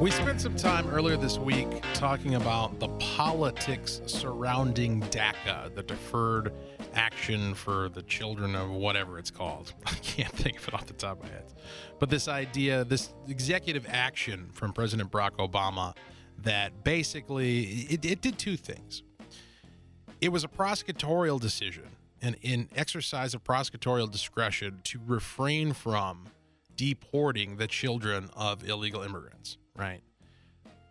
We 0.00 0.12
spent 0.12 0.40
some 0.40 0.54
time 0.54 0.88
earlier 0.90 1.16
this 1.16 1.38
week 1.38 1.66
talking 1.92 2.36
about 2.36 2.78
the 2.78 2.86
politics 2.98 4.00
surrounding 4.06 5.00
DACA, 5.02 5.74
the 5.74 5.82
Deferred 5.82 6.52
Action 6.94 7.52
for 7.52 7.88
the 7.88 8.02
Children 8.02 8.54
of 8.54 8.70
whatever 8.70 9.18
it's 9.18 9.32
called. 9.32 9.74
I 9.86 9.94
can't 9.96 10.32
think 10.32 10.58
of 10.58 10.68
it 10.68 10.74
off 10.74 10.86
the 10.86 10.92
top 10.92 11.18
of 11.18 11.24
my 11.24 11.30
head. 11.30 11.52
But 11.98 12.10
this 12.10 12.28
idea, 12.28 12.84
this 12.84 13.12
executive 13.26 13.86
action 13.88 14.50
from 14.52 14.72
President 14.72 15.10
Barack 15.10 15.32
Obama 15.32 15.96
that 16.44 16.84
basically 16.84 17.62
it, 17.90 18.04
it 18.04 18.20
did 18.20 18.38
two 18.38 18.56
things. 18.56 19.02
It 20.20 20.30
was 20.30 20.42
a 20.42 20.48
prosecutorial 20.48 21.40
decision, 21.40 21.84
and 22.20 22.36
in 22.42 22.68
exercise 22.74 23.34
of 23.34 23.44
prosecutorial 23.44 24.10
discretion 24.10 24.80
to 24.84 25.00
refrain 25.06 25.72
from 25.72 26.26
deporting 26.76 27.56
the 27.56 27.68
children 27.68 28.28
of 28.36 28.68
illegal 28.68 29.02
immigrants, 29.02 29.58
right? 29.76 30.00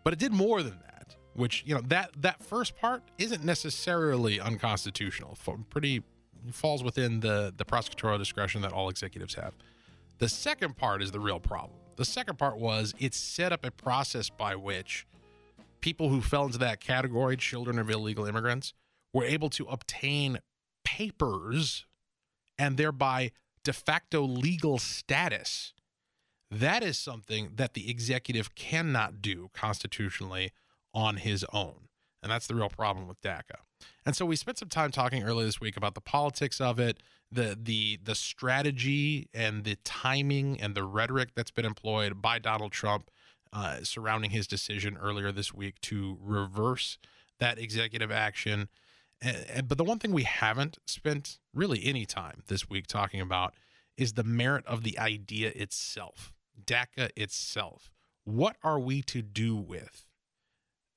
But 0.02 0.14
it 0.14 0.18
did 0.18 0.32
more 0.32 0.62
than 0.62 0.78
that, 0.84 1.16
which 1.34 1.62
you 1.66 1.74
know 1.74 1.82
that 1.88 2.10
that 2.22 2.42
first 2.42 2.76
part 2.76 3.02
isn't 3.18 3.44
necessarily 3.44 4.40
unconstitutional. 4.40 5.36
Pretty 5.68 6.02
falls 6.50 6.82
within 6.82 7.20
the 7.20 7.52
the 7.54 7.66
prosecutorial 7.66 8.18
discretion 8.18 8.62
that 8.62 8.72
all 8.72 8.88
executives 8.88 9.34
have. 9.34 9.52
The 10.18 10.28
second 10.28 10.76
part 10.78 11.02
is 11.02 11.10
the 11.10 11.20
real 11.20 11.38
problem. 11.38 11.78
The 11.96 12.04
second 12.06 12.38
part 12.38 12.58
was 12.58 12.94
it 12.98 13.12
set 13.12 13.52
up 13.52 13.66
a 13.66 13.70
process 13.70 14.30
by 14.30 14.56
which 14.56 15.06
people 15.80 16.08
who 16.08 16.22
fell 16.22 16.46
into 16.46 16.58
that 16.58 16.80
category, 16.80 17.36
children 17.36 17.78
of 17.78 17.90
illegal 17.90 18.24
immigrants, 18.24 18.72
were 19.12 19.24
able 19.24 19.50
to 19.50 19.64
obtain 19.66 20.38
papers 20.84 21.86
and 22.58 22.76
thereby 22.76 23.30
de 23.64 23.72
facto 23.72 24.22
legal 24.22 24.78
status. 24.78 25.72
That 26.50 26.82
is 26.82 26.96
something 26.96 27.52
that 27.56 27.74
the 27.74 27.90
executive 27.90 28.54
cannot 28.54 29.20
do 29.20 29.50
constitutionally 29.52 30.52
on 30.94 31.16
his 31.18 31.44
own. 31.52 31.88
And 32.22 32.32
that's 32.32 32.46
the 32.46 32.54
real 32.54 32.70
problem 32.70 33.06
with 33.06 33.20
DACA. 33.20 33.60
And 34.04 34.16
so 34.16 34.26
we 34.26 34.34
spent 34.34 34.58
some 34.58 34.68
time 34.68 34.90
talking 34.90 35.22
earlier 35.22 35.44
this 35.46 35.60
week 35.60 35.76
about 35.76 35.94
the 35.94 36.00
politics 36.00 36.60
of 36.60 36.80
it, 36.80 36.98
the 37.30 37.56
the 37.60 37.98
the 38.02 38.14
strategy 38.14 39.28
and 39.34 39.64
the 39.64 39.76
timing 39.84 40.60
and 40.60 40.74
the 40.74 40.82
rhetoric 40.82 41.30
that's 41.36 41.50
been 41.50 41.66
employed 41.66 42.20
by 42.20 42.38
Donald 42.38 42.72
Trump 42.72 43.10
uh, 43.52 43.78
surrounding 43.82 44.30
his 44.30 44.46
decision 44.46 44.96
earlier 45.00 45.30
this 45.30 45.54
week 45.54 45.80
to 45.82 46.18
reverse 46.20 46.98
that 47.38 47.58
executive 47.58 48.10
action. 48.10 48.68
And, 49.20 49.66
but 49.66 49.78
the 49.78 49.84
one 49.84 49.98
thing 49.98 50.12
we 50.12 50.22
haven't 50.22 50.78
spent 50.86 51.38
really 51.52 51.84
any 51.84 52.06
time 52.06 52.42
this 52.46 52.70
week 52.70 52.86
talking 52.86 53.20
about 53.20 53.54
is 53.96 54.12
the 54.12 54.24
merit 54.24 54.64
of 54.66 54.84
the 54.84 54.98
idea 54.98 55.50
itself, 55.54 56.32
DACA 56.64 57.10
itself. 57.16 57.90
What 58.24 58.56
are 58.62 58.78
we 58.78 59.02
to 59.02 59.22
do 59.22 59.56
with 59.56 60.06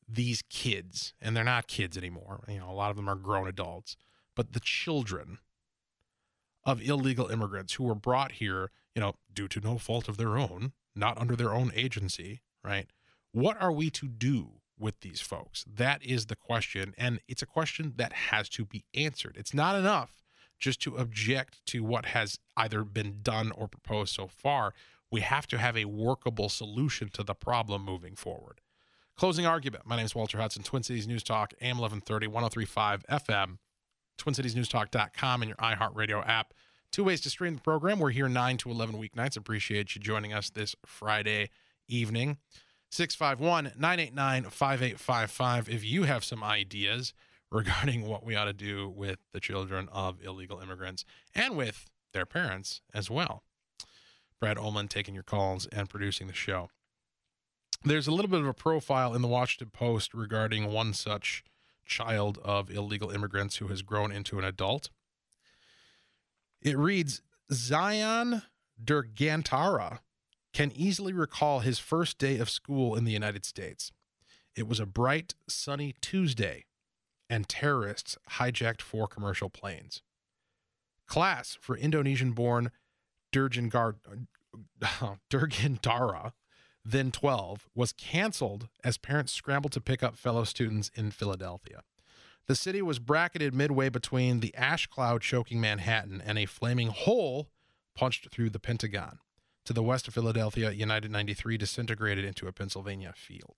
these 0.08 0.44
kids? 0.50 1.14
And 1.20 1.36
they're 1.36 1.44
not 1.44 1.68
kids 1.68 1.98
anymore. 1.98 2.44
You 2.48 2.60
know, 2.60 2.70
a 2.70 2.74
lot 2.74 2.92
of 2.92 2.96
them 2.96 3.10
are 3.10 3.16
grown 3.16 3.48
adults, 3.48 3.98
but 4.36 4.54
the 4.54 4.60
children 4.60 5.40
of 6.64 6.82
illegal 6.82 7.28
immigrants 7.30 7.74
who 7.74 7.86
were 7.86 7.96
brought 7.96 8.34
here, 8.34 8.70
you 8.94 9.02
know, 9.02 9.16
due 9.34 9.48
to 9.48 9.60
no 9.60 9.80
fault 9.80 10.08
of 10.08 10.18
their 10.18 10.38
own, 10.38 10.74
not 10.96 11.18
under 11.18 11.36
their 11.36 11.54
own 11.54 11.72
agency, 11.76 12.42
right? 12.64 12.88
What 13.32 13.60
are 13.60 13.72
we 13.72 13.90
to 13.92 14.08
do 14.08 14.61
with 14.82 15.00
these 15.02 15.22
folks? 15.22 15.64
That 15.72 16.04
is 16.04 16.26
the 16.26 16.36
question. 16.36 16.94
And 16.98 17.22
it's 17.28 17.42
a 17.42 17.46
question 17.46 17.94
that 17.98 18.12
has 18.14 18.50
to 18.50 18.66
be 18.66 18.84
answered. 18.94 19.38
It's 19.38 19.54
not 19.54 19.76
enough 19.76 20.24
just 20.60 20.82
to 20.82 20.98
object 20.98 21.66
to 21.68 21.84
what 21.84 22.08
has 22.08 22.40
either 22.58 22.84
been 22.84 23.20
done 23.22 23.52
or 23.52 23.68
proposed 23.68 24.14
so 24.14 24.28
far. 24.28 24.74
We 25.12 25.22
have 25.22 25.48
to 25.48 25.58
have 25.58 25.78
a 25.78 25.86
workable 25.86 26.50
solution 26.50 27.10
to 27.14 27.24
the 27.24 27.34
problem 27.34 27.84
moving 27.84 28.16
forward. 28.16 28.62
Closing 29.18 29.46
argument. 29.46 29.86
My 29.86 29.98
name 29.98 30.06
is 30.06 30.16
Walter 30.16 30.38
Hudson, 30.38 30.64
Twin 30.64 30.84
Cities 30.84 31.08
News 31.08 31.24
Talk, 31.24 31.54
AM 31.62 31.78
1130, 31.78 32.28
1035 32.28 33.06
FM, 33.08 33.58
TwinCitiesNewsTalk.com, 34.18 35.42
and 35.42 35.50
your 35.50 35.58
iHeartRadio 35.58 36.28
app. 36.28 36.54
Two 36.92 37.04
ways 37.04 37.22
to 37.22 37.30
stream 37.30 37.56
the 37.56 37.62
program. 37.62 38.00
We're 38.00 38.12
here 38.12 38.28
9 38.28 38.58
to 38.58 38.72
11 38.72 38.96
weeknights. 38.96 39.38
Appreciate 39.38 39.96
you 39.96 40.02
joining 40.02 40.34
us 40.34 40.50
this 40.50 40.76
Friday 40.86 41.50
evening. 41.88 42.38
651 42.92 43.72
989 43.80 44.44
5855. 44.52 45.70
If 45.70 45.84
you 45.84 46.04
have 46.04 46.24
some 46.24 46.44
ideas 46.44 47.14
regarding 47.52 48.08
what 48.08 48.26
we 48.26 48.36
ought 48.36 48.46
to 48.46 48.54
do 48.54 48.90
with 48.90 49.20
the 49.34 49.40
children 49.40 49.90
of 49.92 50.24
illegal 50.24 50.60
immigrants 50.60 51.06
and 51.36 51.56
with 51.56 51.90
their 52.14 52.26
parents 52.26 52.82
as 52.94 53.10
well. 53.10 53.44
Brad 54.40 54.58
Ullman 54.58 54.88
taking 54.88 55.14
your 55.14 55.24
calls 55.24 55.68
and 55.68 55.90
producing 55.90 56.28
the 56.28 56.34
show. 56.34 56.70
There's 57.84 58.08
a 58.08 58.12
little 58.12 58.30
bit 58.30 58.42
of 58.42 58.48
a 58.48 58.54
profile 58.54 59.14
in 59.14 59.22
the 59.22 59.28
Washington 59.28 59.72
Post 59.72 60.14
regarding 60.14 60.72
one 60.72 60.94
such 60.94 61.44
child 61.86 62.40
of 62.44 62.70
illegal 62.70 63.10
immigrants 63.12 63.58
who 63.58 63.68
has 63.68 63.82
grown 63.82 64.12
into 64.12 64.40
an 64.40 64.46
adult. 64.46 64.90
It 66.62 66.78
reads 66.78 67.22
Zion 67.52 68.44
Dirgantara 68.84 70.00
can 70.54 70.72
easily 70.76 71.14
recall 71.14 71.60
his 71.60 71.80
first 71.80 72.18
day 72.18 72.38
of 72.38 72.50
school 72.50 72.96
in 72.96 73.06
the 73.06 73.12
United 73.12 73.46
States. 73.46 73.92
It 74.56 74.68
was 74.68 74.80
a 74.80 74.86
bright, 74.86 75.36
sunny 75.48 75.96
Tuesday, 76.02 76.66
and 77.30 77.48
terrorists 77.48 78.18
hijacked 78.32 78.82
four 78.82 79.08
commercial 79.08 79.50
planes. 79.50 80.02
Class 81.08 81.58
for 81.60 81.78
Indonesian 81.78 82.32
born 82.32 82.72
Durgan 83.32 83.70
Dara, 85.82 86.34
then 86.84 87.12
12, 87.12 87.70
was 87.74 87.94
canceled 87.94 88.68
as 88.84 88.98
parents 88.98 89.32
scrambled 89.32 89.72
to 89.74 89.82
pick 89.82 90.04
up 90.04 90.18
fellow 90.18 90.44
students 90.44 90.92
in 90.96 91.12
Philadelphia. 91.12 91.84
The 92.48 92.56
city 92.56 92.82
was 92.82 93.00
bracketed 93.00 93.54
midway 93.54 93.90
between 93.90 94.40
the 94.40 94.54
ash 94.56 94.88
cloud 94.88 95.22
choking 95.22 95.62
Manhattan 95.62 96.22
and 96.26 96.38
a 96.38 96.46
flaming 96.46 96.90
hole 96.90 97.50
punched 97.96 98.30
through 98.32 98.50
the 98.50 98.60
Pentagon. 98.60 99.20
To 99.72 99.76
the 99.76 99.84
west 99.84 100.10
of 100.10 100.14
Philadelphia, 100.14 100.72
United 100.72 101.12
93 101.12 101.56
disintegrated 101.56 102.26
into 102.26 102.46
a 102.46 102.52
Pennsylvania 102.52 103.14
field. 103.16 103.56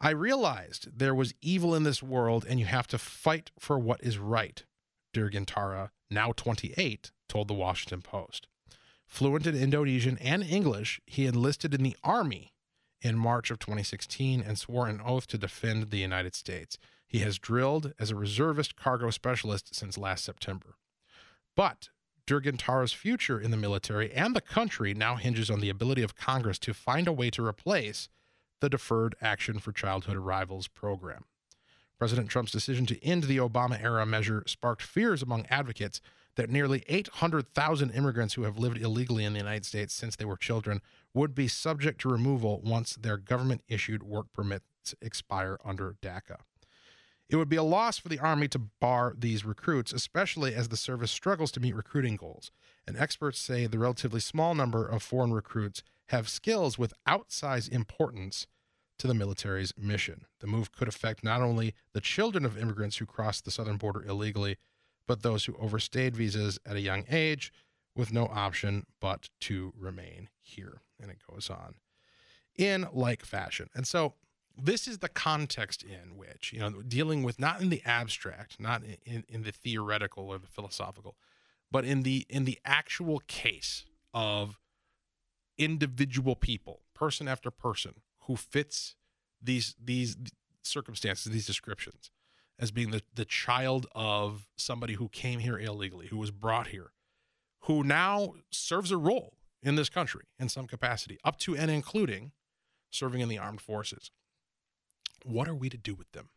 I 0.00 0.08
realized 0.08 0.98
there 0.98 1.14
was 1.14 1.34
evil 1.42 1.74
in 1.74 1.82
this 1.82 2.02
world 2.02 2.46
and 2.48 2.58
you 2.58 2.64
have 2.64 2.86
to 2.86 2.96
fight 2.96 3.50
for 3.58 3.78
what 3.78 4.02
is 4.02 4.16
right, 4.16 4.64
Dirgantara, 5.12 5.90
now 6.10 6.32
28, 6.34 7.10
told 7.28 7.48
the 7.48 7.52
Washington 7.52 8.00
Post. 8.00 8.48
Fluent 9.06 9.46
in 9.46 9.54
Indonesian 9.54 10.16
and 10.16 10.42
English, 10.42 10.98
he 11.04 11.26
enlisted 11.26 11.74
in 11.74 11.82
the 11.82 11.96
Army 12.02 12.54
in 13.02 13.18
March 13.18 13.50
of 13.50 13.58
2016 13.58 14.40
and 14.40 14.58
swore 14.58 14.86
an 14.86 15.02
oath 15.04 15.26
to 15.26 15.36
defend 15.36 15.90
the 15.90 15.98
United 15.98 16.34
States. 16.34 16.78
He 17.06 17.18
has 17.18 17.38
drilled 17.38 17.92
as 17.98 18.10
a 18.10 18.16
reservist 18.16 18.76
cargo 18.76 19.10
specialist 19.10 19.74
since 19.74 19.98
last 19.98 20.24
September. 20.24 20.78
But 21.54 21.90
Dirgantara's 22.26 22.92
future 22.92 23.40
in 23.40 23.50
the 23.50 23.56
military 23.56 24.12
and 24.12 24.34
the 24.34 24.40
country 24.40 24.94
now 24.94 25.16
hinges 25.16 25.50
on 25.50 25.60
the 25.60 25.68
ability 25.68 26.02
of 26.02 26.14
Congress 26.14 26.58
to 26.60 26.74
find 26.74 27.08
a 27.08 27.12
way 27.12 27.30
to 27.30 27.44
replace 27.44 28.08
the 28.60 28.68
Deferred 28.68 29.14
Action 29.20 29.58
for 29.58 29.72
Childhood 29.72 30.16
Arrivals 30.16 30.68
program. 30.68 31.24
President 31.98 32.28
Trump's 32.28 32.52
decision 32.52 32.86
to 32.86 33.04
end 33.04 33.24
the 33.24 33.36
Obama 33.36 33.80
era 33.82 34.04
measure 34.06 34.42
sparked 34.46 34.82
fears 34.82 35.22
among 35.22 35.46
advocates 35.46 36.00
that 36.36 36.50
nearly 36.50 36.84
800,000 36.88 37.90
immigrants 37.90 38.34
who 38.34 38.42
have 38.42 38.58
lived 38.58 38.78
illegally 38.78 39.24
in 39.24 39.32
the 39.32 39.38
United 39.38 39.66
States 39.66 39.92
since 39.92 40.16
they 40.16 40.24
were 40.24 40.36
children 40.36 40.80
would 41.12 41.34
be 41.34 41.46
subject 41.48 42.00
to 42.00 42.08
removal 42.08 42.60
once 42.64 42.96
their 42.96 43.18
government 43.18 43.62
issued 43.68 44.02
work 44.02 44.32
permits 44.32 44.94
expire 45.00 45.58
under 45.64 45.96
DACA. 46.00 46.38
It 47.32 47.36
would 47.36 47.48
be 47.48 47.56
a 47.56 47.62
loss 47.62 47.96
for 47.96 48.10
the 48.10 48.18
Army 48.18 48.46
to 48.48 48.58
bar 48.58 49.14
these 49.16 49.42
recruits, 49.42 49.94
especially 49.94 50.54
as 50.54 50.68
the 50.68 50.76
service 50.76 51.10
struggles 51.10 51.50
to 51.52 51.60
meet 51.60 51.74
recruiting 51.74 52.16
goals. 52.16 52.50
And 52.86 52.94
experts 52.94 53.38
say 53.38 53.66
the 53.66 53.78
relatively 53.78 54.20
small 54.20 54.54
number 54.54 54.86
of 54.86 55.02
foreign 55.02 55.32
recruits 55.32 55.82
have 56.08 56.28
skills 56.28 56.78
with 56.78 56.92
outsized 57.08 57.72
importance 57.72 58.46
to 58.98 59.06
the 59.06 59.14
military's 59.14 59.72
mission. 59.78 60.26
The 60.40 60.46
move 60.46 60.72
could 60.72 60.88
affect 60.88 61.24
not 61.24 61.40
only 61.40 61.74
the 61.94 62.02
children 62.02 62.44
of 62.44 62.58
immigrants 62.58 62.98
who 62.98 63.06
cross 63.06 63.40
the 63.40 63.50
southern 63.50 63.78
border 63.78 64.04
illegally, 64.04 64.58
but 65.08 65.22
those 65.22 65.46
who 65.46 65.56
overstayed 65.58 66.14
visas 66.14 66.58
at 66.66 66.76
a 66.76 66.82
young 66.82 67.06
age 67.10 67.50
with 67.96 68.12
no 68.12 68.26
option 68.26 68.84
but 69.00 69.30
to 69.40 69.72
remain 69.74 70.28
here. 70.38 70.82
And 71.00 71.10
it 71.10 71.16
goes 71.26 71.48
on 71.48 71.76
in 72.56 72.88
like 72.92 73.24
fashion. 73.24 73.70
And 73.74 73.86
so 73.86 74.12
this 74.60 74.86
is 74.86 74.98
the 74.98 75.08
context 75.08 75.82
in 75.82 76.16
which 76.16 76.52
you 76.52 76.60
know 76.60 76.82
dealing 76.82 77.22
with 77.22 77.38
not 77.38 77.60
in 77.60 77.68
the 77.68 77.82
abstract 77.84 78.58
not 78.60 78.82
in, 79.04 79.24
in 79.28 79.42
the 79.42 79.52
theoretical 79.52 80.28
or 80.28 80.38
the 80.38 80.46
philosophical 80.46 81.16
but 81.70 81.84
in 81.84 82.02
the 82.02 82.26
in 82.28 82.44
the 82.44 82.58
actual 82.64 83.20
case 83.26 83.84
of 84.12 84.58
individual 85.58 86.36
people 86.36 86.80
person 86.94 87.28
after 87.28 87.50
person 87.50 87.94
who 88.22 88.36
fits 88.36 88.94
these 89.40 89.74
these 89.82 90.16
circumstances 90.62 91.32
these 91.32 91.46
descriptions 91.46 92.10
as 92.62 92.70
being 92.70 92.92
the, 92.92 93.02
the 93.14 93.24
child 93.24 93.86
of 93.92 94.46
somebody 94.56 94.94
who 94.94 95.08
came 95.08 95.40
here 95.40 95.58
illegally, 95.58 96.06
who 96.06 96.16
was 96.16 96.30
brought 96.30 96.68
here, 96.68 96.92
who 97.62 97.82
now 97.82 98.34
serves 98.50 98.92
a 98.92 98.96
role 98.96 99.34
in 99.62 99.74
this 99.74 99.88
country 99.88 100.26
in 100.38 100.48
some 100.48 100.68
capacity, 100.68 101.18
up 101.24 101.36
to 101.38 101.56
and 101.56 101.70
including 101.70 102.30
serving 102.88 103.20
in 103.20 103.28
the 103.28 103.38
armed 103.38 103.60
forces. 103.60 104.12
What 105.24 105.48
are 105.48 105.54
we 105.54 105.68
to 105.68 105.76
do 105.76 105.94
with 105.94 106.12
them? 106.12 106.28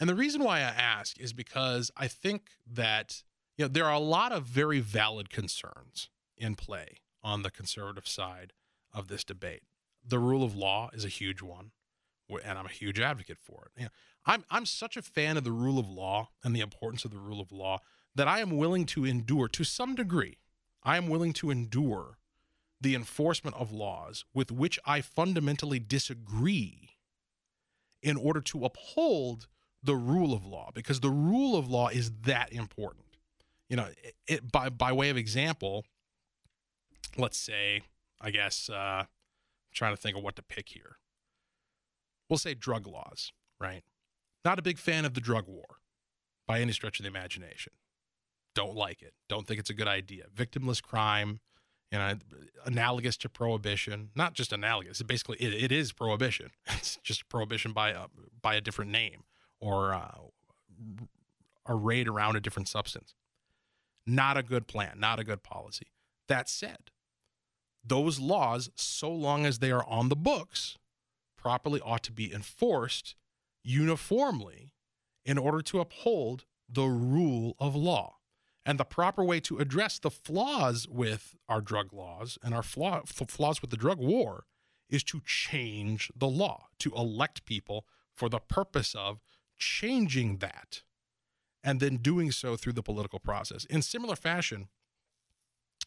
And 0.00 0.08
the 0.08 0.14
reason 0.14 0.42
why 0.42 0.58
I 0.58 0.62
ask 0.62 1.18
is 1.20 1.32
because 1.32 1.90
I 1.96 2.08
think 2.08 2.50
that 2.66 3.22
you 3.56 3.64
know 3.64 3.68
there 3.68 3.84
are 3.84 3.94
a 3.94 4.00
lot 4.00 4.32
of 4.32 4.44
very 4.44 4.80
valid 4.80 5.30
concerns 5.30 6.08
in 6.36 6.56
play 6.56 6.98
on 7.22 7.42
the 7.42 7.50
conservative 7.50 8.08
side 8.08 8.52
of 8.92 9.08
this 9.08 9.22
debate. 9.24 9.62
The 10.04 10.18
rule 10.18 10.42
of 10.42 10.56
law 10.56 10.90
is 10.92 11.04
a 11.04 11.08
huge 11.08 11.40
one, 11.40 11.70
and 12.44 12.58
I'm 12.58 12.66
a 12.66 12.70
huge 12.70 12.98
advocate 12.98 13.38
for 13.40 13.66
it. 13.66 13.80
You 13.80 13.84
know, 13.84 13.90
I'm 14.26 14.44
I'm 14.50 14.66
such 14.66 14.96
a 14.96 15.02
fan 15.02 15.36
of 15.36 15.44
the 15.44 15.52
rule 15.52 15.78
of 15.78 15.88
law 15.88 16.30
and 16.42 16.54
the 16.54 16.60
importance 16.60 17.04
of 17.04 17.12
the 17.12 17.18
rule 17.18 17.40
of 17.40 17.52
law 17.52 17.78
that 18.14 18.28
I 18.28 18.40
am 18.40 18.56
willing 18.56 18.86
to 18.86 19.04
endure 19.04 19.48
to 19.48 19.64
some 19.64 19.94
degree. 19.94 20.38
I 20.82 20.96
am 20.96 21.08
willing 21.08 21.32
to 21.34 21.50
endure 21.50 22.18
the 22.80 22.94
enforcement 22.96 23.56
of 23.56 23.72
laws 23.72 24.24
with 24.34 24.50
which 24.50 24.78
I 24.84 25.00
fundamentally 25.00 25.78
disagree 25.78 26.91
in 28.02 28.16
order 28.16 28.40
to 28.40 28.64
uphold 28.64 29.46
the 29.82 29.94
rule 29.96 30.32
of 30.32 30.44
law 30.44 30.70
because 30.74 31.00
the 31.00 31.10
rule 31.10 31.56
of 31.56 31.68
law 31.68 31.88
is 31.88 32.10
that 32.22 32.52
important. 32.52 33.04
You 33.68 33.76
know, 33.76 33.88
it, 34.02 34.14
it, 34.26 34.52
by 34.52 34.68
by 34.68 34.92
way 34.92 35.10
of 35.10 35.16
example, 35.16 35.84
let's 37.16 37.38
say, 37.38 37.82
I 38.20 38.30
guess, 38.30 38.68
uh, 38.68 39.04
I'm 39.04 39.06
trying 39.72 39.94
to 39.94 40.00
think 40.00 40.16
of 40.16 40.22
what 40.22 40.36
to 40.36 40.42
pick 40.42 40.70
here. 40.70 40.98
We'll 42.28 42.38
say 42.38 42.54
drug 42.54 42.86
laws, 42.86 43.32
right? 43.60 43.82
Not 44.44 44.58
a 44.58 44.62
big 44.62 44.78
fan 44.78 45.04
of 45.04 45.14
the 45.14 45.20
drug 45.20 45.46
war 45.46 45.78
by 46.46 46.60
any 46.60 46.72
stretch 46.72 46.98
of 46.98 47.04
the 47.04 47.08
imagination. 47.08 47.72
Don't 48.54 48.74
like 48.74 49.02
it. 49.02 49.14
Don't 49.28 49.46
think 49.46 49.60
it's 49.60 49.70
a 49.70 49.74
good 49.74 49.88
idea. 49.88 50.24
Victimless 50.34 50.82
crime, 50.82 51.40
you 51.92 51.98
know, 51.98 52.14
analogous 52.64 53.16
to 53.18 53.28
prohibition. 53.28 54.10
Not 54.16 54.34
just 54.34 54.52
analogous. 54.52 55.00
It 55.00 55.06
basically 55.06 55.36
it, 55.38 55.52
it 55.52 55.72
is 55.72 55.92
prohibition. 55.92 56.50
It's 56.78 56.98
just 57.02 57.28
prohibition 57.28 57.72
by 57.72 57.90
a 57.90 58.06
by 58.40 58.54
a 58.54 58.60
different 58.60 58.90
name 58.90 59.24
or 59.60 59.94
uh, 59.94 60.18
arrayed 61.68 62.08
around 62.08 62.36
a 62.36 62.40
different 62.40 62.68
substance. 62.68 63.14
Not 64.06 64.36
a 64.36 64.42
good 64.42 64.66
plan, 64.66 64.98
not 64.98 65.20
a 65.20 65.24
good 65.24 65.42
policy. 65.42 65.86
That 66.28 66.48
said, 66.48 66.90
those 67.84 68.18
laws, 68.18 68.70
so 68.74 69.10
long 69.10 69.46
as 69.46 69.58
they 69.58 69.70
are 69.70 69.86
on 69.86 70.08
the 70.08 70.16
books, 70.16 70.76
properly 71.36 71.80
ought 71.80 72.02
to 72.04 72.12
be 72.12 72.32
enforced 72.32 73.14
uniformly 73.62 74.72
in 75.24 75.38
order 75.38 75.62
to 75.62 75.80
uphold 75.80 76.44
the 76.68 76.84
rule 76.84 77.54
of 77.58 77.76
law. 77.76 78.16
And 78.64 78.78
the 78.78 78.84
proper 78.84 79.24
way 79.24 79.40
to 79.40 79.58
address 79.58 79.98
the 79.98 80.10
flaws 80.10 80.86
with 80.88 81.34
our 81.48 81.60
drug 81.60 81.92
laws 81.92 82.38
and 82.42 82.54
our 82.54 82.62
flaw, 82.62 83.02
flaws 83.04 83.60
with 83.60 83.70
the 83.70 83.76
drug 83.76 83.98
war 83.98 84.44
is 84.88 85.02
to 85.04 85.20
change 85.24 86.10
the 86.14 86.28
law, 86.28 86.66
to 86.78 86.92
elect 86.94 87.44
people 87.44 87.86
for 88.14 88.28
the 88.28 88.38
purpose 88.38 88.94
of 88.94 89.20
changing 89.58 90.38
that 90.38 90.82
and 91.64 91.80
then 91.80 91.96
doing 91.96 92.30
so 92.30 92.56
through 92.56 92.74
the 92.74 92.82
political 92.82 93.18
process. 93.18 93.64
In 93.64 93.82
similar 93.82 94.16
fashion, 94.16 94.68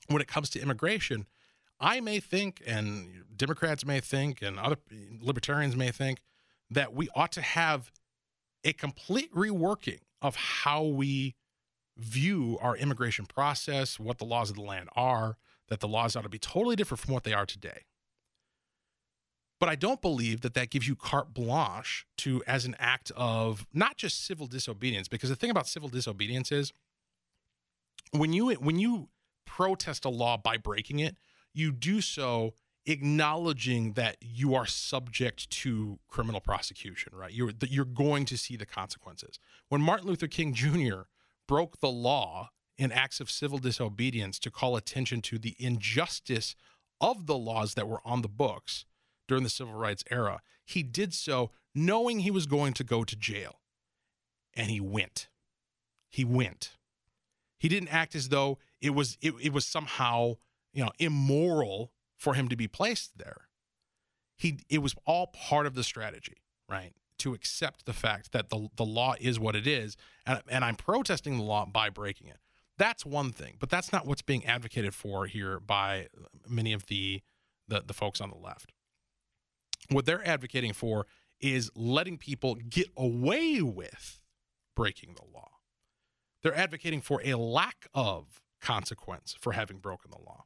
when 0.08 0.22
it 0.22 0.28
comes 0.28 0.50
to 0.52 0.62
immigration, 0.62 1.28
I 1.80 2.00
may 2.00 2.20
think, 2.20 2.62
and 2.66 3.26
Democrats 3.36 3.86
may 3.86 4.00
think, 4.00 4.42
and 4.42 4.58
other 4.58 4.78
libertarians 5.20 5.76
may 5.76 5.92
think, 5.92 6.20
that 6.70 6.94
we 6.94 7.10
ought 7.16 7.32
to 7.34 7.42
have 7.42 7.92
a 8.64 8.74
complete 8.74 9.34
reworking 9.34 10.00
of 10.22 10.36
how 10.36 10.84
we 10.84 11.36
view 11.98 12.58
our 12.62 12.76
immigration 12.76 13.26
process, 13.26 14.00
what 14.00 14.18
the 14.18 14.26
laws 14.26 14.50
of 14.50 14.56
the 14.56 14.62
land 14.62 14.90
are, 14.96 15.38
that 15.68 15.80
the 15.80 15.88
laws 15.88 16.16
ought 16.16 16.24
to 16.24 16.30
be 16.30 16.40
totally 16.40 16.76
different 16.76 17.00
from 17.00 17.14
what 17.14 17.24
they 17.24 17.34
are 17.34 17.46
today. 17.46 17.86
But 19.60 19.70
I 19.70 19.76
don't 19.76 20.02
believe 20.02 20.42
that 20.42 20.54
that 20.56 20.70
gives 20.70 20.88
you 20.88 20.96
carte 20.96 21.34
blanche 21.34 22.06
to, 22.18 22.44
as 22.46 22.66
an 22.66 22.76
act 22.78 23.12
of 23.16 23.66
not 23.74 23.96
just 23.96 24.26
civil 24.26 24.48
disobedience, 24.48 25.08
because 25.08 25.30
the 25.30 25.36
thing 25.36 25.50
about 25.50 25.68
civil 25.68 25.88
disobedience 25.88 26.52
is 26.52 26.74
when 28.12 28.34
you 28.34 28.52
when 28.56 28.78
you 28.80 29.10
protest 29.46 30.06
a 30.06 30.10
law 30.10 30.38
by 30.38 30.58
breaking 30.58 31.00
it, 31.00 31.16
you 31.54 31.72
do 31.72 32.02
so 32.02 32.54
acknowledging 32.86 33.94
that 33.94 34.18
you 34.22 34.54
are 34.54 34.66
subject 34.66 35.50
to 35.50 36.00
criminal 36.08 36.42
prosecution, 36.42 37.14
right? 37.16 37.32
You're 37.32 37.52
you're 37.62 37.86
going 37.86 38.26
to 38.26 38.38
see 38.38 38.58
the 38.58 38.66
consequences. 38.66 39.40
When 39.70 39.82
Martin 39.82 40.08
Luther 40.08 40.28
King 40.28 40.54
Jr. 40.54 41.04
broke 41.48 41.80
the 41.80 41.92
law 41.92 42.50
in 42.78 42.92
acts 42.92 43.20
of 43.20 43.32
civil 43.32 43.58
disobedience 43.58 44.40
to 44.40 44.52
call 44.52 44.76
attention 44.76 45.22
to 45.22 45.38
the 45.38 45.56
injustice 45.60 46.56
of 47.00 47.26
the 47.26 47.38
laws 47.38 47.74
that 47.76 47.88
were 47.88 48.02
on 48.06 48.22
the 48.22 48.28
books 48.28 48.86
during 49.28 49.44
the 49.44 49.50
civil 49.50 49.74
rights 49.74 50.04
era, 50.12 50.42
he 50.66 50.84
did 50.84 51.14
so 51.14 51.52
knowing 51.74 52.20
he 52.20 52.32
was 52.32 52.46
going 52.46 52.74
to 52.74 52.84
go 52.84 53.04
to 53.04 53.16
jail. 53.16 53.60
And 54.56 54.70
he 54.70 54.80
went. 54.80 55.28
He 56.10 56.24
went. 56.24 56.78
He 57.60 57.68
didn't 57.68 57.90
act 57.90 58.16
as 58.16 58.30
though 58.30 58.58
it 58.82 58.92
was 58.92 59.18
it, 59.22 59.34
it 59.42 59.52
was 59.52 59.66
somehow, 59.66 60.36
you 60.74 60.84
know, 60.84 60.92
immoral 61.00 61.92
for 62.16 62.36
him 62.36 62.48
to 62.48 62.56
be 62.56 62.68
placed 62.68 63.18
there. 63.18 63.50
He 64.38 64.60
it 64.70 64.80
was 64.80 64.96
all 65.06 65.28
part 65.28 65.66
of 65.66 65.76
the 65.76 65.84
strategy, 65.84 66.38
right? 66.70 66.94
To 67.20 67.34
accept 67.34 67.86
the 67.86 67.94
fact 67.94 68.34
that 68.34 68.50
the 68.50 68.68
the 68.76 68.86
law 68.86 69.16
is 69.20 69.40
what 69.40 69.56
it 69.56 69.66
is, 69.66 69.96
and 70.26 70.42
and 70.48 70.64
I'm 70.64 70.76
protesting 70.76 71.38
the 71.38 71.44
law 71.44 71.66
by 71.66 71.90
breaking 71.90 72.28
it. 72.28 72.38
That's 72.78 73.06
one 73.06 73.32
thing, 73.32 73.56
but 73.58 73.70
that's 73.70 73.92
not 73.92 74.06
what's 74.06 74.22
being 74.22 74.46
advocated 74.46 74.94
for 74.94 75.26
here 75.26 75.60
by 75.60 76.08
many 76.48 76.74
of 76.74 76.88
the 76.88 77.22
the, 77.68 77.84
the 77.86 77.94
folks 77.94 78.22
on 78.22 78.30
the 78.30 78.38
left. 78.38 78.74
What 79.90 80.06
they're 80.06 80.28
advocating 80.28 80.74
for 80.74 81.08
is 81.40 81.72
letting 81.76 82.18
people 82.18 82.56
get 82.56 82.88
away 82.98 83.62
with 83.62 84.20
breaking 84.76 85.16
the 85.16 85.26
law. 85.34 85.52
They're 86.44 86.56
advocating 86.56 87.02
for 87.02 87.22
a 87.24 87.36
lack 87.36 87.88
of 87.94 88.42
consequence 88.62 89.36
for 89.40 89.54
having 89.54 89.78
broken 89.78 90.12
the 90.12 90.22
law. 90.22 90.44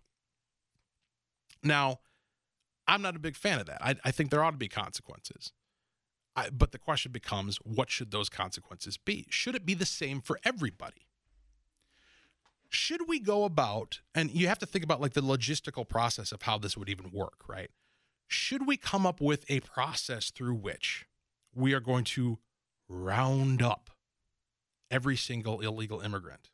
Now, 1.63 1.99
I'm 2.87 3.01
not 3.01 3.15
a 3.15 3.19
big 3.19 3.35
fan 3.35 3.59
of 3.59 3.65
that. 3.65 3.81
I, 3.81 3.95
I 4.03 4.11
think 4.11 4.29
there 4.29 4.43
ought 4.43 4.51
to 4.51 4.57
be 4.57 4.67
consequences. 4.67 5.51
But 6.51 6.71
the 6.71 6.77
question 6.77 7.11
becomes 7.11 7.57
what 7.57 7.89
should 7.89 8.11
those 8.11 8.29
consequences 8.29 8.97
be? 8.97 9.27
Should 9.29 9.55
it 9.55 9.65
be 9.65 9.73
the 9.73 9.85
same 9.85 10.21
for 10.21 10.39
everybody? 10.43 11.07
Should 12.69 13.07
we 13.07 13.19
go 13.19 13.45
about, 13.45 14.01
and 14.13 14.29
you 14.29 14.47
have 14.47 14.59
to 14.59 14.65
think 14.67 14.83
about 14.83 15.01
like 15.01 15.13
the 15.13 15.21
logistical 15.21 15.87
process 15.87 16.31
of 16.31 16.43
how 16.43 16.59
this 16.59 16.77
would 16.77 16.87
even 16.87 17.09
work, 17.11 17.47
right? 17.47 17.71
Should 18.27 18.67
we 18.67 18.77
come 18.77 19.07
up 19.07 19.19
with 19.19 19.43
a 19.49 19.59
process 19.61 20.29
through 20.29 20.53
which 20.53 21.07
we 21.55 21.73
are 21.73 21.79
going 21.79 22.03
to 22.05 22.37
round 22.87 23.63
up 23.63 23.89
every 24.91 25.17
single 25.17 25.61
illegal 25.61 25.99
immigrant 26.01 26.49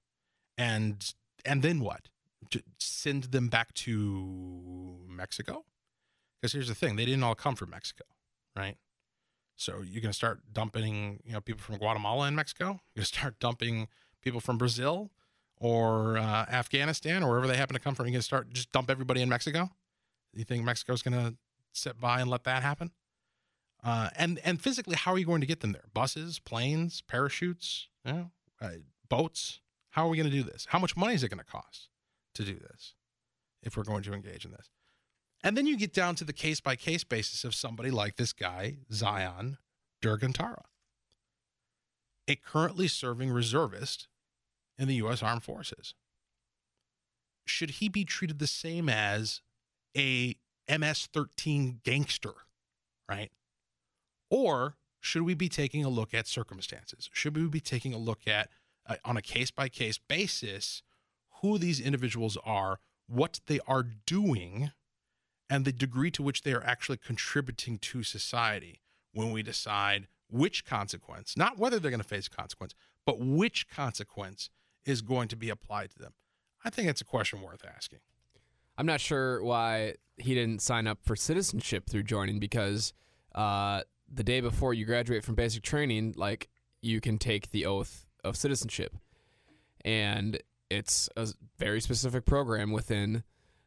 and 0.58 1.14
and 1.46 1.62
then 1.62 1.80
what? 1.80 2.10
To 2.52 2.64
send 2.80 3.26
them 3.26 3.50
back 3.50 3.74
to 3.74 5.00
Mexico? 5.08 5.66
Because 6.40 6.54
here's 6.54 6.68
the 6.68 6.76
thing, 6.76 6.96
they 6.96 7.06
didn't 7.06 7.24
all 7.24 7.36
come 7.36 7.56
from 7.56 7.72
Mexico, 7.72 8.06
right? 8.56 8.78
So 9.56 9.82
you're 9.82 10.02
going 10.02 10.12
to 10.12 10.14
start 10.14 10.42
dumping, 10.52 11.22
you 11.26 11.34
know, 11.34 11.42
people 11.42 11.62
from 11.62 11.78
Guatemala 11.78 12.28
and 12.28 12.36
Mexico. 12.36 12.66
You're 12.96 13.02
going 13.02 13.06
to 13.06 13.06
start 13.06 13.40
dumping 13.40 13.88
people 14.22 14.42
from 14.42 14.58
Brazil 14.58 15.12
or 15.58 16.18
uh, 16.18 16.46
Afghanistan 16.50 17.24
or 17.24 17.30
wherever 17.30 17.48
they 17.48 17.56
happen 17.56 17.74
to 17.74 17.80
come 17.80 17.96
from. 17.96 18.06
You're 18.06 18.14
going 18.14 18.20
to 18.20 18.26
start 18.26 18.50
just 18.52 18.72
dump 18.72 18.90
everybody 18.90 19.22
in 19.22 19.30
Mexico. 19.30 19.70
You 20.34 20.44
think 20.44 20.66
Mexico's 20.66 21.02
going 21.02 21.14
to 21.14 21.36
sit 21.72 22.00
by 22.00 22.20
and 22.20 22.30
let 22.30 22.44
that 22.44 22.64
happen? 22.64 22.92
Uh, 23.84 24.10
and 24.16 24.40
and 24.44 24.60
physically, 24.60 24.96
how 24.96 25.14
are 25.14 25.18
you 25.18 25.26
going 25.26 25.42
to 25.42 25.48
get 25.48 25.60
them 25.62 25.72
there? 25.72 25.86
Buses, 25.94 26.40
planes, 26.40 27.02
parachutes, 27.02 27.88
you 28.04 28.12
know, 28.12 28.32
uh, 28.60 28.70
boats. 29.08 29.60
How 29.92 30.06
are 30.06 30.10
we 30.10 30.18
going 30.18 30.30
to 30.30 30.36
do 30.36 30.44
this? 30.44 30.68
How 30.70 30.80
much 30.80 30.98
money 30.98 31.14
is 31.14 31.24
it 31.24 31.30
going 31.30 31.40
to 31.40 31.46
cost 31.46 31.90
to 32.34 32.44
do 32.44 32.56
this 32.56 32.96
if 33.64 33.78
we're 33.78 33.84
going 33.84 34.04
to 34.04 34.14
engage 34.14 34.44
in 34.44 34.52
this? 34.52 34.70
And 35.46 35.56
then 35.56 35.68
you 35.68 35.78
get 35.78 35.94
down 35.94 36.16
to 36.16 36.24
the 36.24 36.34
case 36.34 36.60
by 36.60 36.76
case 36.76 37.04
basis 37.04 37.44
of 37.44 37.54
somebody 37.54 37.92
like 37.92 38.16
this 38.16 38.34
guy, 38.34 38.78
Zion 38.92 39.60
Dirgantara, 40.02 40.64
a 42.28 42.36
currently 42.36 42.88
serving 42.88 43.30
reservist 43.32 44.08
in 44.80 44.88
the 44.88 44.96
U.S. 44.96 45.22
Armed 45.22 45.44
Forces. 45.44 45.94
Should 47.46 47.70
he 47.70 47.90
be 47.90 48.04
treated 48.04 48.40
the 48.40 48.48
same 48.48 48.90
as 48.90 49.42
a 49.96 50.36
MS 50.68 51.10
13 51.14 51.82
gangster, 51.84 52.34
right? 53.08 53.32
Or 54.32 54.78
should 55.00 55.22
we 55.22 55.36
be 55.36 55.48
taking 55.48 55.86
a 55.86 55.90
look 55.90 56.16
at 56.16 56.26
circumstances? 56.26 57.08
Should 57.14 57.38
we 57.38 57.48
be 57.48 57.60
taking 57.60 57.94
a 57.94 58.00
look 58.00 58.28
at, 58.28 58.50
uh, 58.88 58.96
on 59.06 59.16
a 59.16 59.22
case 59.22 59.52
by 59.52 59.70
case 59.70 60.00
basis, 60.00 60.82
who 61.42 61.60
these 61.60 61.80
individuals 61.80 62.36
are, 62.44 62.80
what 63.06 63.42
they 63.46 63.60
are 63.68 63.84
doing, 63.84 64.72
and 65.50 65.66
the 65.66 65.72
degree 65.72 66.12
to 66.12 66.24
which 66.24 66.42
they 66.42 66.54
are 66.54 66.64
actually 66.64 66.98
contributing 66.98 67.78
to 67.78 68.04
society 68.04 68.82
when 69.14 69.32
we 69.32 69.44
decide 69.44 70.08
which 70.30 70.66
consequence, 70.66 71.38
not 71.38 71.58
whether 71.58 71.80
they're 71.80 71.92
going 71.92 72.02
to 72.02 72.08
face 72.08 72.28
consequence, 72.28 72.74
but 73.06 73.20
which 73.20 73.68
consequence 73.70 74.50
is 74.86 75.02
going 75.02 75.28
to 75.28 75.36
be 75.36 75.50
applied 75.50 75.92
to 75.92 76.00
them. 76.00 76.14
I 76.64 76.70
think 76.70 76.90
it's 76.90 77.02
a 77.02 77.06
question 77.06 77.42
worth 77.42 77.64
asking. 77.64 78.00
I'm 78.78 78.86
not 78.86 79.00
sure 79.00 79.44
why 79.44 79.96
he 80.18 80.34
didn't 80.34 80.62
sign 80.62 80.88
up 80.88 81.00
for 81.04 81.16
citizenship 81.16 81.90
through 81.90 82.04
joining 82.04 82.40
because 82.40 82.94
uh, 83.34 83.82
the 84.12 84.24
day 84.24 84.42
before 84.42 84.74
you 84.74 84.86
graduate 84.86 85.24
from 85.24 85.36
basic 85.36 85.64
training, 85.64 86.16
like 86.18 86.50
you 86.82 87.00
can 87.00 87.18
take 87.18 87.52
the 87.52 87.66
oath 87.66 88.06
of 88.24 88.36
citizenship, 88.36 88.96
and 89.84 90.42
it's 90.70 91.10
a 91.16 91.28
very 91.58 91.80
specific 91.80 92.26
program 92.26 92.72
within 92.72 93.24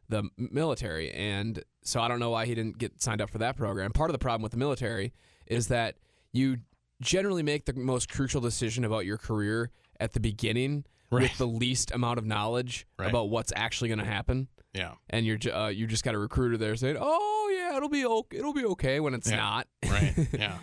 the 0.09 0.29
military. 0.37 1.11
And 1.13 1.63
so 1.83 2.01
I 2.01 2.09
don't 2.09 2.21
know 2.21 2.31
why 2.31 2.47
he 2.47 2.55
didn't 2.55 2.79
get 2.79 3.03
signed 3.03 3.21
up 3.21 3.31
for 3.31 3.39
that 3.39 3.57
program. 3.57 3.93
Part 3.93 4.11
of 4.11 4.13
the 4.13 4.19
problem 4.19 4.43
with 4.43 4.53
the 4.53 4.59
military 4.59 5.13
is 5.47 5.69
that 5.69 5.97
you 6.33 6.59
generally 7.01 7.43
make 7.43 7.65
the 7.67 7.75
most 7.75 8.11
crucial 8.11 8.41
decision 8.41 8.85
about 8.85 9.07
your 9.07 9.19
career 9.19 9.71
at 10.01 10.13
the 10.13 10.21
beginning 10.21 10.85
right. 11.11 11.23
with 11.23 11.39
the 11.39 11.47
least 11.47 11.91
amount 11.93 12.19
of 12.19 12.27
knowledge 12.27 12.87
right. 12.99 13.09
about 13.09 13.31
what's 13.31 13.53
actually 13.57 13.89
going 13.89 13.99
to 13.99 14.05
happen. 14.05 14.49
Yeah, 14.75 14.93
and 15.09 15.25
you're 15.25 15.39
uh, 15.53 15.69
you 15.69 15.87
just 15.87 16.05
got 16.05 16.15
a 16.15 16.19
recruiter 16.19 16.59
there 16.59 16.77
saying, 16.77 16.99
"Oh 17.01 17.51
yeah, 17.57 17.77
it'll 17.77 17.89
be 17.89 18.05
okay. 18.05 18.37
It'll 18.37 18.53
be 18.53 18.67
okay," 18.67 19.01
when 19.01 19.15
it's 19.15 19.31
yeah. 19.31 19.37
not. 19.37 19.67
right. 19.89 20.15
Yeah. 20.33 20.59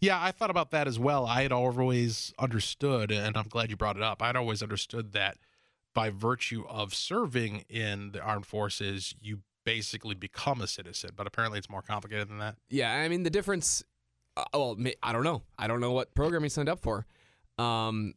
Yeah, 0.00 0.22
I 0.22 0.30
thought 0.30 0.50
about 0.50 0.70
that 0.70 0.86
as 0.86 0.98
well. 0.98 1.26
I 1.26 1.42
had 1.42 1.52
always 1.52 2.32
understood, 2.38 3.10
and 3.10 3.36
I'm 3.36 3.48
glad 3.48 3.70
you 3.70 3.76
brought 3.76 3.96
it 3.96 4.02
up. 4.02 4.22
I'd 4.22 4.36
always 4.36 4.62
understood 4.62 5.12
that 5.12 5.38
by 5.94 6.10
virtue 6.10 6.64
of 6.68 6.94
serving 6.94 7.64
in 7.68 8.12
the 8.12 8.20
armed 8.20 8.46
forces, 8.46 9.14
you 9.20 9.40
basically 9.64 10.14
become 10.14 10.60
a 10.60 10.66
citizen. 10.66 11.10
But 11.16 11.26
apparently, 11.26 11.58
it's 11.58 11.70
more 11.70 11.82
complicated 11.82 12.28
than 12.28 12.38
that. 12.38 12.56
Yeah, 12.68 12.92
I 12.92 13.08
mean 13.08 13.22
the 13.22 13.30
difference. 13.30 13.82
Uh, 14.36 14.44
well, 14.54 14.76
I 15.02 15.12
don't 15.12 15.24
know. 15.24 15.42
I 15.58 15.66
don't 15.66 15.80
know 15.80 15.92
what 15.92 16.14
program 16.14 16.42
he 16.42 16.48
signed 16.48 16.68
up 16.68 16.80
for. 16.80 17.06
Um, 17.58 18.14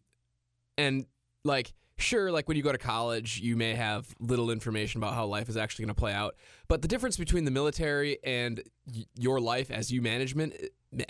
and 0.78 1.06
like 1.44 1.74
sure 1.98 2.32
like 2.32 2.48
when 2.48 2.58
you 2.58 2.64
go 2.64 2.72
to 2.72 2.78
college 2.78 3.40
you 3.40 3.56
may 3.56 3.76
have 3.76 4.08
little 4.20 4.50
information 4.50 5.00
about 5.00 5.14
how 5.14 5.26
life 5.26 5.48
is 5.50 5.58
actually 5.58 5.84
going 5.86 5.94
to 5.96 6.00
play 6.00 6.14
out 6.14 6.36
but 6.68 6.82
the 6.82 6.88
difference 6.88 7.16
between 7.16 7.46
the 7.46 7.52
military 7.52 8.18
and 8.24 8.64
y- 8.92 9.06
your 9.16 9.40
life 9.40 9.70
as 9.70 9.92
you 9.92 10.02
management 10.02 10.54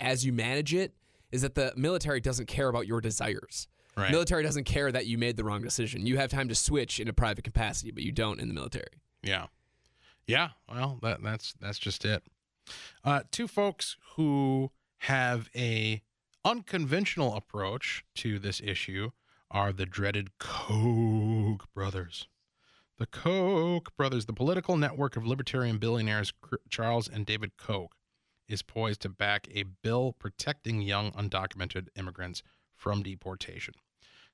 as 0.00 0.24
you 0.24 0.32
manage 0.32 0.74
it 0.74 0.94
is 1.30 1.42
that 1.42 1.54
the 1.54 1.72
military 1.76 2.20
doesn't 2.20 2.46
care 2.46 2.68
about 2.68 2.86
your 2.86 3.00
desires 3.00 3.68
right. 3.96 4.10
military 4.10 4.42
doesn't 4.42 4.64
care 4.64 4.90
that 4.90 5.06
you 5.06 5.18
made 5.18 5.36
the 5.36 5.44
wrong 5.44 5.62
decision 5.62 6.06
you 6.06 6.16
have 6.16 6.30
time 6.30 6.48
to 6.48 6.54
switch 6.54 7.00
in 7.00 7.08
a 7.08 7.12
private 7.12 7.44
capacity 7.44 7.90
but 7.90 8.02
you 8.02 8.12
don't 8.12 8.40
in 8.40 8.48
the 8.48 8.54
military 8.54 9.00
yeah 9.22 9.46
yeah 10.26 10.50
well 10.68 10.98
that, 11.02 11.22
that's 11.22 11.54
that's 11.60 11.78
just 11.78 12.04
it 12.04 12.22
uh, 13.04 13.20
two 13.30 13.48
folks 13.48 13.96
who 14.16 14.70
have 14.98 15.48
a 15.56 16.02
unconventional 16.44 17.34
approach 17.34 18.04
to 18.14 18.38
this 18.38 18.60
issue 18.60 19.10
are 19.50 19.72
the 19.72 19.86
dreaded 19.86 20.38
Koch 20.38 21.66
brothers. 21.74 22.28
The 22.98 23.06
Koch 23.06 23.94
brothers, 23.96 24.26
the 24.26 24.32
political 24.32 24.76
network 24.76 25.16
of 25.16 25.26
libertarian 25.26 25.78
billionaires 25.78 26.32
Charles 26.70 27.08
and 27.08 27.26
David 27.26 27.56
Koch, 27.56 27.94
is 28.48 28.62
poised 28.62 29.00
to 29.02 29.08
back 29.08 29.48
a 29.52 29.64
bill 29.82 30.12
protecting 30.12 30.82
young 30.82 31.10
undocumented 31.12 31.88
immigrants 31.96 32.42
from 32.82 33.00
deportation. 33.00 33.74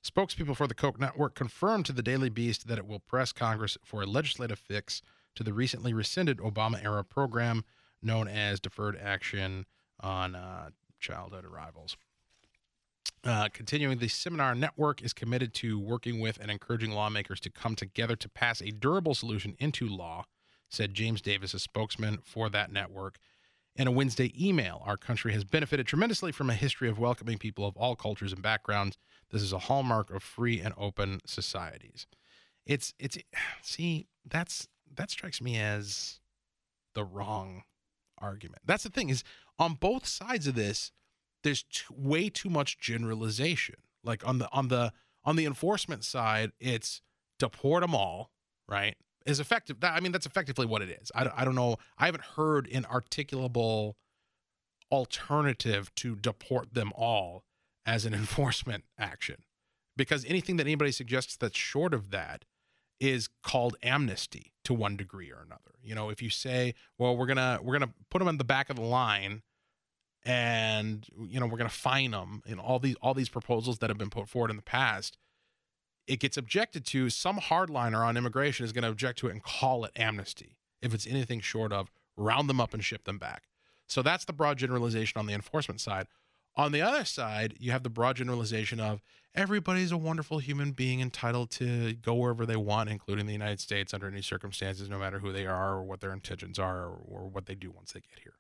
Spokespeople 0.02 0.56
for 0.56 0.66
the 0.66 0.74
Koch 0.74 0.98
network 0.98 1.34
confirmed 1.34 1.84
to 1.84 1.92
the 1.92 2.02
Daily 2.02 2.30
Beast 2.30 2.66
that 2.66 2.78
it 2.78 2.86
will 2.86 2.98
press 2.98 3.30
Congress 3.30 3.76
for 3.84 4.00
a 4.00 4.06
legislative 4.06 4.58
fix 4.58 5.02
to 5.34 5.42
the 5.42 5.52
recently 5.52 5.92
rescinded 5.92 6.38
Obama 6.38 6.82
era 6.82 7.04
program 7.04 7.62
known 8.02 8.26
as 8.26 8.58
Deferred 8.58 8.96
Action 8.96 9.66
on 10.00 10.34
uh, 10.34 10.70
Childhood 10.98 11.44
Arrivals. 11.44 11.98
Uh, 13.22 13.50
continuing, 13.52 13.98
the 13.98 14.08
seminar 14.08 14.54
network 14.54 15.02
is 15.02 15.12
committed 15.12 15.52
to 15.52 15.78
working 15.78 16.18
with 16.18 16.38
and 16.40 16.50
encouraging 16.50 16.92
lawmakers 16.92 17.40
to 17.40 17.50
come 17.50 17.74
together 17.74 18.16
to 18.16 18.30
pass 18.30 18.62
a 18.62 18.70
durable 18.70 19.14
solution 19.14 19.56
into 19.58 19.86
law, 19.86 20.24
said 20.70 20.94
James 20.94 21.20
Davis, 21.20 21.52
a 21.52 21.58
spokesman 21.58 22.20
for 22.24 22.48
that 22.48 22.72
network. 22.72 23.18
In 23.76 23.86
a 23.86 23.92
Wednesday 23.92 24.32
email, 24.36 24.82
our 24.84 24.96
country 24.96 25.32
has 25.32 25.44
benefited 25.44 25.86
tremendously 25.86 26.32
from 26.32 26.50
a 26.50 26.54
history 26.54 26.88
of 26.88 26.98
welcoming 26.98 27.38
people 27.38 27.64
of 27.64 27.76
all 27.76 27.94
cultures 27.94 28.32
and 28.32 28.42
backgrounds. 28.42 28.98
This 29.30 29.42
is 29.42 29.52
a 29.52 29.58
hallmark 29.58 30.10
of 30.10 30.22
free 30.22 30.60
and 30.60 30.74
open 30.76 31.20
societies. 31.26 32.06
It's 32.66 32.92
it's 32.98 33.18
see 33.62 34.08
that's 34.28 34.68
that 34.96 35.10
strikes 35.10 35.40
me 35.40 35.56
as 35.58 36.20
the 36.94 37.04
wrong 37.04 37.62
argument. 38.18 38.62
That's 38.64 38.82
the 38.82 38.90
thing 38.90 39.10
is 39.10 39.22
on 39.58 39.74
both 39.74 40.06
sides 40.06 40.46
of 40.46 40.54
this 40.54 40.90
there's 41.42 41.62
too, 41.62 41.94
way 41.96 42.28
too 42.28 42.50
much 42.50 42.78
generalization. 42.78 43.76
Like 44.04 44.26
on 44.26 44.38
the 44.38 44.48
on 44.52 44.68
the 44.68 44.92
on 45.24 45.36
the 45.36 45.46
enforcement 45.46 46.04
side, 46.04 46.52
it's 46.60 47.00
deport 47.38 47.82
them 47.82 47.94
all, 47.94 48.30
right? 48.68 48.96
Is 49.28 49.40
effective. 49.40 49.80
That, 49.80 49.94
I 49.94 50.00
mean, 50.00 50.12
that's 50.12 50.26
effectively 50.26 50.66
what 50.66 50.82
it 50.82 50.88
is. 50.88 51.12
I, 51.14 51.30
I 51.36 51.44
don't 51.44 51.54
know. 51.54 51.76
I 51.98 52.06
haven't 52.06 52.24
heard 52.36 52.68
an 52.68 52.84
articulable 52.84 53.94
alternative 54.90 55.94
to 55.96 56.16
deport 56.16 56.72
them 56.72 56.92
all 56.96 57.44
as 57.84 58.06
an 58.06 58.14
enforcement 58.22 58.84
action, 58.98 59.44
because 59.96 60.24
anything 60.24 60.56
that 60.56 60.66
anybody 60.66 60.92
suggests 60.92 61.36
that's 61.36 61.58
short 61.58 61.92
of 61.92 62.10
that 62.10 62.44
is 63.00 63.28
called 63.42 63.76
amnesty 63.82 64.52
to 64.64 64.74
one 64.74 64.96
degree 64.96 65.30
or 65.30 65.42
another. 65.44 65.76
You 65.82 65.94
know, 65.94 66.08
if 66.08 66.22
you 66.22 66.30
say, 66.30 66.74
well, 66.96 67.16
we're 67.16 67.26
gonna 67.26 67.60
we're 67.62 67.78
gonna 67.78 67.92
put 68.10 68.20
them 68.20 68.28
on 68.28 68.38
the 68.38 68.44
back 68.44 68.70
of 68.70 68.76
the 68.76 68.82
line 68.82 69.42
and 70.24 71.06
you 71.26 71.40
know 71.40 71.46
we're 71.46 71.58
going 71.58 71.70
to 71.70 71.74
fine 71.74 72.10
them 72.10 72.42
and 72.46 72.60
all 72.60 72.78
these 72.78 72.96
all 73.00 73.14
these 73.14 73.28
proposals 73.28 73.78
that 73.78 73.88
have 73.88 73.98
been 73.98 74.10
put 74.10 74.28
forward 74.28 74.50
in 74.50 74.56
the 74.56 74.62
past 74.62 75.16
it 76.08 76.20
gets 76.20 76.36
objected 76.36 76.84
to 76.86 77.10
some 77.10 77.38
hardliner 77.38 78.04
on 78.04 78.16
immigration 78.16 78.64
is 78.64 78.72
going 78.72 78.82
to 78.82 78.90
object 78.90 79.18
to 79.20 79.28
it 79.28 79.32
and 79.32 79.42
call 79.42 79.84
it 79.84 79.92
amnesty 79.94 80.56
if 80.80 80.94
it's 80.94 81.06
anything 81.06 81.40
short 81.40 81.72
of 81.72 81.90
round 82.16 82.48
them 82.48 82.60
up 82.60 82.74
and 82.74 82.82
ship 82.82 83.04
them 83.04 83.18
back. 83.18 83.44
So 83.86 84.02
that's 84.02 84.24
the 84.24 84.32
broad 84.32 84.58
generalization 84.58 85.18
on 85.18 85.26
the 85.26 85.34
enforcement 85.34 85.80
side. 85.80 86.06
On 86.56 86.72
the 86.72 86.82
other 86.82 87.04
side 87.04 87.54
you 87.58 87.70
have 87.70 87.82
the 87.82 87.90
broad 87.90 88.16
generalization 88.16 88.80
of 88.80 89.02
everybody's 89.34 89.92
a 89.92 89.96
wonderful 89.96 90.38
human 90.38 90.72
being 90.72 91.00
entitled 91.00 91.50
to 91.50 91.92
go 91.94 92.14
wherever 92.14 92.44
they 92.44 92.56
want 92.56 92.88
including 92.88 93.26
the 93.26 93.32
united 93.32 93.60
states 93.60 93.94
under 93.94 94.08
any 94.08 94.22
circumstances 94.22 94.88
no 94.88 94.98
matter 94.98 95.20
who 95.20 95.32
they 95.32 95.46
are 95.46 95.74
or 95.74 95.84
what 95.84 96.00
their 96.00 96.12
intentions 96.12 96.58
are 96.58 96.86
or, 96.86 96.98
or 97.06 97.28
what 97.28 97.46
they 97.46 97.54
do 97.54 97.70
once 97.70 97.92
they 97.92 98.00
get 98.00 98.18
here 98.22 98.34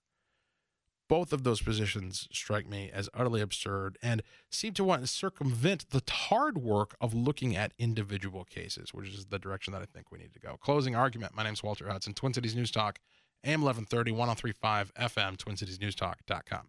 both 1.08 1.32
of 1.32 1.42
those 1.42 1.62
positions 1.62 2.28
strike 2.30 2.68
me 2.68 2.90
as 2.92 3.08
utterly 3.14 3.40
absurd 3.40 3.96
and 4.02 4.22
seem 4.50 4.74
to 4.74 4.84
want 4.84 5.00
to 5.00 5.08
circumvent 5.08 5.88
the 5.90 6.02
hard 6.08 6.58
work 6.58 6.94
of 7.00 7.14
looking 7.14 7.56
at 7.56 7.72
individual 7.78 8.44
cases, 8.44 8.92
which 8.92 9.08
is 9.08 9.26
the 9.26 9.38
direction 9.38 9.72
that 9.72 9.82
I 9.82 9.86
think 9.86 10.12
we 10.12 10.18
need 10.18 10.34
to 10.34 10.38
go. 10.38 10.56
Closing 10.58 10.94
argument. 10.94 11.34
My 11.34 11.42
name 11.42 11.54
is 11.54 11.62
Walter 11.62 11.88
Hudson, 11.88 12.12
Twin 12.12 12.34
Cities 12.34 12.54
News 12.54 12.70
Talk, 12.70 12.98
AM 13.44 13.62
1130, 13.62 14.12
1035 14.12 14.92
FM, 14.94 15.36
TwinCitiesNewsTalk.com. 15.36 16.68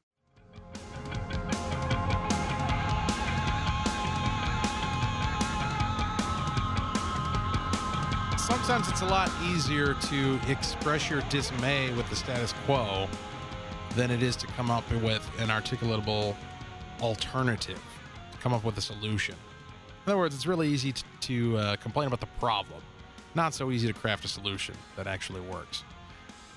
Sometimes 8.37 8.89
it's 8.89 9.01
a 9.01 9.05
lot 9.05 9.29
easier 9.43 9.93
to 9.93 10.39
express 10.47 11.09
your 11.09 11.21
dismay 11.23 11.93
with 11.93 12.09
the 12.09 12.15
status 12.15 12.53
quo 12.65 13.07
than 13.99 14.11
it 14.11 14.23
is 14.23 14.37
to 14.37 14.47
come 14.47 14.71
up 14.71 14.89
with 15.03 15.29
an 15.39 15.49
articulatable 15.49 16.33
alternative, 17.01 17.81
to 18.31 18.37
come 18.37 18.53
up 18.53 18.63
with 18.63 18.77
a 18.77 18.81
solution. 18.81 19.35
In 20.05 20.11
other 20.11 20.17
words, 20.17 20.33
it's 20.33 20.45
really 20.45 20.69
easy 20.69 20.93
to, 20.93 21.03
to 21.19 21.57
uh, 21.57 21.75
complain 21.75 22.07
about 22.07 22.21
the 22.21 22.29
problem, 22.39 22.81
not 23.35 23.53
so 23.53 23.71
easy 23.71 23.87
to 23.87 23.93
craft 23.93 24.23
a 24.23 24.29
solution 24.29 24.73
that 24.95 25.05
actually 25.05 25.41
works. 25.41 25.83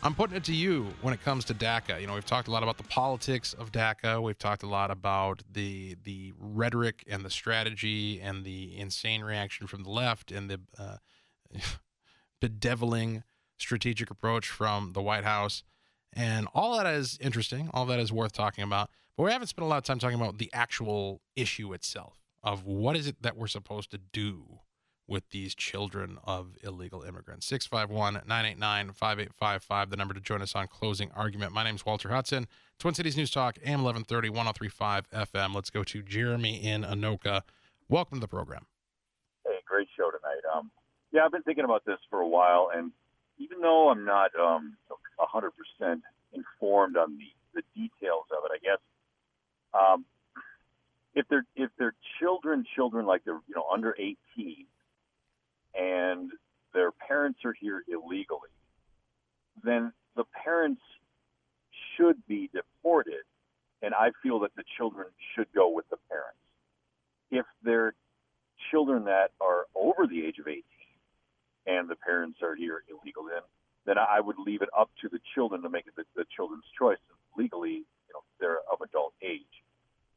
I'm 0.04 0.14
putting 0.14 0.36
it 0.36 0.44
to 0.44 0.54
you 0.54 0.86
when 1.00 1.12
it 1.12 1.20
comes 1.22 1.44
to 1.46 1.54
DACA. 1.54 2.00
You 2.00 2.06
know, 2.06 2.14
we've 2.14 2.24
talked 2.24 2.46
a 2.46 2.52
lot 2.52 2.62
about 2.62 2.76
the 2.76 2.84
politics 2.84 3.54
of 3.54 3.72
DACA. 3.72 4.22
We've 4.22 4.38
talked 4.38 4.62
a 4.62 4.68
lot 4.68 4.92
about 4.92 5.42
the 5.52 5.96
the 6.04 6.32
rhetoric 6.38 7.02
and 7.10 7.24
the 7.24 7.30
strategy 7.30 8.20
and 8.20 8.44
the 8.44 8.78
insane 8.78 9.22
reaction 9.22 9.66
from 9.66 9.82
the 9.82 9.90
left 9.90 10.30
and 10.30 10.48
the 10.48 10.60
uh, 10.78 10.98
bedeviling 12.40 13.24
strategic 13.58 14.10
approach 14.10 14.48
from 14.48 14.92
the 14.92 15.02
White 15.02 15.24
House. 15.24 15.64
And 16.14 16.46
all 16.54 16.76
that 16.76 16.86
is 16.86 17.18
interesting, 17.20 17.70
all 17.72 17.86
that 17.86 17.98
is 17.98 18.12
worth 18.12 18.32
talking 18.32 18.64
about. 18.64 18.90
But 19.16 19.24
we 19.24 19.32
haven't 19.32 19.48
spent 19.48 19.64
a 19.64 19.68
lot 19.68 19.78
of 19.78 19.84
time 19.84 19.98
talking 19.98 20.20
about 20.20 20.38
the 20.38 20.50
actual 20.52 21.20
issue 21.36 21.72
itself 21.72 22.22
of 22.42 22.64
what 22.64 22.96
is 22.96 23.06
it 23.06 23.22
that 23.22 23.36
we're 23.36 23.46
supposed 23.46 23.90
to 23.92 23.98
do 23.98 24.60
with 25.06 25.28
these 25.30 25.54
children 25.54 26.18
of 26.24 26.56
illegal 26.62 27.02
immigrants. 27.02 27.46
651 27.46 28.14
989 28.26 28.92
5855, 28.92 29.90
the 29.90 29.96
number 29.96 30.14
to 30.14 30.20
join 30.20 30.40
us 30.42 30.54
on 30.54 30.68
closing 30.68 31.10
argument. 31.12 31.52
My 31.52 31.64
name 31.64 31.74
is 31.74 31.84
Walter 31.84 32.08
Hudson, 32.08 32.46
Twin 32.78 32.94
Cities 32.94 33.16
News 33.16 33.30
Talk, 33.30 33.58
AM 33.64 33.82
1130, 33.82 34.30
1035 34.30 35.10
FM. 35.10 35.54
Let's 35.54 35.70
go 35.70 35.84
to 35.84 36.02
Jeremy 36.02 36.56
in 36.64 36.82
Anoka. 36.82 37.42
Welcome 37.88 38.18
to 38.18 38.20
the 38.20 38.28
program. 38.28 38.66
Hey, 39.44 39.56
great 39.66 39.88
show 39.96 40.10
tonight. 40.10 40.40
Um, 40.56 40.70
yeah, 41.12 41.22
I've 41.24 41.32
been 41.32 41.42
thinking 41.42 41.64
about 41.64 41.84
this 41.84 41.98
for 42.08 42.20
a 42.20 42.28
while, 42.28 42.70
and 42.74 42.92
even 43.38 43.60
though 43.60 43.90
I'm 43.90 44.04
not 44.04 44.30
um, 44.40 44.76
100% 45.22 46.00
informed 46.34 46.96
on 46.96 47.18
the, 47.18 47.30
the 47.54 47.62
details 47.74 48.26
of 48.32 48.44
it, 48.46 48.52
I 48.54 48.58
guess 48.62 48.78
Um, 49.74 50.04
if 51.14 51.26
they're 51.28 51.46
if 51.56 51.70
they're 51.78 51.94
children, 52.20 52.64
children 52.76 53.06
like 53.06 53.24
they're 53.24 53.40
you 53.48 53.54
know 53.56 53.66
under 53.72 53.94
18, 53.98 54.66
and 55.74 56.30
their 56.74 56.92
parents 56.92 57.40
are 57.44 57.54
here 57.54 57.82
illegally, 57.88 58.50
then 59.64 59.92
the 60.16 60.24
parents 60.44 60.82
should 61.96 62.16
be 62.26 62.50
deported, 62.54 63.24
and 63.82 63.94
I 63.94 64.12
feel 64.22 64.40
that 64.40 64.54
the 64.56 64.64
children 64.76 65.08
should 65.34 65.48
go 65.54 65.68
with 65.70 65.88
the 65.90 65.98
parents. 66.10 66.38
If 67.30 67.46
they're 67.62 67.94
children 68.70 69.04
that 69.04 69.32
are 69.40 69.66
over 69.74 70.06
the 70.06 70.24
age 70.26 70.38
of 70.38 70.48
18 70.48 70.62
and 71.66 71.88
the 71.88 71.96
parents 71.96 72.38
are 72.42 72.54
here 72.54 72.82
illegally, 72.88 73.32
then 73.32 73.42
then 73.86 73.96
I 73.98 74.20
would 74.20 74.36
leave 74.38 74.62
it 74.62 74.68
up 74.76 74.90
to 75.02 75.08
the 75.08 75.18
children 75.34 75.62
to 75.62 75.68
make 75.68 75.86
the, 75.96 76.04
the 76.14 76.24
children's 76.34 76.64
choice. 76.78 76.98
Legally, 77.36 77.84
you 78.06 78.12
know, 78.14 78.22
they're 78.38 78.58
of 78.70 78.80
adult 78.82 79.14
age, 79.22 79.40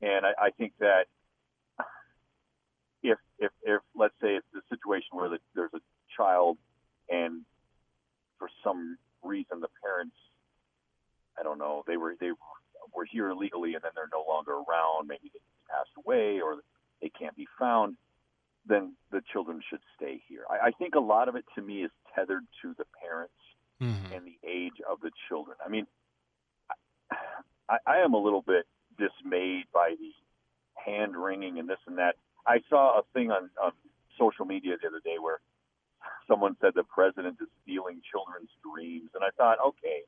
and 0.02 0.26
I, 0.26 0.48
I 0.48 0.50
think 0.52 0.74
that 0.80 1.06
if 3.04 3.18
if 3.40 3.52
if 3.64 3.82
let's 3.96 4.14
say 4.22 4.36
it's 4.36 4.48
a 4.56 4.62
situation 4.70 5.10
where 5.12 5.30
the, 5.30 5.40
there's 5.54 5.74
a 5.74 5.82
child 6.16 6.58
and 7.10 7.42
for 8.38 8.50
some 8.64 8.98
reason 9.24 9.60
the 9.62 9.70
parents, 9.84 10.16
I 11.40 11.44
don't 11.44 11.58
know, 11.58 11.84
they 11.88 11.98
were 11.98 12.16
they 12.20 12.32
were 12.94 13.06
here 13.06 13.30
illegally 13.30 13.76
and 13.76 13.84
then 13.84 13.92
they're 13.96 14.10
no 14.12 14.26
longer 14.28 14.54
around, 14.54 15.08
maybe 15.08 15.32
they 15.34 15.40
passed 15.70 15.92
away 15.98 16.42
or 16.42 16.58
they 17.02 17.10
can't 17.10 17.36
be 17.36 17.48
found, 17.60 17.98
then 18.66 18.96
the 19.12 19.22
children 19.32 19.62
should 19.70 19.82
stay 19.96 20.22
here. 20.28 20.44
I, 20.50 20.68
I 20.68 20.72
think 20.72 20.96
a 20.96 21.00
lot 21.00 21.30
of 21.30 21.36
it 21.36 21.46
to 21.56 21.62
me 21.62 21.84
is 21.84 21.92
tethered 22.16 22.44
to 22.62 22.74
the 22.78 22.86
parents 23.02 23.34
Mhm. 23.82 24.16
and 24.16 24.26
the 24.26 24.38
age 24.48 24.80
of 24.90 25.00
the 25.02 25.12
children. 25.28 25.58
I 25.66 25.70
mean, 25.70 25.88
I, 27.70 27.78
I 27.86 27.98
am 27.98 28.14
a 28.14 28.18
little 28.18 28.42
bit 28.42 28.66
dismayed 28.98 29.66
by 29.74 29.96
the 30.00 30.12
hand 30.82 31.16
wringing 31.16 31.60
and 31.60 31.68
this 31.70 31.80
and 31.88 31.98
that. 31.98 32.16
I 32.48 32.62
saw 32.70 33.00
a 33.00 33.04
thing 33.14 33.32
on, 33.32 33.50
on 33.62 33.72
social 34.20 34.46
media 34.46 34.78
the 34.82 34.88
other 34.88 35.02
day 35.04 35.18
where 35.20 35.40
someone 36.28 36.56
said 36.62 36.74
the 36.76 36.84
president 36.84 37.38
is 37.42 37.48
stealing 37.64 38.02
children's 38.12 38.50
dreams, 38.64 39.10
and 39.16 39.24
I 39.24 39.30
thought, 39.38 39.58
okay, 39.66 40.04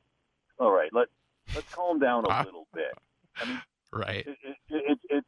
all 0.58 0.70
right, 0.70 0.90
let 0.92 1.08
let's 1.54 1.66
calm 1.74 1.98
down 1.98 2.24
a 2.24 2.42
little 2.44 2.66
bit. 2.74 2.96
I 3.40 3.44
mean, 3.44 3.60
Right. 3.92 4.26
it, 4.26 4.38
it, 4.42 4.56
it, 4.70 4.98
it's 5.10 5.26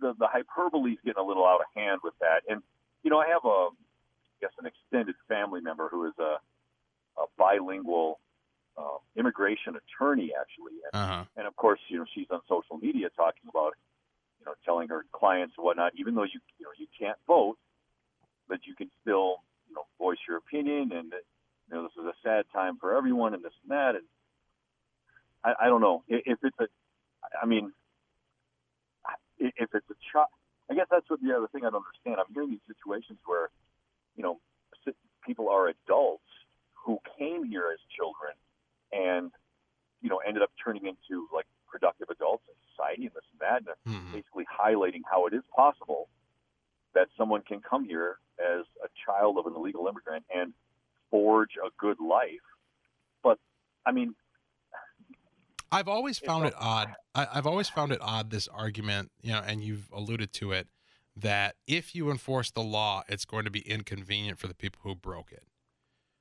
the 0.00 0.14
the 0.18 0.26
hyperbole 0.26 0.92
is 0.92 0.98
getting 1.04 1.22
a 1.22 1.26
little 1.26 1.46
out 1.46 1.60
of 1.60 1.66
hand 1.74 2.00
with 2.04 2.14
that. 2.20 2.42
And 2.48 2.62
you 3.02 3.10
know, 3.10 3.18
I 3.18 3.28
have 3.28 3.44
a 3.44 3.68
I 3.72 4.36
guess 4.40 4.50
an 4.58 4.66
extended 4.66 5.14
family 5.28 5.60
member 5.60 5.88
who 5.88 6.06
is 6.06 6.14
a, 6.18 6.36
a 7.20 7.26
bilingual 7.36 8.18
uh, 8.76 8.98
immigration 9.16 9.76
attorney, 9.76 10.32
actually. 10.38 10.78
And, 10.84 10.94
Uh 10.94 11.06
huh. 11.06 11.24
and 11.36 11.46
of 11.46 11.54
course, 11.56 11.80
you 11.88 11.98
know, 11.98 12.06
she's 12.14 12.26
on 12.30 12.40
social 12.48 12.78
media 12.78 13.08
talking 13.16 13.48
about 13.48 13.74
you 14.40 14.46
know 14.46 14.54
telling 14.64 14.88
her 14.88 15.04
clients 15.12 15.54
and 15.56 15.64
whatnot. 15.64 15.92
Even 15.96 16.14
though 16.14 16.24
you 16.24 16.40
you 16.58 16.64
know 16.64 16.72
you 16.78 16.86
can't 16.98 17.18
vote, 17.26 17.58
but 18.48 18.60
you 18.66 18.74
can 18.74 18.90
still 19.02 19.42
you 19.68 19.74
know 19.74 19.84
voice 19.98 20.18
your 20.26 20.38
opinion. 20.38 20.92
And 20.92 21.12
you 21.12 21.76
know, 21.76 21.82
this 21.82 21.92
is 22.00 22.06
a 22.06 22.14
sad 22.22 22.44
time 22.52 22.78
for 22.80 22.96
everyone, 22.96 23.34
and 23.34 23.44
this 23.44 23.52
and 23.62 23.70
that. 23.70 23.94
And 23.96 24.04
I, 25.44 25.66
I 25.66 25.66
don't 25.66 25.80
know 25.80 26.02
if, 26.08 26.22
if 26.26 26.38
it's 26.42 26.58
a 26.60 26.68
I 27.42 27.46
mean, 27.46 27.72
if 29.38 29.74
it's 29.74 29.90
a 29.90 29.98
child, 30.12 30.28
I 30.70 30.74
guess 30.74 30.86
that's 30.90 31.08
what 31.08 31.20
the 31.22 31.36
other 31.36 31.48
thing 31.48 31.64
I 31.64 31.70
don't 31.70 31.84
understand. 31.84 32.16
I'm 32.20 32.32
hearing 32.32 32.50
these 32.50 32.66
situations 32.66 33.18
where, 33.26 33.48
you 34.16 34.22
know, 34.22 34.38
people 35.26 35.48
are 35.48 35.68
adults 35.68 36.24
who 36.90 36.98
came 37.16 37.44
here 37.44 37.70
as 37.72 37.78
children 37.96 38.34
and, 38.90 39.30
you 40.00 40.08
know, 40.08 40.18
ended 40.26 40.42
up 40.42 40.50
turning 40.62 40.86
into 40.86 41.28
like 41.32 41.46
productive 41.68 42.08
adults 42.10 42.42
in 42.48 42.54
society 42.70 43.06
and 43.06 43.14
this 43.14 43.22
and 43.30 43.40
that, 43.40 43.76
and 43.86 43.94
Mhm. 43.94 44.12
basically 44.12 44.44
highlighting 44.46 45.02
how 45.08 45.26
it 45.26 45.34
is 45.34 45.44
possible 45.54 46.08
that 46.94 47.08
someone 47.16 47.42
can 47.42 47.60
come 47.60 47.84
here 47.84 48.18
as 48.40 48.66
a 48.82 48.88
child 49.06 49.38
of 49.38 49.46
an 49.46 49.54
illegal 49.54 49.86
immigrant 49.86 50.24
and 50.34 50.52
forge 51.10 51.56
a 51.64 51.70
good 51.78 52.00
life. 52.00 52.42
But 53.22 53.38
I 53.86 53.92
mean, 53.92 54.16
I've 55.70 55.86
always 55.86 56.18
found 56.18 56.46
it 56.46 56.54
odd. 56.58 56.96
I, 57.14 57.28
I've 57.32 57.46
always 57.46 57.68
found 57.68 57.92
it 57.92 58.00
odd 58.00 58.30
this 58.30 58.48
argument, 58.48 59.12
you 59.20 59.30
know, 59.30 59.38
and 59.38 59.62
you've 59.62 59.88
alluded 59.92 60.32
to 60.34 60.50
it, 60.50 60.68
that 61.14 61.54
if 61.68 61.94
you 61.94 62.10
enforce 62.10 62.50
the 62.50 62.62
law, 62.62 63.04
it's 63.08 63.24
going 63.24 63.44
to 63.44 63.50
be 63.52 63.60
inconvenient 63.60 64.40
for 64.40 64.48
the 64.48 64.54
people 64.54 64.80
who 64.82 64.96
broke 64.96 65.30
it. 65.30 65.44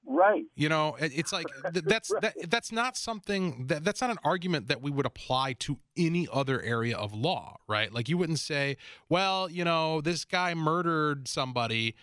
Right? 0.10 0.44
You 0.56 0.68
know, 0.68 0.98
it's 1.00 1.32
like 1.32 1.46
th- 1.74 1.86
that's 1.86 2.12
that, 2.22 2.34
that's 2.50 2.72
not 2.72 2.98
something 2.98 3.68
that 3.68 3.84
that's 3.86 4.02
not 4.02 4.10
an 4.10 4.18
argument 4.24 4.68
that 4.68 4.82
we 4.82 4.92
would 4.92 5.06
apply 5.06 5.54
to 5.60 5.78
any 5.96 6.28
other 6.34 6.62
area 6.62 6.98
of 6.98 7.14
law, 7.14 7.58
right? 7.68 7.94
Like 7.94 8.10
you 8.10 8.18
wouldn't 8.18 8.40
say, 8.40 8.76
well, 9.08 9.50
you 9.50 9.64
know, 9.64 10.02
this 10.02 10.26
guy 10.26 10.54
murdered 10.56 11.28
somebody 11.28 11.96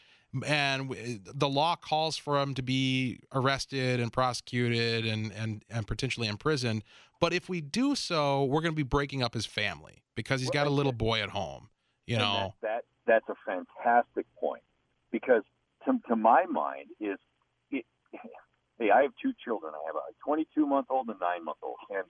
and 0.46 1.20
the 1.34 1.48
law 1.48 1.76
calls 1.76 2.16
for 2.16 2.40
him 2.40 2.54
to 2.54 2.62
be 2.62 3.20
arrested 3.32 4.00
and 4.00 4.12
prosecuted 4.12 5.04
and 5.04 5.32
and 5.32 5.64
and 5.68 5.86
potentially 5.86 6.28
imprisoned, 6.28 6.84
but 7.20 7.32
if 7.32 7.48
we 7.48 7.60
do 7.60 7.94
so, 7.94 8.44
we're 8.44 8.60
going 8.60 8.72
to 8.72 8.76
be 8.76 8.82
breaking 8.82 9.22
up 9.22 9.34
his 9.34 9.46
family 9.46 10.02
because 10.14 10.40
he's 10.40 10.50
got 10.50 10.66
a 10.66 10.70
little 10.70 10.92
boy 10.92 11.22
at 11.22 11.30
home, 11.30 11.68
you 12.06 12.16
know. 12.16 12.54
that, 12.62 12.84
that 13.06 13.24
that's 13.24 13.28
a 13.28 13.34
fantastic 13.46 14.26
point 14.38 14.62
because 15.10 15.42
to, 15.84 15.98
to 16.08 16.16
my 16.16 16.44
mind 16.46 16.88
is 17.00 17.18
hey 18.78 18.90
I 18.90 19.02
have 19.02 19.12
two 19.22 19.32
children 19.44 19.72
I 19.74 19.86
have 19.86 19.96
a 19.96 20.12
22 20.24 20.66
month 20.66 20.86
old 20.90 21.08
and 21.08 21.16
a 21.16 21.20
nine 21.24 21.44
month 21.44 21.58
old 21.62 21.76
and 21.90 22.04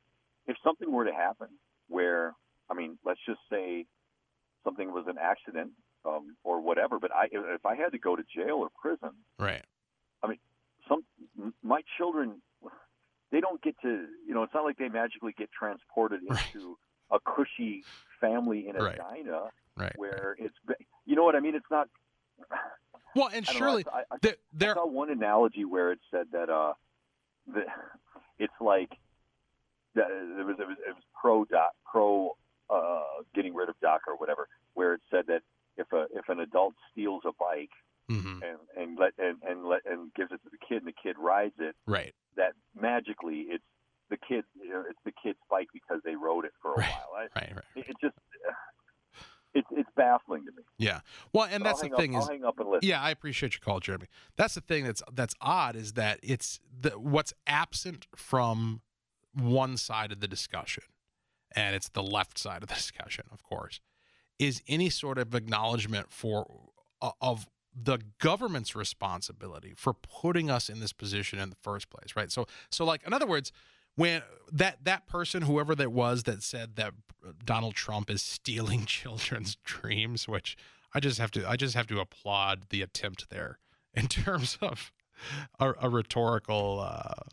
if 0.47 0.57
something 0.65 0.91
were 0.91 1.05
to 1.05 1.13
happen 1.13 1.49
where 1.89 2.35
I 2.71 2.75
mean 2.75 2.99
let's 3.05 3.21
just 3.27 3.41
say 3.51 3.87
something 4.65 4.93
was 4.93 5.07
an 5.09 5.17
accident 5.21 5.71
um, 6.05 6.37
or 6.45 6.61
whatever 6.61 6.99
but 6.99 7.11
I 7.13 7.27
if 7.31 7.65
I 7.67 7.77
had 7.77 7.93
to 7.93 7.99
go 7.99 8.17
to 8.17 8.23
jail 8.35 8.57
or 8.57 8.69
prison 8.81 9.11
Right. 9.39 9.65
I 10.23 10.29
mean, 10.29 10.39
some 10.89 11.05
my 11.63 11.83
children 11.99 12.41
they 13.33 13.41
don't 13.41 13.63
get 13.63 13.75
to 13.83 14.07
you 14.27 14.35
know 14.35 14.43
it's 14.43 14.55
not 14.55 14.65
like 14.65 14.79
they 14.79 14.89
magically 14.89 15.35
get 15.37 15.51
transported 15.53 16.21
Right. 16.29 16.47
into 16.55 16.79
a 17.11 17.19
cushy 17.21 17.85
family 18.21 18.67
in 18.69 18.77
Right. 18.77 18.99
Edina 18.99 19.51
Right. 19.77 19.93
where 19.97 20.37
it's 20.39 20.55
you 21.05 21.17
know 21.17 21.25
what 21.25 21.37
I 21.37 21.41
mean 21.41 21.55
it's 21.55 21.71
not 21.71 21.89
Well, 23.17 23.31
and 23.33 23.47
I 23.49 23.53
don't 23.53 23.61
know, 23.61 23.67
surely 23.67 23.85
I, 23.93 23.99
I, 23.99 24.17
there, 24.23 24.33
I 24.33 24.37
there 24.53 24.75
saw 24.75 24.87
one 24.87 25.11
analogy 25.11 25.65
where 25.65 25.91
it 25.91 25.99
said 26.11 26.27
that 26.33 26.51
uh 26.51 26.75
the, 27.53 27.63
it's 28.39 28.53
like 28.61 28.91
that 29.95 30.09
it 30.11 30.45
was 30.47 30.57
it 30.61 30.69
was, 30.69 30.77
it 30.87 30.95
was 30.95 31.03
pro 31.21 31.45
doc 31.47 31.73
pro 31.91 32.37
uh 32.69 33.23
getting 33.35 33.55
rid 33.55 33.69
of 33.69 33.75
doc 33.81 34.03
or 34.07 34.17
whatever 34.17 34.49
where 34.75 34.93
it 34.95 35.01
said 35.11 35.25
that 35.29 35.41
if 35.79 35.91
a 35.93 36.07
if 36.15 36.29
an 36.29 36.41
adult 36.41 36.75
steals 36.93 37.23
a 37.25 37.33
bike 37.41 37.71
Mhm. 38.11 38.41
and 38.43 38.59
and 38.77 38.99
let 38.99 39.15
and, 39.19 39.39
and 39.43 39.65
let 39.67 39.81
and 39.85 40.15
gives 40.15 40.31
it 40.31 40.41
to 40.45 40.51
the 40.51 40.59
kid 40.69 40.79
and 40.79 40.87
the 40.87 40.95
kid 41.03 41.17
rides 41.19 41.57
it 41.59 41.75
right. 41.87 42.15
that 42.37 42.53
magically 42.81 43.47
it's 43.49 43.65
the 44.11 44.17
kid 44.17 44.45
you 44.63 44.69
know, 44.71 44.85
it's 44.89 45.01
the 45.05 45.11
kid's 45.21 45.41
bike 45.51 45.67
because 45.73 46.01
they 46.05 46.15
rode 46.15 46.45
it 46.45 46.53
for 46.63 46.75
a 46.75 46.77
Right. 46.77 46.91
while 46.91 47.11
I, 47.19 47.23
Right, 47.35 47.53
right. 47.57 47.65
it, 47.75 47.85
it 47.89 47.97
just 48.01 48.15
it's 49.57 49.69
it's 49.73 49.89
baffling 49.97 50.45
to 50.45 50.53
me 50.53 50.63
Yeah. 50.79 51.01
Well, 51.33 51.49
and 51.51 51.63
But 51.65 51.71
that's 51.71 51.81
the 51.81 51.89
thing 51.97 52.15
up, 52.15 52.23
is 52.23 52.29
I'll 52.29 52.35
hang 52.35 52.45
up 52.45 52.61
and 52.61 52.69
listen 52.69 52.89
Yeah, 52.89 53.01
I 53.01 53.11
appreciate 53.11 53.55
your 53.55 53.61
call, 53.61 53.81
Jeremy. 53.81 54.07
That's 54.37 54.55
the 54.55 54.61
thing 54.61 54.85
that's 54.85 55.03
that's 55.13 55.35
odd 55.41 55.77
is 55.77 55.95
that 55.95 56.21
it's 56.23 56.61
the 56.79 56.91
what's 56.91 57.33
absent 57.47 58.07
from 58.15 58.83
one 59.35 59.77
side 59.77 60.13
of 60.13 60.21
the 60.21 60.29
discussion, 60.29 60.85
and 61.55 61.75
it's 61.75 61.89
the 61.89 62.03
left 62.03 62.39
side 62.39 62.63
of 62.63 62.69
the 62.69 62.75
discussion, 62.83 63.25
of 63.33 63.43
course, 63.43 63.81
is 64.39 64.63
any 64.69 64.91
sort 64.91 65.19
of 65.19 65.35
acknowledgement 65.35 66.13
for 66.13 66.47
uh, 67.01 67.11
of 67.21 67.49
the 67.79 67.99
government's 68.19 68.75
responsibility 68.75 69.75
for 69.77 69.93
putting 69.93 70.51
us 70.51 70.71
in 70.71 70.81
this 70.81 70.95
position 70.95 71.39
in 71.39 71.51
the 71.51 71.57
first 71.57 71.91
place, 71.91 72.17
right? 72.17 72.33
So, 72.33 72.47
so 72.71 72.85
like 72.85 73.07
in 73.07 73.13
other 73.13 73.27
words, 73.27 73.53
when 73.97 74.23
that 74.53 74.85
that 74.85 75.07
person, 75.07 75.43
whoever 75.43 75.75
that 75.75 75.93
was, 75.93 76.23
that 76.25 76.43
said 76.43 76.77
that 76.77 76.93
Donald 77.45 77.75
Trump 77.75 78.11
is 78.11 78.23
stealing 78.23 78.85
children's 78.87 79.57
dreams, 79.65 80.29
which 80.29 80.57
I 80.95 81.01
just 81.01 81.19
have 81.19 81.31
to 81.33 81.49
I 81.49 81.57
just 81.57 81.75
have 81.75 81.87
to 81.89 82.01
applaud 82.01 82.67
the 82.71 82.83
attempt 82.83 83.29
there 83.31 83.59
in 83.95 84.07
terms 84.07 84.59
of 84.61 84.93
a, 85.59 85.73
a 85.81 85.89
rhetorical 85.89 86.81
uh, 86.81 87.25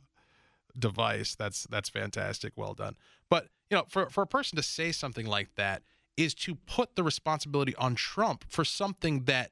device. 0.78 1.36
That's 1.36 1.68
that's 1.70 1.90
fantastic. 1.90 2.54
Well 2.56 2.74
done. 2.74 2.96
But 3.30 3.50
you 3.70 3.78
know, 3.78 3.86
for 3.88 4.10
for 4.10 4.24
a 4.24 4.28
person 4.28 4.56
to 4.56 4.64
say 4.64 4.92
something 4.92 5.26
like 5.26 5.56
that 5.56 5.84
is 6.16 6.34
to 6.34 6.56
put 6.56 6.96
the 6.96 7.04
responsibility 7.04 7.76
on 7.76 7.96
Trump 7.96 8.46
for 8.48 8.64
something 8.64 9.24
that 9.24 9.52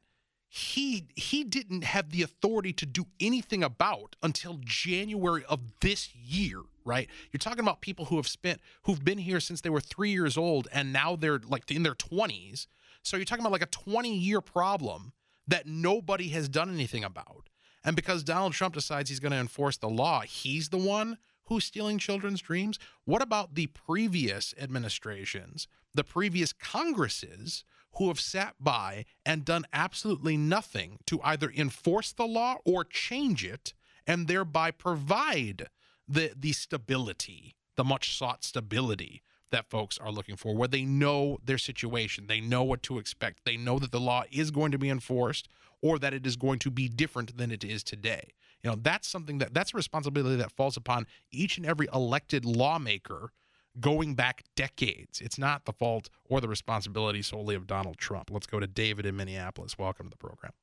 he 0.54 1.08
he 1.16 1.46
didn't 1.46 1.86
have 1.86 2.10
the 2.10 2.22
authority 2.22 2.74
to 2.74 2.86
do 2.86 3.06
anything 3.22 3.64
about 3.64 4.18
until 4.22 4.60
January 4.60 5.46
of 5.48 5.62
this 5.80 6.14
year, 6.14 6.60
right? 6.84 7.08
You're 7.32 7.40
talking 7.40 7.62
about 7.62 7.80
people 7.80 8.06
who 8.06 8.18
have 8.18 8.28
spent 8.28 8.60
who've 8.84 9.02
been 9.02 9.20
here 9.20 9.40
since 9.40 9.62
they 9.62 9.70
were 9.70 9.80
3 9.80 10.10
years 10.10 10.36
old 10.36 10.68
and 10.74 10.92
now 10.92 11.16
they're 11.16 11.40
like 11.48 11.72
in 11.72 11.84
their 11.84 11.96
20s. 11.96 12.68
So 13.02 13.16
you're 13.16 13.24
talking 13.24 13.44
about 13.44 13.54
like 13.54 13.62
a 13.62 13.68
20 13.68 14.14
year 14.14 14.42
problem 14.42 15.14
that 15.48 15.68
nobody 15.68 16.28
has 16.30 16.50
done 16.50 16.70
anything 16.70 17.06
about. 17.06 17.48
And 17.86 17.96
because 17.96 18.22
Donald 18.22 18.52
Trump 18.52 18.74
decides 18.74 19.10
he's 19.10 19.22
going 19.22 19.32
to 19.32 19.38
enforce 19.38 19.78
the 19.78 19.90
law, 19.90 20.20
he's 20.20 20.68
the 20.68 20.78
one 20.78 21.18
who's 21.46 21.64
stealing 21.64 21.98
children's 21.98 22.42
dreams? 22.42 22.78
What 23.06 23.22
about 23.22 23.56
the 23.56 23.68
previous 23.68 24.54
administrations, 24.60 25.70
the 25.96 26.04
previous 26.04 26.52
Congresses 26.52 27.64
who 27.96 28.08
have 28.08 28.20
sat 28.20 28.56
by 28.60 29.06
and 29.26 29.46
done 29.46 29.66
absolutely 29.74 30.38
nothing 30.38 31.00
to 31.06 31.20
either 31.24 31.52
enforce 31.56 32.12
the 32.12 32.26
law 32.26 32.58
or 32.66 32.84
change 32.84 33.44
it 33.44 33.74
and 34.08 34.28
thereby 34.28 34.72
provide 34.72 35.68
the 36.08 36.32
the 36.36 36.52
stability, 36.52 37.56
the 37.76 37.84
much 37.84 38.18
sought 38.18 38.44
stability 38.44 39.24
that 39.52 39.70
folks 39.70 39.98
are 39.98 40.12
looking 40.12 40.36
for, 40.36 40.56
where 40.56 40.68
they 40.68 40.86
know 40.86 41.38
their 41.44 41.58
situation, 41.58 42.28
they 42.28 42.40
know 42.40 42.64
what 42.64 42.82
to 42.84 42.98
expect, 42.98 43.42
they 43.46 43.58
know 43.58 43.80
that 43.80 43.92
the 43.92 44.00
law 44.00 44.24
is 44.32 44.50
going 44.50 44.72
to 44.72 44.78
be 44.78 44.90
enforced 44.90 45.48
or 45.82 46.00
that 46.00 46.14
it 46.14 46.26
is 46.26 46.36
going 46.36 46.60
to 46.60 46.72
be 46.72 46.88
different 46.88 47.38
than 47.38 47.52
it 47.52 47.64
is 47.64 47.84
today. 47.84 48.34
You 48.64 48.70
know, 48.70 48.78
that's 48.80 49.08
something 49.08 49.40
that 49.40 49.54
that's 49.54 49.74
a 49.74 49.78
responsibility 49.78 50.36
that 50.38 50.52
falls 50.52 50.78
upon 50.78 51.08
each 51.32 51.58
and 51.58 51.66
every 51.66 51.88
elected 51.94 52.46
lawmaker 52.46 53.32
going 53.80 54.16
back 54.16 54.44
decades. 54.56 55.22
It's 55.22 55.38
not 55.38 55.66
the 55.66 55.74
fault 55.74 56.10
or 56.30 56.42
the 56.42 56.48
responsibility 56.48 57.22
solely 57.22 57.56
of 57.56 57.68
Donald 57.68 57.98
Trump. 57.98 58.30
Let's 58.32 58.48
go 58.48 58.60
to 58.60 58.68
David 58.68 59.06
in 59.06 59.16
Minneapolis. 59.16 59.78
Welcome 59.78 60.08
to 60.08 60.10
the 60.10 60.18
program. 60.18 60.54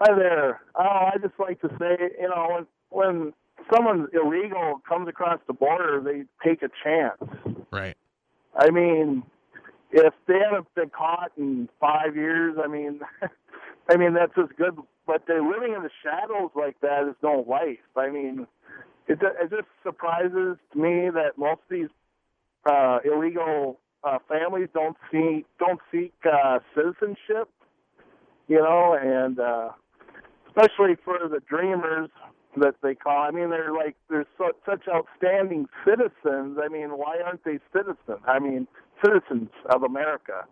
Hi 0.00 0.14
there. 0.16 0.60
Oh, 0.74 0.82
I 0.82 1.16
just 1.22 1.34
like 1.38 1.60
to 1.60 1.68
say, 1.78 1.96
you 2.20 2.28
know, 2.28 2.48
when 2.50 2.66
when 2.90 3.32
someone 3.72 4.08
illegal 4.12 4.80
comes 4.88 5.08
across 5.08 5.40
the 5.46 5.52
border, 5.52 6.00
they 6.02 6.24
take 6.48 6.62
a 6.62 6.68
chance. 6.82 7.66
Right. 7.70 7.96
I 8.56 8.70
mean, 8.70 9.22
if 9.90 10.12
they 10.26 10.38
haven't 10.38 10.72
been 10.74 10.90
caught 10.90 11.32
in 11.36 11.68
five 11.80 12.16
years, 12.16 12.56
I 12.62 12.68
mean, 12.68 13.00
I 13.90 13.96
mean 13.96 14.14
that's 14.14 14.34
just 14.34 14.56
good. 14.56 14.76
But 15.06 15.24
they're 15.26 15.42
living 15.42 15.74
in 15.74 15.82
the 15.82 15.90
shadows 16.02 16.50
like 16.56 16.80
that 16.80 17.06
is 17.08 17.14
no 17.22 17.44
life. 17.46 17.78
I 17.96 18.10
mean, 18.10 18.46
it 19.06 19.18
it 19.22 19.50
just 19.50 19.68
surprises 19.82 20.56
me 20.74 21.10
that 21.10 21.32
most 21.36 21.60
of 21.62 21.70
these 21.70 21.88
uh, 22.66 22.98
illegal 23.04 23.78
uh, 24.02 24.18
families 24.28 24.68
don't 24.74 24.96
seek 25.10 25.46
don't 25.58 25.80
seek 25.92 26.14
uh, 26.30 26.58
citizenship. 26.74 27.48
You 28.46 28.58
know, 28.58 28.96
and 29.00 29.40
uh, 29.40 29.70
especially 30.48 30.96
for 31.04 31.18
the 31.28 31.40
dreamers 31.48 32.10
that 32.56 32.76
they 32.82 32.94
call. 32.94 33.22
I 33.22 33.30
mean, 33.30 33.50
they're 33.50 33.72
like 33.72 33.96
they're 34.08 34.26
so, 34.38 34.50
such 34.66 34.82
outstanding 34.88 35.66
citizens. 35.84 36.58
I 36.62 36.68
mean, 36.68 36.90
why 36.90 37.18
aren't 37.24 37.44
they 37.44 37.58
citizens? 37.72 38.20
I 38.26 38.38
mean, 38.38 38.66
citizens 39.04 39.50
of 39.70 39.82
America. 39.82 40.44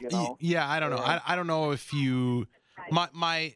You 0.00 0.08
know? 0.10 0.36
Yeah, 0.40 0.68
I 0.68 0.80
don't 0.80 0.90
know. 0.90 0.96
I, 0.96 1.20
I 1.26 1.36
don't 1.36 1.46
know 1.46 1.72
if 1.72 1.92
you 1.92 2.46
my 2.90 3.08
my 3.12 3.54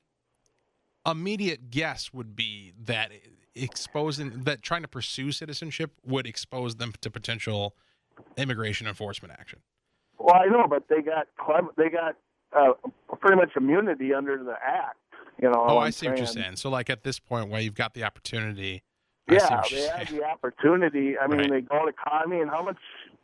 immediate 1.06 1.70
guess 1.70 2.12
would 2.12 2.34
be 2.36 2.72
that 2.84 3.12
exposing 3.54 4.42
that 4.44 4.62
trying 4.62 4.82
to 4.82 4.88
pursue 4.88 5.32
citizenship 5.32 5.92
would 6.04 6.26
expose 6.26 6.76
them 6.76 6.92
to 7.00 7.10
potential 7.10 7.74
immigration 8.36 8.86
enforcement 8.86 9.32
action. 9.38 9.60
Well, 10.18 10.34
I 10.34 10.46
know, 10.46 10.66
but 10.68 10.84
they 10.88 11.02
got 11.02 11.26
they 11.76 11.88
got 11.88 12.16
uh, 12.56 12.72
pretty 13.20 13.36
much 13.36 13.50
immunity 13.56 14.14
under 14.14 14.42
the 14.42 14.54
act. 14.64 14.96
You 15.40 15.50
know. 15.50 15.66
Oh, 15.68 15.78
I 15.78 15.90
see 15.90 16.08
what 16.08 16.18
you're 16.18 16.26
saying. 16.26 16.56
So, 16.56 16.70
like 16.70 16.90
at 16.90 17.02
this 17.02 17.18
point, 17.18 17.50
where 17.50 17.60
you've 17.60 17.74
got 17.74 17.94
the 17.94 18.04
opportunity. 18.04 18.82
Yeah, 19.30 19.62
they 19.70 19.88
have 19.88 20.10
the 20.10 20.22
opportunity. 20.22 21.18
I 21.18 21.26
mean, 21.26 21.38
right. 21.38 21.50
they 21.50 21.60
go 21.62 21.86
to. 21.86 21.92
I 22.06 22.26
mean, 22.26 22.46
how 22.46 22.62
much 22.62 22.76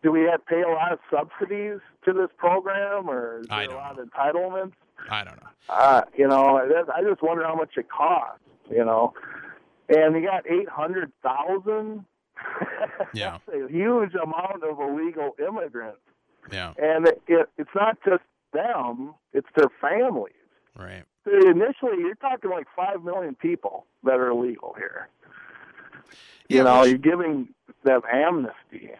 do 0.02 0.10
we 0.10 0.22
have 0.22 0.44
pay 0.46 0.62
a 0.62 0.68
lot 0.68 0.92
of 0.92 0.98
subsidies 1.10 1.78
to 2.04 2.12
this 2.12 2.30
program, 2.38 3.08
or 3.08 3.40
is 3.40 3.46
there 3.48 3.64
a 3.64 3.74
lot 3.74 3.96
know. 3.96 4.02
of 4.02 4.08
entitlements? 4.08 4.72
I 5.10 5.24
don't 5.24 5.36
know. 5.36 5.48
Uh, 5.68 6.02
you 6.16 6.26
know, 6.26 6.58
I 6.58 7.02
just 7.02 7.22
wonder 7.22 7.44
how 7.44 7.54
much 7.54 7.70
it 7.76 7.88
costs. 7.90 8.42
You 8.70 8.84
know, 8.84 9.12
and 9.90 10.14
you 10.16 10.26
got 10.26 10.46
eight 10.50 10.68
hundred 10.68 11.12
thousand. 11.22 12.04
yeah, 13.14 13.38
that's 13.46 13.48
a 13.48 13.70
huge 13.70 14.14
amount 14.14 14.64
of 14.64 14.78
illegal 14.80 15.32
immigrants. 15.38 16.00
Yeah, 16.50 16.72
and 16.78 17.06
it, 17.06 17.20
it, 17.26 17.48
it's 17.58 17.70
not 17.74 17.98
just 18.04 18.22
them; 18.52 19.14
it's 19.32 19.48
their 19.56 19.68
families. 19.80 20.32
Right. 20.78 21.04
Initially, 21.26 21.98
you're 21.98 22.14
talking 22.14 22.50
like 22.50 22.66
five 22.74 23.02
million 23.04 23.34
people 23.34 23.84
that 24.04 24.14
are 24.14 24.28
illegal 24.30 24.74
here. 24.78 25.08
Yeah, 26.48 26.58
you 26.58 26.64
know, 26.64 26.80
which, 26.80 26.88
you're 26.90 26.98
giving 26.98 27.48
them 27.84 28.00
amnesty. 28.10 28.90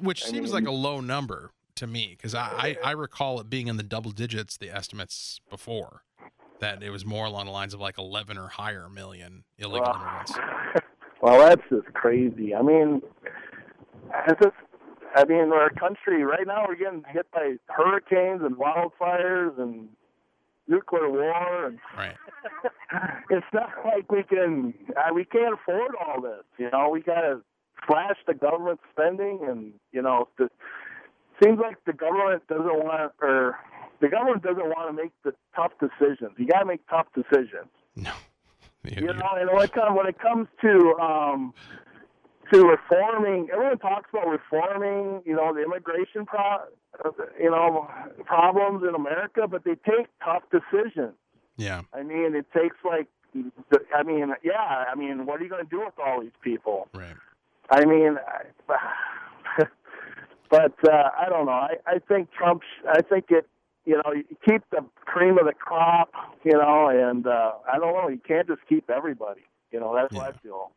Which 0.00 0.24
I 0.24 0.28
seems 0.28 0.52
mean- 0.52 0.64
like 0.64 0.66
a 0.66 0.76
low 0.76 1.00
number 1.00 1.52
to 1.76 1.86
me 1.86 2.14
because 2.16 2.34
I, 2.34 2.76
I, 2.84 2.88
I 2.88 2.90
recall 2.92 3.40
it 3.40 3.48
being 3.48 3.68
in 3.68 3.76
the 3.76 3.82
double 3.82 4.10
digits, 4.10 4.56
the 4.56 4.70
estimates 4.70 5.40
before, 5.48 6.02
that 6.62 6.82
it 6.82 6.90
was 6.90 7.04
more 7.04 7.26
along 7.26 7.44
the 7.46 7.50
lines 7.52 7.74
of 7.74 7.80
like 7.80 7.98
11 7.98 8.38
or 8.38 8.46
higher 8.48 8.88
million 8.88 9.44
illegal 9.58 9.82
Well, 9.92 9.94
immigrants. 10.00 10.32
well, 11.20 11.38
that's 11.48 11.62
just 11.68 11.92
crazy. 11.92 12.54
I 12.54 12.62
mean, 12.62 13.02
it's 14.28 14.40
just, 14.40 14.54
I 15.14 15.24
mean, 15.24 15.52
our 15.52 15.70
country 15.70 16.24
right 16.24 16.46
now 16.46 16.64
we're 16.66 16.76
getting 16.76 17.02
hit 17.12 17.26
by 17.32 17.56
hurricanes 17.66 18.42
and 18.42 18.56
wildfires 18.56 19.58
and 19.60 19.88
nuclear 20.68 21.10
war, 21.10 21.66
and 21.66 21.78
Right. 21.96 22.16
it's 23.30 23.46
not 23.52 23.70
like 23.84 24.10
we 24.10 24.22
can 24.22 24.72
uh, 24.96 25.12
we 25.12 25.24
can't 25.24 25.54
afford 25.54 25.92
all 26.00 26.22
this. 26.22 26.44
You 26.58 26.70
know, 26.72 26.88
we 26.88 27.00
got 27.02 27.20
to 27.22 27.40
slash 27.88 28.16
the 28.26 28.34
government 28.34 28.78
spending, 28.92 29.40
and 29.48 29.72
you 29.90 30.00
know, 30.00 30.28
the, 30.38 30.48
seems 31.42 31.58
like 31.58 31.76
the 31.86 31.92
government 31.92 32.46
doesn't 32.48 32.64
want 32.84 33.12
or 33.20 33.56
the 34.02 34.08
government 34.08 34.42
doesn't 34.42 34.68
want 34.68 34.90
to 34.90 35.02
make 35.02 35.12
the 35.24 35.32
tough 35.56 35.72
decisions. 35.80 36.32
You 36.36 36.46
got 36.46 36.58
to 36.60 36.66
make 36.66 36.86
tough 36.88 37.06
decisions. 37.14 37.70
No. 37.96 38.12
You 38.84 39.12
know, 39.12 39.28
and 39.36 39.48
when 39.52 39.62
it 39.62 39.72
comes 39.72 39.96
when 39.96 40.06
it 40.08 40.18
comes 40.18 40.48
to 40.60 40.96
um, 41.00 41.54
to 42.52 42.64
reforming, 42.66 43.48
everyone 43.52 43.78
talks 43.78 44.10
about 44.12 44.26
reforming. 44.26 45.22
You 45.24 45.36
know, 45.36 45.54
the 45.54 45.62
immigration 45.62 46.26
pro, 46.26 46.64
you 47.40 47.48
know, 47.48 47.88
problems 48.24 48.82
in 48.82 48.96
America, 48.96 49.46
but 49.46 49.62
they 49.62 49.76
take 49.88 50.08
tough 50.24 50.42
decisions. 50.50 51.14
yeah. 51.56 51.82
I 51.94 52.02
mean, 52.02 52.34
it 52.34 52.46
takes 52.52 52.74
like, 52.84 53.06
I 53.94 54.02
mean, 54.02 54.34
yeah, 54.42 54.84
I 54.90 54.96
mean, 54.96 55.26
what 55.26 55.40
are 55.40 55.44
you 55.44 55.50
going 55.50 55.64
to 55.64 55.70
do 55.70 55.84
with 55.84 55.94
all 56.04 56.20
these 56.20 56.36
people? 56.42 56.88
Right. 56.92 57.14
I 57.70 57.84
mean, 57.84 58.18
I, 58.68 59.62
but 60.50 60.74
uh, 60.90 61.10
I 61.16 61.28
don't 61.28 61.46
know. 61.46 61.52
I, 61.52 61.76
I 61.86 61.98
think 62.00 62.32
Trump. 62.32 62.62
I 62.92 63.00
think 63.00 63.26
it. 63.28 63.46
You 63.84 63.96
know, 63.96 64.12
you 64.12 64.24
keep 64.48 64.62
the 64.70 64.84
cream 65.04 65.38
of 65.38 65.46
the 65.46 65.52
crop. 65.52 66.10
You 66.44 66.52
know, 66.52 66.88
and 66.88 67.26
uh, 67.26 67.52
I 67.72 67.78
don't 67.78 67.94
know. 67.94 68.08
You 68.08 68.20
can't 68.26 68.46
just 68.46 68.60
keep 68.68 68.90
everybody. 68.90 69.42
You 69.70 69.80
know, 69.80 69.94
that's 69.94 70.12
what 70.14 70.34
I 70.34 70.38
feel 70.38 70.72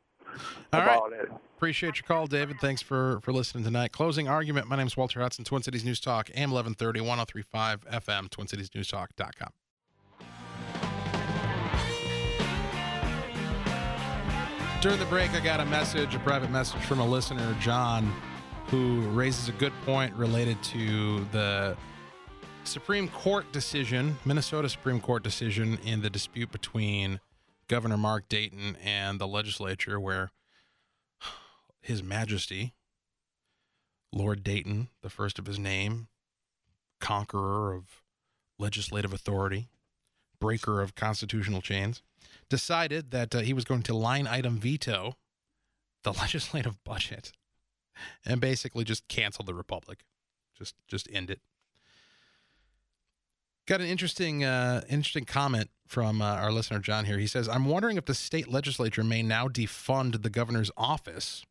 All 0.73 0.79
right. 0.79 0.97
about 0.97 1.13
it. 1.13 1.29
Appreciate 1.57 1.97
your 1.97 2.03
call, 2.07 2.27
David. 2.27 2.57
Thanks 2.59 2.81
for 2.81 3.19
for 3.21 3.31
listening 3.33 3.63
tonight. 3.63 3.91
Closing 3.91 4.27
argument. 4.27 4.67
My 4.67 4.75
name 4.75 4.87
is 4.87 4.97
Walter 4.97 5.21
Hudson, 5.21 5.45
Twin 5.45 5.63
Cities 5.63 5.85
News 5.85 5.99
Talk, 5.99 6.29
AM 6.31 6.51
1130, 6.51 7.01
1035 7.01 7.85
FM, 7.85 8.29
TwinCitiesNewsTalk.com. 8.29 9.51
During 14.81 14.99
the 14.99 15.05
break, 15.05 15.31
I 15.31 15.39
got 15.39 15.59
a 15.59 15.65
message, 15.65 16.13
a 16.13 16.19
private 16.19 16.51
message 16.51 16.81
from 16.81 16.99
a 16.99 17.05
listener, 17.05 17.55
John, 17.59 18.13
who 18.67 19.01
raises 19.09 19.49
a 19.49 19.53
good 19.53 19.73
point 19.83 20.13
related 20.13 20.61
to 20.63 21.25
the 21.31 21.75
Supreme 22.67 23.07
Court 23.07 23.51
decision, 23.51 24.17
Minnesota 24.25 24.69
Supreme 24.69 24.99
Court 24.99 25.23
decision 25.23 25.77
in 25.85 26.01
the 26.01 26.09
dispute 26.09 26.51
between 26.51 27.19
Governor 27.67 27.97
Mark 27.97 28.27
Dayton 28.27 28.77
and 28.83 29.19
the 29.19 29.27
legislature, 29.27 29.99
where 29.99 30.31
His 31.81 32.03
Majesty, 32.03 32.73
Lord 34.11 34.43
Dayton, 34.43 34.89
the 35.01 35.09
first 35.09 35.37
of 35.37 35.45
his 35.45 35.59
name, 35.59 36.07
conqueror 36.99 37.73
of 37.73 38.01
legislative 38.57 39.13
authority, 39.13 39.67
breaker 40.39 40.81
of 40.81 40.95
constitutional 40.95 41.61
chains, 41.61 42.01
decided 42.49 43.11
that 43.11 43.35
uh, 43.35 43.39
he 43.39 43.53
was 43.53 43.65
going 43.65 43.83
to 43.83 43.95
line 43.95 44.27
item 44.27 44.57
veto 44.57 45.17
the 46.03 46.13
legislative 46.21 46.83
budget 46.83 47.31
and 48.25 48.41
basically 48.41 48.83
just 48.83 49.07
cancel 49.07 49.45
the 49.45 49.53
republic, 49.53 50.05
just 50.57 50.75
just 50.87 51.07
end 51.11 51.29
it. 51.29 51.41
Got 53.67 53.81
an 53.81 53.87
interesting 53.87 54.43
uh, 54.43 54.81
interesting 54.89 55.25
comment 55.25 55.71
from 55.87 56.21
uh, 56.21 56.35
our 56.35 56.51
listener 56.51 56.79
John 56.79 57.05
here. 57.05 57.17
He 57.17 57.25
says, 57.25 57.49
"I'm 57.49 57.65
wondering 57.65 57.97
if 57.97 58.05
the 58.05 58.13
state 58.13 58.47
legislature 58.47 59.03
may 59.03 59.23
now 59.23 59.47
defund 59.47 60.21
the 60.21 60.29
governor's 60.29 60.69
office 60.77 61.43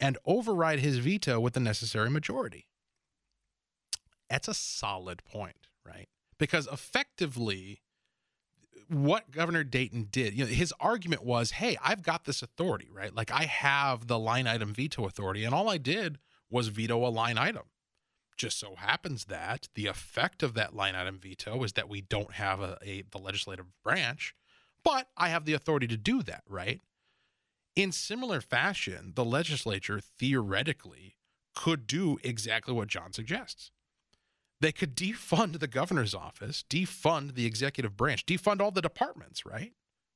and 0.00 0.18
override 0.26 0.80
his 0.80 0.98
veto 0.98 1.38
with 1.38 1.54
the 1.54 1.60
necessary 1.60 2.10
majority." 2.10 2.66
That's 4.28 4.48
a 4.48 4.54
solid 4.54 5.24
point, 5.24 5.68
right? 5.86 6.08
Because 6.36 6.66
effectively, 6.66 7.82
what 8.88 9.30
Governor 9.30 9.62
Dayton 9.62 10.08
did, 10.10 10.34
you 10.34 10.44
know, 10.44 10.50
his 10.50 10.74
argument 10.80 11.22
was, 11.22 11.52
"Hey, 11.52 11.76
I've 11.80 12.02
got 12.02 12.24
this 12.24 12.42
authority, 12.42 12.88
right? 12.92 13.14
Like 13.14 13.30
I 13.30 13.44
have 13.44 14.08
the 14.08 14.18
line 14.18 14.48
item 14.48 14.74
veto 14.74 15.06
authority, 15.06 15.44
and 15.44 15.54
all 15.54 15.70
I 15.70 15.78
did 15.78 16.18
was 16.50 16.68
veto 16.68 17.06
a 17.06 17.10
line 17.10 17.38
item." 17.38 17.66
Just 18.36 18.58
so 18.58 18.74
happens 18.76 19.26
that 19.26 19.68
the 19.74 19.86
effect 19.86 20.42
of 20.42 20.54
that 20.54 20.74
line 20.74 20.94
item 20.94 21.18
veto 21.18 21.62
is 21.64 21.72
that 21.74 21.88
we 21.88 22.00
don't 22.00 22.32
have 22.32 22.60
a, 22.60 22.78
a 22.82 23.02
the 23.10 23.18
legislative 23.18 23.66
branch, 23.82 24.34
but 24.84 25.08
I 25.16 25.28
have 25.28 25.44
the 25.44 25.54
authority 25.54 25.86
to 25.88 25.96
do 25.96 26.22
that, 26.22 26.42
right? 26.48 26.80
In 27.74 27.92
similar 27.92 28.40
fashion, 28.40 29.12
the 29.14 29.24
legislature 29.24 30.00
theoretically 30.00 31.16
could 31.54 31.86
do 31.86 32.18
exactly 32.22 32.74
what 32.74 32.88
John 32.88 33.12
suggests. 33.12 33.70
They 34.60 34.72
could 34.72 34.94
defund 34.94 35.58
the 35.58 35.66
governor's 35.66 36.14
office, 36.14 36.64
defund 36.68 37.34
the 37.34 37.46
executive 37.46 37.96
branch, 37.96 38.26
defund 38.26 38.60
all 38.60 38.70
the 38.70 38.82
departments, 38.82 39.44
right? 39.44 39.72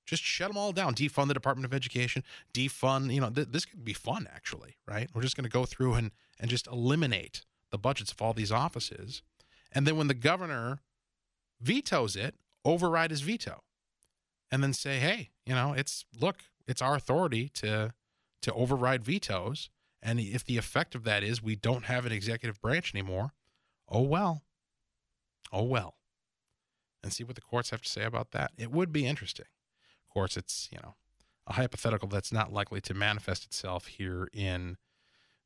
Just 0.07 0.23
shut 0.23 0.49
them 0.49 0.57
all 0.57 0.73
down. 0.73 0.95
Defund 0.95 1.27
the 1.27 1.35
Department 1.35 1.65
of 1.65 1.75
Education. 1.75 2.23
Defund, 2.55 3.13
you 3.13 3.21
know, 3.21 3.29
th- 3.29 3.49
this 3.51 3.65
could 3.65 3.85
be 3.85 3.93
fun, 3.93 4.29
actually, 4.33 4.77
right? 4.87 5.11
We're 5.13 5.23
just 5.23 5.37
going 5.37 5.45
to 5.45 5.51
go 5.51 5.65
through 5.67 5.95
and, 5.95 6.13
and 6.39 6.49
just 6.49 6.69
eliminate 6.69 7.45
the 7.71 7.79
budgets 7.79 8.13
of 8.13 8.23
all 8.23 8.33
these 8.33 8.53
offices. 8.53 9.23
And 9.73 9.87
then 9.87 9.97
when 9.97 10.09
the 10.09 10.15
governor 10.15 10.81
vetoes 11.61 12.17
it, 12.17 12.35
override 12.65 13.11
his 13.11 13.21
veto. 13.21 13.63
And 14.51 14.63
then 14.63 14.73
say, 14.73 14.99
hey, 14.99 15.31
you 15.45 15.55
know, 15.55 15.73
it's, 15.73 16.05
look, 16.19 16.37
it's 16.67 16.83
our 16.83 16.95
authority 16.95 17.49
to 17.55 17.93
to 18.43 18.53
override 18.53 19.05
vetoes. 19.05 19.71
And 20.01 20.21
if 20.21 20.45
the 20.45 20.57
effect 20.57 20.95
of 20.95 21.03
that 21.05 21.25
is 21.25 21.43
we 21.43 21.57
don't 21.57 21.87
have 21.87 22.07
an 22.07 22.13
executive 22.13 22.61
branch 22.61 22.95
anymore, 22.95 23.33
oh 23.89 24.03
well. 24.03 24.43
Oh 25.53 25.65
well. 25.65 25.97
And 27.03 27.13
see 27.13 27.25
what 27.25 27.35
the 27.35 27.41
courts 27.41 27.71
have 27.71 27.83
to 27.83 27.89
say 27.89 28.05
about 28.05 28.31
that. 28.33 28.53
It 28.57 28.71
would 28.71 28.93
be 28.93 29.07
interesting 29.07 29.47
Of 30.05 30.13
course, 30.13 30.37
it's, 30.37 30.69
you 30.71 30.79
know, 30.83 30.95
a 31.47 31.55
hypothetical 31.55 32.09
that's 32.09 32.33
not 32.33 32.53
likely 32.53 32.81
to 32.83 32.95
manifest 32.95 33.45
itself 33.45 33.87
here 33.87 34.29
in 34.33 34.77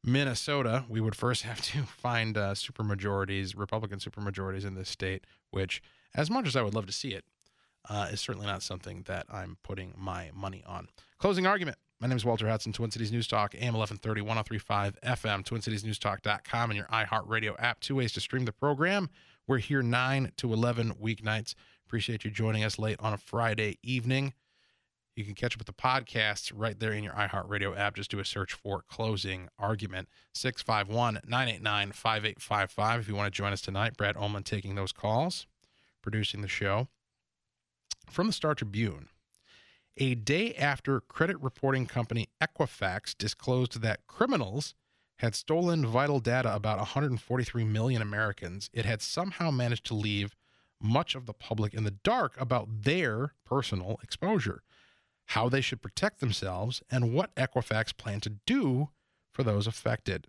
Minnesota. 0.05 0.85
We 0.89 1.01
would 1.01 1.15
first 1.15 1.43
have 1.45 1.61
to 1.63 1.83
find 1.83 2.37
uh, 2.37 2.55
supermajorities, 2.55 3.57
Republican 3.57 3.99
supermajorities 3.99 4.65
in 4.65 4.75
this 4.75 4.89
state, 4.89 5.25
which, 5.51 5.83
as 6.15 6.31
much 6.31 6.47
as 6.47 6.57
I 6.57 6.63
would 6.63 6.75
love 6.75 6.87
to 6.87 6.93
see 6.93 7.11
it, 7.11 7.25
uh, 7.89 8.09
is 8.11 8.21
certainly 8.21 8.47
not 8.47 8.63
something 8.63 9.03
that 9.07 9.27
I'm 9.31 9.57
putting 9.63 9.95
my 9.97 10.31
money 10.35 10.63
on. 10.67 10.89
Closing 11.19 11.47
argument. 11.47 11.79
My 12.01 12.09
name 12.09 12.17
is 12.17 12.25
Walter 12.25 12.49
Hudson, 12.49 12.73
Twin 12.73 12.91
Cities 12.91 13.13
News 13.13 13.27
Talk, 13.27 13.55
AM 13.55 13.75
1130, 13.75 14.23
1035 14.23 14.99
FM, 15.03 15.45
TwinCitiesNewsTalk.com, 15.45 16.71
and 16.71 16.77
your 16.79 16.87
iHeartRadio 16.87 17.57
app. 17.59 17.81
Two 17.81 17.97
ways 17.97 18.13
to 18.13 18.21
stream 18.21 18.47
the 18.47 18.53
program. 18.53 19.11
We're 19.47 19.59
here 19.59 19.83
9 19.83 20.33
to 20.39 20.53
11 20.53 20.95
weeknights. 20.95 21.55
Appreciate 21.87 22.25
you 22.25 22.31
joining 22.31 22.65
us 22.65 22.79
late 22.79 22.97
on 23.01 23.13
a 23.13 23.19
Friday 23.19 23.79
evening. 23.83 24.33
You 25.17 25.25
can 25.25 25.35
catch 25.35 25.55
up 25.55 25.59
with 25.59 25.67
the 25.67 25.73
podcast 25.73 26.53
right 26.55 26.79
there 26.79 26.93
in 26.93 27.03
your 27.03 27.13
iHeartRadio 27.15 27.77
app. 27.77 27.97
Just 27.97 28.11
do 28.11 28.21
a 28.21 28.25
search 28.25 28.53
for 28.53 28.83
Closing 28.89 29.49
Argument. 29.59 30.09
651 30.35 31.21
989 31.27 31.93
5855. 31.93 33.01
If 33.01 33.09
you 33.09 33.15
want 33.17 33.33
to 33.33 33.37
join 33.37 33.53
us 33.53 33.61
tonight, 33.61 33.97
Brad 33.97 34.17
Oman 34.17 34.45
taking 34.45 34.77
those 34.77 34.93
calls, 34.93 35.47
producing 36.01 36.43
the 36.43 36.49
show. 36.49 36.89
From 38.09 38.29
the 38.29 38.33
Star 38.33 38.55
Tribune, 38.55 39.09
a 39.97 40.15
day 40.15 40.55
after 40.55 41.01
credit 41.01 41.41
reporting 41.41 41.87
company 41.87 42.29
Equifax 42.41 43.17
disclosed 43.17 43.83
that 43.83 44.07
criminals 44.07 44.75
had 45.17 45.35
stolen 45.35 45.85
vital 45.85 46.21
data 46.21 46.55
about 46.55 46.79
143 46.79 47.65
million 47.65 48.01
Americans, 48.01 48.71
it 48.73 48.85
had 48.87 49.03
somehow 49.03 49.51
managed 49.51 49.85
to 49.87 49.95
leave 49.95 50.35
much 50.81 51.15
of 51.15 51.27
the 51.27 51.35
public 51.35 51.75
in 51.75 51.85
the 51.85 51.91
dark 51.91 52.41
about 52.41 52.85
their 52.85 53.35
personal 53.45 54.01
exposure 54.03 54.63
how 55.31 55.49
they 55.49 55.61
should 55.61 55.81
protect 55.81 56.19
themselves, 56.19 56.83
and 56.91 57.15
what 57.15 57.35
Equifax 57.37 57.97
plan 57.97 58.21
to 58.21 58.31
do 58.47 58.89
for 59.33 59.45
those 59.45 59.69
affected. 59.69 60.27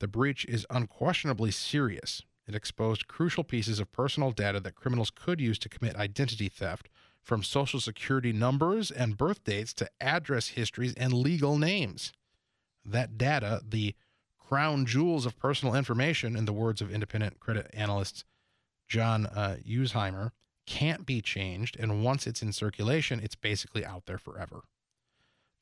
The 0.00 0.08
breach 0.08 0.44
is 0.46 0.66
unquestionably 0.68 1.52
serious. 1.52 2.22
It 2.48 2.56
exposed 2.56 3.06
crucial 3.06 3.44
pieces 3.44 3.78
of 3.78 3.92
personal 3.92 4.32
data 4.32 4.58
that 4.58 4.74
criminals 4.74 5.10
could 5.10 5.40
use 5.40 5.60
to 5.60 5.68
commit 5.68 5.94
identity 5.94 6.48
theft, 6.48 6.88
from 7.22 7.44
social 7.44 7.78
security 7.78 8.32
numbers 8.32 8.90
and 8.90 9.16
birth 9.16 9.44
dates 9.44 9.72
to 9.74 9.88
address 10.00 10.48
histories 10.48 10.92
and 10.94 11.12
legal 11.12 11.56
names. 11.56 12.12
That 12.84 13.16
data, 13.16 13.60
the 13.64 13.94
crown 14.40 14.86
jewels 14.86 15.24
of 15.24 15.38
personal 15.38 15.76
information, 15.76 16.34
in 16.34 16.46
the 16.46 16.52
words 16.52 16.80
of 16.80 16.90
independent 16.90 17.38
credit 17.38 17.70
analyst 17.72 18.24
John 18.88 19.26
uh, 19.26 19.58
Ulzheimer, 19.64 20.32
can't 20.72 21.04
be 21.04 21.20
changed, 21.20 21.76
and 21.78 22.02
once 22.02 22.26
it's 22.26 22.40
in 22.40 22.50
circulation, 22.50 23.20
it's 23.22 23.34
basically 23.34 23.84
out 23.84 24.06
there 24.06 24.16
forever. 24.16 24.62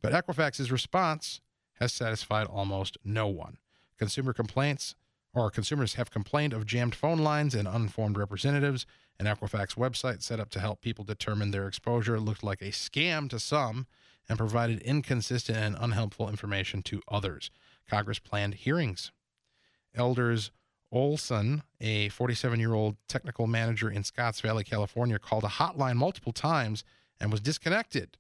But 0.01 0.13
Equifax's 0.13 0.71
response 0.71 1.41
has 1.81 1.93
satisfied 1.93 2.47
almost 2.47 2.97
no 3.05 3.27
one. 3.27 3.59
Consumer 3.99 4.33
complaints 4.33 4.95
or 5.35 5.51
consumers 5.51 5.95
have 5.95 6.13
complained 6.13 6.53
of 6.53 6.65
jammed 6.65 6.95
phone 6.95 7.19
lines 7.19 7.57
and 7.57 7.67
unformed 7.67 8.17
representatives. 8.17 8.87
An 9.19 9.27
Equifax 9.27 9.75
website 9.75 10.23
set 10.23 10.39
up 10.39 10.49
to 10.51 10.61
help 10.61 10.81
people 10.81 11.05
determine 11.05 11.51
their 11.51 11.67
exposure 11.67 12.21
looked 12.21 12.45
like 12.45 12.63
a 12.63 12.67
scam 12.67 13.29
to 13.31 13.41
some 13.41 13.89
and 14.29 14.39
provided 14.39 14.81
inconsistent 14.83 15.59
and 15.59 15.77
unhelpful 15.81 16.29
information 16.29 16.83
to 16.85 17.03
others. 17.09 17.51
Congress 17.89 18.21
planned 18.21 18.55
hearings. 18.55 19.11
Elders 19.93 20.53
Olson, 20.93 21.63
a 21.81 22.09
47 22.09 22.59
year 22.59 22.75
old 22.75 22.97
technical 23.09 23.47
manager 23.47 23.91
in 23.91 24.05
Scotts 24.05 24.41
Valley, 24.41 24.65
California, 24.65 25.19
called 25.19 25.45
a 25.45 25.49
hotline 25.49 25.97
multiple 25.97 26.33
times 26.33 26.85
and 27.21 27.31
was 27.31 27.41
disconnected. 27.41 28.17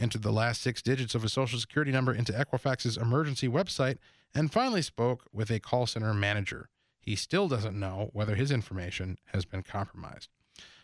Entered 0.00 0.22
the 0.22 0.32
last 0.32 0.60
six 0.60 0.80
digits 0.80 1.14
of 1.14 1.22
his 1.22 1.32
social 1.32 1.58
security 1.58 1.90
number 1.90 2.12
into 2.12 2.32
Equifax's 2.32 2.96
emergency 2.96 3.48
website 3.48 3.98
and 4.34 4.52
finally 4.52 4.82
spoke 4.82 5.24
with 5.32 5.50
a 5.50 5.60
call 5.60 5.86
center 5.86 6.14
manager. 6.14 6.68
He 7.00 7.16
still 7.16 7.48
doesn't 7.48 7.78
know 7.78 8.10
whether 8.12 8.34
his 8.34 8.50
information 8.50 9.18
has 9.32 9.44
been 9.44 9.62
compromised. 9.62 10.28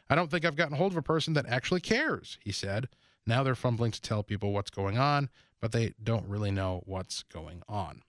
I 0.08 0.14
don't 0.14 0.30
think 0.30 0.44
I've 0.44 0.56
gotten 0.56 0.76
hold 0.76 0.92
of 0.92 0.98
a 0.98 1.02
person 1.02 1.34
that 1.34 1.46
actually 1.46 1.80
cares, 1.80 2.38
he 2.42 2.52
said. 2.52 2.88
Now 3.26 3.42
they're 3.42 3.54
fumbling 3.54 3.92
to 3.92 4.00
tell 4.00 4.22
people 4.22 4.52
what's 4.52 4.70
going 4.70 4.98
on, 4.98 5.30
but 5.60 5.72
they 5.72 5.94
don't 6.02 6.28
really 6.28 6.50
know 6.50 6.82
what's 6.84 7.22
going 7.22 7.62
on. 7.68 8.02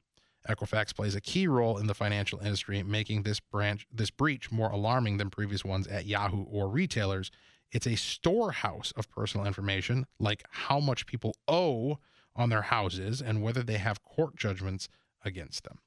Equifax 0.47 0.95
plays 0.95 1.15
a 1.15 1.21
key 1.21 1.47
role 1.47 1.77
in 1.77 1.87
the 1.87 1.93
financial 1.93 2.39
industry, 2.39 2.83
making 2.83 3.23
this 3.23 3.39
branch 3.39 3.87
this 3.91 4.11
breach 4.11 4.51
more 4.51 4.69
alarming 4.69 5.17
than 5.17 5.29
previous 5.29 5.65
ones 5.65 5.87
at 5.87 6.05
Yahoo 6.05 6.43
or 6.43 6.69
retailers. 6.69 7.31
It's 7.71 7.87
a 7.87 7.95
storehouse 7.95 8.93
of 8.95 9.09
personal 9.09 9.45
information, 9.45 10.05
like 10.19 10.43
how 10.49 10.79
much 10.79 11.05
people 11.05 11.35
owe 11.47 11.99
on 12.35 12.49
their 12.49 12.63
houses 12.63 13.21
and 13.21 13.41
whether 13.41 13.63
they 13.63 13.77
have 13.77 14.03
court 14.03 14.35
judgments 14.35 14.87
against 15.23 15.63
them. 15.63 15.79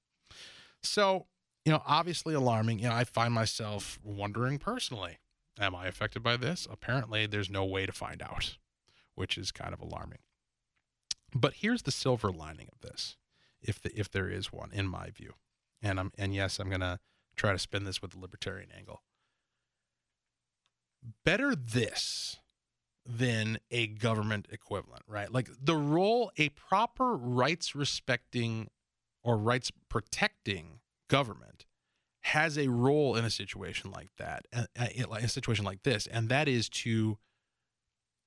So, 0.83 1.27
you 1.65 1.73
know, 1.73 1.83
obviously 1.87 2.35
alarming. 2.35 2.79
You 2.79 2.89
know, 2.89 2.95
I 2.95 3.05
find 3.05 3.33
myself 3.33 3.99
wondering 4.03 4.59
personally, 4.59 5.19
am 5.59 5.75
I 5.75 5.87
affected 5.87 6.23
by 6.23 6.37
this? 6.37 6.67
Apparently, 6.71 7.27
there's 7.27 7.51
no 7.51 7.65
way 7.65 7.87
to 7.87 7.93
find 7.93 8.23
out, 8.23 8.57
which 9.15 9.37
is 9.37 9.53
kind 9.53 9.75
of 9.75 9.81
alarming. 9.81 10.21
But 11.35 11.55
here's 11.55 11.83
the 11.83 11.91
silver 11.91 12.31
lining 12.31 12.69
of 12.73 12.81
this 12.81 13.18
if 13.63 13.81
the, 13.81 13.91
if 13.99 14.11
there 14.11 14.29
is 14.29 14.53
one, 14.53 14.71
in 14.73 14.87
my 14.87 15.11
view. 15.11 15.35
And 15.83 15.99
I'm 16.01 16.13
and 16.19 16.35
yes, 16.35 16.59
I'm 16.59 16.71
gonna 16.71 17.01
try 17.37 17.53
to 17.53 17.59
spin 17.59 17.85
this 17.85 18.03
with 18.03 18.13
the 18.13 18.19
libertarian 18.19 18.71
angle. 18.77 19.03
Better 21.25 21.55
this 21.55 22.37
than 23.07 23.59
a 23.71 23.87
government 23.87 24.49
equivalent, 24.51 25.03
right? 25.07 25.33
Like 25.33 25.49
the 25.63 25.77
role 25.77 26.31
a 26.37 26.51
proper 26.51 27.17
rights 27.17 27.75
respecting 27.75 28.69
or 29.23 29.39
rights 29.39 29.71
protecting 29.89 30.81
government 31.09 31.65
has 32.23 32.59
a 32.59 32.69
role 32.69 33.17
in 33.17 33.25
a 33.25 33.31
situation 33.31 33.91
like 33.91 34.11
that, 34.19 34.47
a 34.77 35.29
situation 35.29 35.65
like 35.65 35.83
this, 35.83 36.07
and 36.07 36.29
that 36.29 36.49
is 36.49 36.69
to 36.69 37.17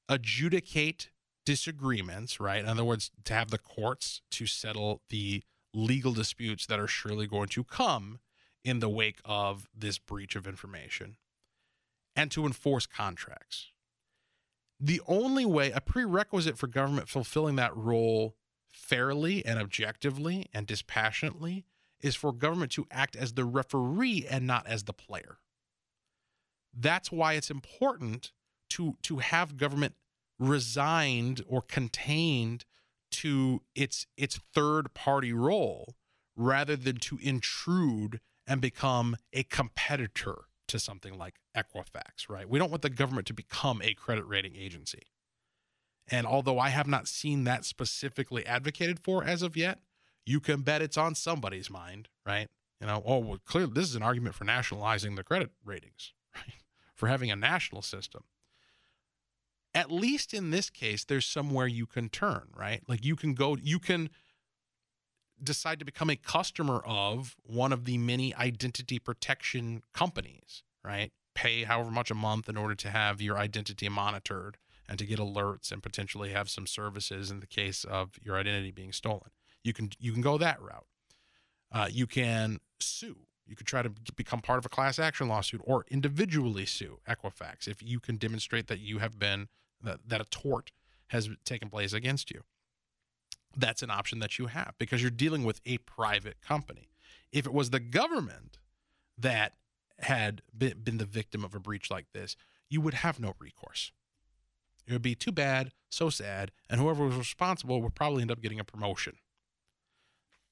adjudicate 0.09 1.09
disagreements, 1.45 2.39
right? 2.39 2.59
In 2.59 2.67
other 2.67 2.83
words, 2.83 3.11
to 3.25 3.33
have 3.33 3.49
the 3.49 3.57
courts 3.57 4.21
to 4.31 4.45
settle 4.45 5.01
the 5.09 5.43
legal 5.73 6.13
disputes 6.13 6.65
that 6.65 6.79
are 6.79 6.87
surely 6.87 7.27
going 7.27 7.47
to 7.49 7.63
come 7.63 8.19
in 8.63 8.79
the 8.79 8.89
wake 8.89 9.19
of 9.25 9.67
this 9.75 9.97
breach 9.97 10.35
of 10.35 10.45
information 10.45 11.17
and 12.15 12.29
to 12.31 12.45
enforce 12.45 12.85
contracts. 12.85 13.71
The 14.79 15.01
only 15.07 15.45
way, 15.45 15.71
a 15.71 15.81
prerequisite 15.81 16.57
for 16.57 16.67
government 16.67 17.07
fulfilling 17.07 17.55
that 17.55 17.75
role 17.75 18.35
fairly 18.71 19.45
and 19.45 19.59
objectively 19.59 20.47
and 20.53 20.65
dispassionately, 20.65 21.65
is 22.01 22.15
for 22.15 22.33
government 22.33 22.71
to 22.71 22.87
act 22.89 23.15
as 23.15 23.33
the 23.33 23.45
referee 23.45 24.25
and 24.29 24.47
not 24.47 24.65
as 24.65 24.83
the 24.83 24.93
player. 24.93 25.37
That's 26.73 27.11
why 27.11 27.33
it's 27.33 27.51
important 27.51 28.31
to, 28.69 28.97
to 29.03 29.17
have 29.19 29.57
government 29.57 29.95
resigned 30.41 31.43
or 31.47 31.61
contained 31.61 32.65
to 33.11 33.61
its 33.75 34.07
its 34.17 34.39
third 34.53 34.93
party 34.93 35.31
role 35.31 35.95
rather 36.35 36.75
than 36.75 36.95
to 36.95 37.19
intrude 37.21 38.19
and 38.47 38.59
become 38.59 39.15
a 39.31 39.43
competitor 39.43 40.45
to 40.67 40.79
something 40.79 41.17
like 41.17 41.35
Equifax, 41.55 42.27
right? 42.29 42.49
We 42.49 42.57
don't 42.57 42.71
want 42.71 42.81
the 42.81 42.89
government 42.89 43.27
to 43.27 43.33
become 43.33 43.81
a 43.83 43.93
credit 43.93 44.25
rating 44.25 44.55
agency. 44.55 45.03
And 46.09 46.25
although 46.25 46.57
I 46.57 46.69
have 46.69 46.87
not 46.87 47.07
seen 47.07 47.43
that 47.43 47.63
specifically 47.63 48.45
advocated 48.45 48.99
for 48.99 49.23
as 49.23 49.41
of 49.41 49.55
yet, 49.55 49.79
you 50.25 50.39
can 50.39 50.61
bet 50.61 50.81
it's 50.81 50.97
on 50.97 51.13
somebody's 51.13 51.69
mind, 51.69 52.07
right? 52.25 52.47
You 52.79 52.87
know, 52.87 53.03
oh, 53.05 53.19
well, 53.19 53.39
clearly 53.45 53.73
this 53.73 53.89
is 53.89 53.95
an 53.95 54.03
argument 54.03 54.33
for 54.33 54.45
nationalizing 54.45 55.15
the 55.15 55.23
credit 55.23 55.51
ratings, 55.63 56.13
right? 56.35 56.55
For 56.95 57.07
having 57.07 57.29
a 57.29 57.35
national 57.35 57.81
system 57.81 58.23
at 59.73 59.91
least 59.91 60.33
in 60.33 60.51
this 60.51 60.69
case, 60.69 61.05
there's 61.05 61.25
somewhere 61.25 61.67
you 61.67 61.85
can 61.85 62.09
turn, 62.09 62.49
right? 62.55 62.81
Like 62.87 63.05
you 63.05 63.15
can 63.15 63.33
go, 63.33 63.57
you 63.61 63.79
can 63.79 64.09
decide 65.41 65.79
to 65.79 65.85
become 65.85 66.09
a 66.09 66.15
customer 66.15 66.81
of 66.85 67.35
one 67.43 67.73
of 67.73 67.85
the 67.85 67.97
many 67.97 68.35
identity 68.35 68.99
protection 68.99 69.81
companies, 69.93 70.63
right? 70.83 71.11
Pay 71.33 71.63
however 71.63 71.91
much 71.91 72.11
a 72.11 72.15
month 72.15 72.49
in 72.49 72.57
order 72.57 72.75
to 72.75 72.89
have 72.89 73.21
your 73.21 73.37
identity 73.37 73.87
monitored 73.89 74.57
and 74.87 74.99
to 74.99 75.05
get 75.05 75.19
alerts 75.19 75.71
and 75.71 75.81
potentially 75.81 76.31
have 76.31 76.49
some 76.49 76.67
services 76.67 77.31
in 77.31 77.39
the 77.39 77.47
case 77.47 77.83
of 77.85 78.11
your 78.21 78.37
identity 78.37 78.71
being 78.71 78.91
stolen. 78.91 79.31
You 79.63 79.73
can 79.73 79.91
you 79.99 80.11
can 80.11 80.21
go 80.21 80.37
that 80.37 80.61
route. 80.61 80.87
Uh, 81.71 81.87
you 81.89 82.07
can 82.07 82.59
sue. 82.79 83.19
You 83.45 83.55
could 83.55 83.67
try 83.67 83.81
to 83.81 83.91
become 84.15 84.41
part 84.41 84.59
of 84.59 84.65
a 84.65 84.69
class 84.69 84.99
action 84.99 85.27
lawsuit 85.27 85.61
or 85.63 85.85
individually 85.89 86.65
sue 86.65 86.99
Equifax 87.07 87.67
if 87.67 87.81
you 87.81 87.99
can 87.99 88.17
demonstrate 88.17 88.67
that 88.67 88.79
you 88.79 88.99
have 88.99 89.17
been 89.17 89.47
that, 89.83 89.99
that 90.07 90.21
a 90.21 90.25
tort 90.25 90.71
has 91.07 91.29
taken 91.45 91.69
place 91.69 91.93
against 91.93 92.31
you. 92.31 92.41
That's 93.55 93.83
an 93.83 93.89
option 93.89 94.19
that 94.19 94.39
you 94.39 94.47
have 94.47 94.75
because 94.77 95.01
you're 95.01 95.11
dealing 95.11 95.43
with 95.43 95.61
a 95.65 95.77
private 95.79 96.41
company. 96.41 96.89
If 97.31 97.45
it 97.45 97.53
was 97.53 97.69
the 97.69 97.79
government 97.79 98.59
that 99.17 99.53
had 99.99 100.41
been 100.57 100.97
the 100.97 101.05
victim 101.05 101.43
of 101.43 101.53
a 101.53 101.59
breach 101.59 101.91
like 101.91 102.07
this, 102.13 102.35
you 102.69 102.81
would 102.81 102.95
have 102.95 103.19
no 103.19 103.33
recourse. 103.39 103.91
It 104.87 104.93
would 104.93 105.01
be 105.01 105.15
too 105.15 105.31
bad, 105.31 105.71
so 105.89 106.09
sad, 106.09 106.51
and 106.69 106.79
whoever 106.81 107.05
was 107.05 107.15
responsible 107.15 107.81
would 107.81 107.93
probably 107.93 108.21
end 108.21 108.31
up 108.31 108.41
getting 108.41 108.59
a 108.59 108.63
promotion. 108.63 109.17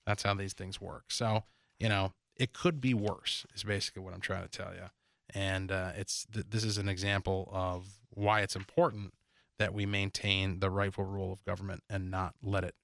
That's 0.06 0.24
how 0.24 0.34
these 0.34 0.54
things 0.54 0.80
work. 0.80 1.06
So, 1.12 1.44
you 1.80 1.90
know, 1.90 2.14
it 2.36 2.54
could 2.54 2.80
be 2.80 2.94
worse, 2.94 3.46
is 3.56 3.64
basically 3.64 4.04
what 4.04 4.14
I'm 4.14 4.22
trying 4.22 4.44
to 4.44 4.50
tell 4.50 4.74
you. 4.74 4.90
And 5.34 5.72
uh, 5.72 5.92
it's 5.96 6.26
th- 6.32 6.48
this 6.50 6.64
is 6.64 6.78
an 6.78 6.90
example 6.90 7.50
of 7.52 8.00
why 8.10 8.42
it's 8.42 8.56
important 8.56 9.14
that 9.60 9.74
we 9.74 9.86
maintain 9.86 10.60
the 10.60 10.70
rightful 10.70 11.04
rule 11.04 11.32
of 11.32 11.44
government 11.44 11.84
and 11.90 12.10
not 12.10 12.34
let 12.42 12.64
it 12.64 12.76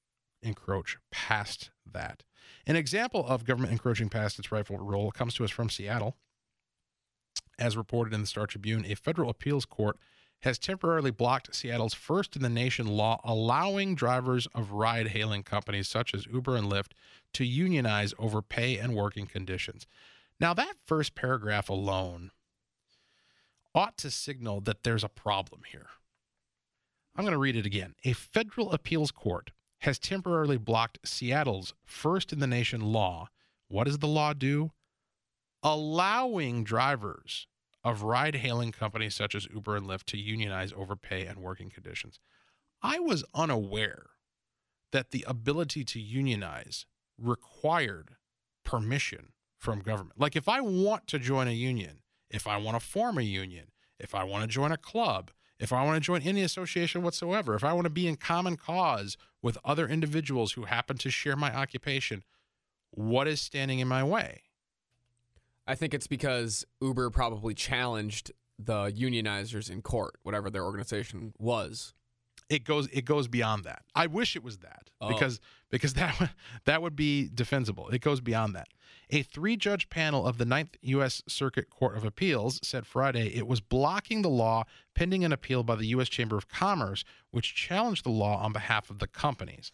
encroach 0.43 0.97
past 1.11 1.71
that. 1.91 2.23
An 2.67 2.75
example 2.75 3.25
of 3.25 3.45
government 3.45 3.71
encroaching 3.71 4.09
past 4.09 4.38
its 4.38 4.51
rightful 4.51 4.77
role 4.77 5.11
comes 5.11 5.33
to 5.35 5.43
us 5.43 5.51
from 5.51 5.69
Seattle. 5.69 6.15
As 7.57 7.75
reported 7.75 8.13
in 8.13 8.21
the 8.21 8.27
Star 8.27 8.45
Tribune, 8.45 8.85
a 8.85 8.95
federal 8.95 9.29
appeals 9.29 9.65
court 9.65 9.97
has 10.41 10.59
temporarily 10.59 11.11
blocked 11.11 11.55
Seattle's 11.55 11.93
first 11.93 12.35
in 12.35 12.41
the 12.41 12.49
nation 12.49 12.85
law 12.85 13.19
allowing 13.23 13.95
drivers 13.95 14.47
of 14.53 14.71
ride 14.71 15.07
hailing 15.07 15.43
companies 15.43 15.88
such 15.88 16.13
as 16.13 16.27
Uber 16.27 16.55
and 16.55 16.71
Lyft 16.71 16.91
to 17.33 17.45
unionize 17.45 18.13
over 18.19 18.41
pay 18.41 18.77
and 18.77 18.93
working 18.93 19.25
conditions. 19.25 19.88
Now, 20.39 20.53
that 20.53 20.75
first 20.85 21.15
paragraph 21.15 21.69
alone 21.69 22.31
ought 23.73 23.97
to 23.99 24.11
signal 24.11 24.61
that 24.61 24.83
there's 24.83 25.03
a 25.03 25.09
problem 25.09 25.61
here. 25.71 25.88
I'm 27.15 27.23
going 27.23 27.34
to 27.34 27.39
read 27.39 27.56
it 27.56 27.65
again. 27.65 27.95
A 28.04 28.13
federal 28.13 28.71
appeals 28.71 29.12
court 29.12 29.51
has 29.80 29.99
temporarily 29.99 30.58
blocked 30.58 30.99
Seattle's 31.06 31.73
first 31.86 32.34
in 32.34 32.39
the 32.39 32.47
nation 32.47 32.82
law. 32.82 33.30
What 33.67 33.86
does 33.86 33.99
the 33.99 34.08
law 34.08 34.34
do? 34.34 34.71
Allowing 35.63 36.63
drivers 36.63 37.47
of 37.84 38.01
ride 38.01 38.36
hailing 38.36 38.71
companies 38.71 39.15
such 39.15 39.36
as 39.36 39.47
Uber 39.54 39.75
and 39.75 39.86
Lyft 39.88 40.04
to 40.06 40.17
unionize 40.17 40.73
over 40.75 40.95
pay 40.95 41.25
and 41.25 41.39
working 41.39 41.69
conditions. 41.69 42.19
I 42.82 42.99
was 42.99 43.23
unaware 43.34 44.08
that 44.91 45.12
the 45.12 45.23
ability 45.28 45.84
to 45.86 45.99
unionize 45.99 46.86
required 47.17 48.15
permission 48.63 49.34
from 49.58 49.80
government. 49.80 50.19
Like 50.19 50.36
if 50.36 50.49
I 50.49 50.62
want 50.62 51.08
to 51.08 51.19
join 51.19 51.47
a 51.47 51.51
union, 51.51 52.01
if 52.30 52.47
I 52.47 52.58
want 52.58 52.80
to 52.80 52.86
form 52.86 53.17
a 53.17 53.23
union, 53.23 53.67
if 53.99 54.13
I 54.13 54.23
want 54.23 54.43
to 54.43 54.47
join 54.47 54.71
a 54.71 54.78
club, 54.78 55.32
if 55.59 55.71
I 55.71 55.83
want 55.83 55.95
to 55.95 56.05
join 56.05 56.21
any 56.21 56.41
association 56.41 57.01
whatsoever, 57.01 57.55
if 57.55 57.63
I 57.63 57.73
want 57.73 57.85
to 57.85 57.89
be 57.91 58.07
in 58.07 58.15
common 58.15 58.57
cause 58.57 59.17
with 59.41 59.57
other 59.63 59.87
individuals 59.87 60.53
who 60.53 60.63
happen 60.65 60.97
to 60.97 61.09
share 61.09 61.35
my 61.35 61.55
occupation, 61.55 62.23
what 62.91 63.27
is 63.27 63.41
standing 63.41 63.79
in 63.79 63.87
my 63.87 64.03
way? 64.03 64.41
I 65.67 65.75
think 65.75 65.93
it's 65.93 66.07
because 66.07 66.65
Uber 66.81 67.09
probably 67.09 67.53
challenged 67.53 68.31
the 68.59 68.91
unionizers 68.91 69.69
in 69.69 69.81
court, 69.81 70.15
whatever 70.23 70.49
their 70.49 70.63
organization 70.63 71.33
was. 71.37 71.93
It 72.49 72.63
goes 72.63 72.88
it 72.91 73.05
goes 73.05 73.27
beyond 73.27 73.63
that. 73.63 73.84
I 73.95 74.08
wish 74.08 74.36
it 74.36 74.43
was 74.43 74.58
that 74.60 74.89
Oh. 75.01 75.08
because 75.08 75.39
because 75.71 75.93
that 75.95 76.31
that 76.65 76.81
would 76.81 76.95
be 76.95 77.29
defensible. 77.34 77.89
It 77.89 78.01
goes 78.01 78.21
beyond 78.21 78.55
that. 78.55 78.67
A 79.12 79.21
three-judge 79.21 79.89
panel 79.89 80.25
of 80.25 80.39
the 80.39 80.45
Ninth 80.45 80.77
U.S. 80.81 81.21
Circuit 81.27 81.69
Court 81.69 81.95
of 81.95 82.03
Appeals 82.03 82.60
said 82.63 82.88
Friday 82.88 83.27
it 83.36 83.47
was 83.47 83.62
blocking 83.62 84.21
the 84.23 84.29
law 84.29 84.63
pending 84.95 85.23
an 85.23 85.31
appeal 85.31 85.63
by 85.63 85.75
the 85.75 85.86
U.S. 85.88 86.10
Chamber 86.10 86.38
of 86.38 86.47
Commerce, 86.47 87.03
which 87.31 87.53
challenged 87.53 88.03
the 88.03 88.10
law 88.10 88.38
on 88.41 88.51
behalf 88.51 88.89
of 88.89 88.97
the 88.99 89.08
companies. 89.08 89.71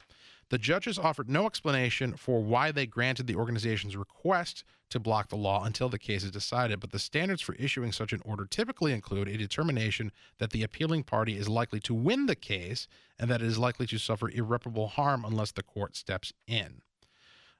The 0.49 0.57
judges 0.57 0.99
offered 0.99 1.29
no 1.29 1.45
explanation 1.45 2.15
for 2.17 2.41
why 2.43 2.71
they 2.73 2.85
granted 2.85 3.25
the 3.27 3.35
organization's 3.35 3.95
request 3.95 4.65
to 4.91 4.99
block 4.99 5.29
the 5.29 5.35
law 5.35 5.63
until 5.63 5.89
the 5.89 5.99
case 5.99 6.23
is 6.23 6.31
decided, 6.31 6.79
but 6.79 6.91
the 6.91 6.99
standards 6.99 7.41
for 7.41 7.55
issuing 7.55 7.91
such 7.91 8.13
an 8.13 8.21
order 8.23 8.45
typically 8.45 8.93
include 8.93 9.27
a 9.27 9.37
determination 9.37 10.11
that 10.37 10.51
the 10.51 10.63
appealing 10.63 11.03
party 11.03 11.37
is 11.37 11.49
likely 11.49 11.79
to 11.81 11.93
win 11.93 12.27
the 12.27 12.35
case 12.35 12.87
and 13.17 13.29
that 13.29 13.41
it 13.41 13.47
is 13.47 13.57
likely 13.57 13.87
to 13.87 13.97
suffer 13.97 14.29
irreparable 14.29 14.87
harm 14.87 15.25
unless 15.25 15.51
the 15.51 15.63
court 15.63 15.95
steps 15.95 16.31
in. 16.47 16.81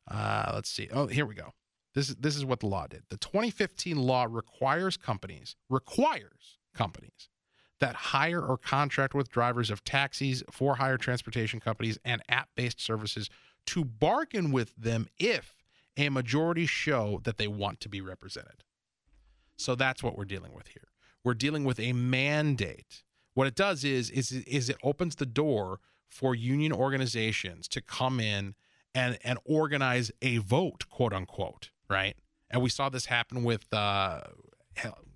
Uh, 0.10 0.52
let's 0.54 0.70
see. 0.70 0.89
Oh, 0.91 1.08
here 1.08 1.26
we 1.26 1.36
go. 1.36 1.54
This 1.94 2.10
is 2.10 2.15
this 2.15 2.38
is 2.38 2.46
what 2.46 2.62
the 2.62 2.67
law 2.67 2.88
did. 2.88 3.04
The 3.10 3.17
2015 3.17 3.98
law 3.98 4.26
requires 4.30 4.96
companies 4.96 5.56
requires 5.70 6.58
companies 6.74 7.30
that 7.80 7.96
hire 7.96 8.41
or 8.41 8.58
contract 8.58 9.13
with 9.13 9.30
drivers 9.30 9.70
of 9.70 9.84
taxis, 9.84 10.44
for 10.50 10.76
hire 10.76 10.98
transportation 10.98 11.60
companies, 11.60 11.98
and 12.06 12.22
app 12.30 12.50
based 12.56 12.80
services 12.80 13.30
to 13.65 13.84
bargain 13.84 14.52
with 14.52 14.74
them 14.78 15.08
if 15.20 15.61
a 15.97 16.10
majority 16.10 16.65
show 16.65 17.21
that 17.23 17.38
they 17.38 17.47
want 17.47 17.80
to 17.82 17.89
be 17.89 18.01
represented. 18.01 18.63
So 19.58 19.75
that's 19.75 20.01
what 20.01 20.17
we're 20.17 20.25
dealing 20.25 20.54
with 20.54 20.69
here. 20.69 20.88
We're 21.23 21.34
dealing 21.36 21.63
with 21.63 21.80
a 21.80 21.93
mandate. 21.93 23.04
What 23.34 23.47
it 23.47 23.56
does 23.56 23.84
is 23.84 24.10
is 24.10 24.32
is 24.32 24.69
it 24.69 24.77
opens 24.84 25.15
the 25.15 25.25
door 25.25 25.80
for 26.10 26.36
union 26.36 26.73
organizations 26.73 27.67
to 27.69 27.82
come 27.82 28.19
in 28.19 28.56
and 28.93 29.17
and 29.23 29.39
organize 29.45 30.12
a 30.21 30.38
vote, 30.38 30.89
quote 30.89 31.13
unquote, 31.13 31.69
right? 31.89 32.15
And 32.49 32.62
we 32.62 32.69
saw 32.69 32.89
this 32.89 33.06
happen 33.06 33.43
with 33.43 33.71
uh 33.73 34.21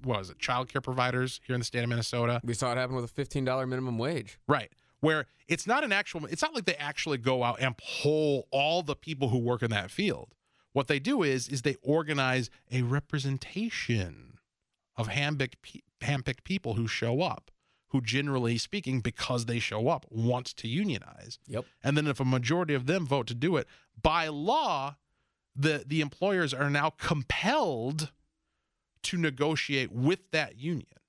what 0.04 0.20
was 0.20 0.30
it, 0.30 0.40
child 0.40 0.70
care 0.70 0.82
providers 0.82 1.42
here 1.46 1.56
in 1.56 1.60
the 1.60 1.66
state 1.66 1.84
of 1.84 1.90
Minnesota. 1.90 2.40
We 2.44 2.54
saw 2.54 2.72
it 2.72 2.78
happen 2.78 2.96
with 2.96 3.06
a 3.06 3.08
$15 3.08 3.68
minimum 3.68 3.98
wage. 3.98 4.40
Right. 4.48 4.72
Where 5.00 5.26
it's 5.48 5.68
not 5.68 5.84
an 5.84 5.92
actual, 5.92 6.26
it's 6.26 6.42
not 6.42 6.54
like 6.54 6.66
they 6.66 6.76
actually 6.76 7.18
go 7.18 7.44
out 7.44 7.60
and 7.60 7.76
poll 7.78 8.48
all 8.52 8.82
the 8.84 8.96
people 8.96 9.30
who 9.30 9.38
work 9.38 9.62
in 9.62 9.72
that 9.72 9.92
field. 9.92 10.30
What 10.76 10.88
they 10.88 11.00
do 11.00 11.24
is, 11.24 11.48
is 11.48 11.62
they 11.62 11.78
organize 11.82 12.50
a 12.70 12.82
representation 12.82 14.40
of 14.98 15.08
handpicked, 15.08 15.62
pe- 15.62 15.80
handpicked 16.02 16.44
people 16.44 16.74
who 16.74 16.86
show 16.86 17.22
up, 17.22 17.50
who 17.92 18.02
generally 18.02 18.58
speaking, 18.58 19.00
because 19.00 19.46
they 19.46 19.58
show 19.60 19.88
up, 19.88 20.06
want 20.10 20.48
to 20.48 20.68
unionize. 20.68 21.40
Yep. 21.48 21.64
And 21.82 21.96
then 21.96 22.08
if 22.08 22.20
a 22.20 22.26
majority 22.26 22.74
of 22.74 22.88
them 22.88 23.08
vote 23.08 23.26
to 23.28 23.34
do 23.34 23.56
it, 23.56 23.70
by 24.02 24.28
law, 24.28 24.98
the, 25.56 25.86
the 25.88 26.02
employers 26.02 26.54
are 26.54 26.70
now 26.70 26.90
compelled 26.90 28.12
to 29.04 29.18
negotiate 29.18 29.94
with 29.94 30.30
that 30.32 30.58
union. 30.58 31.00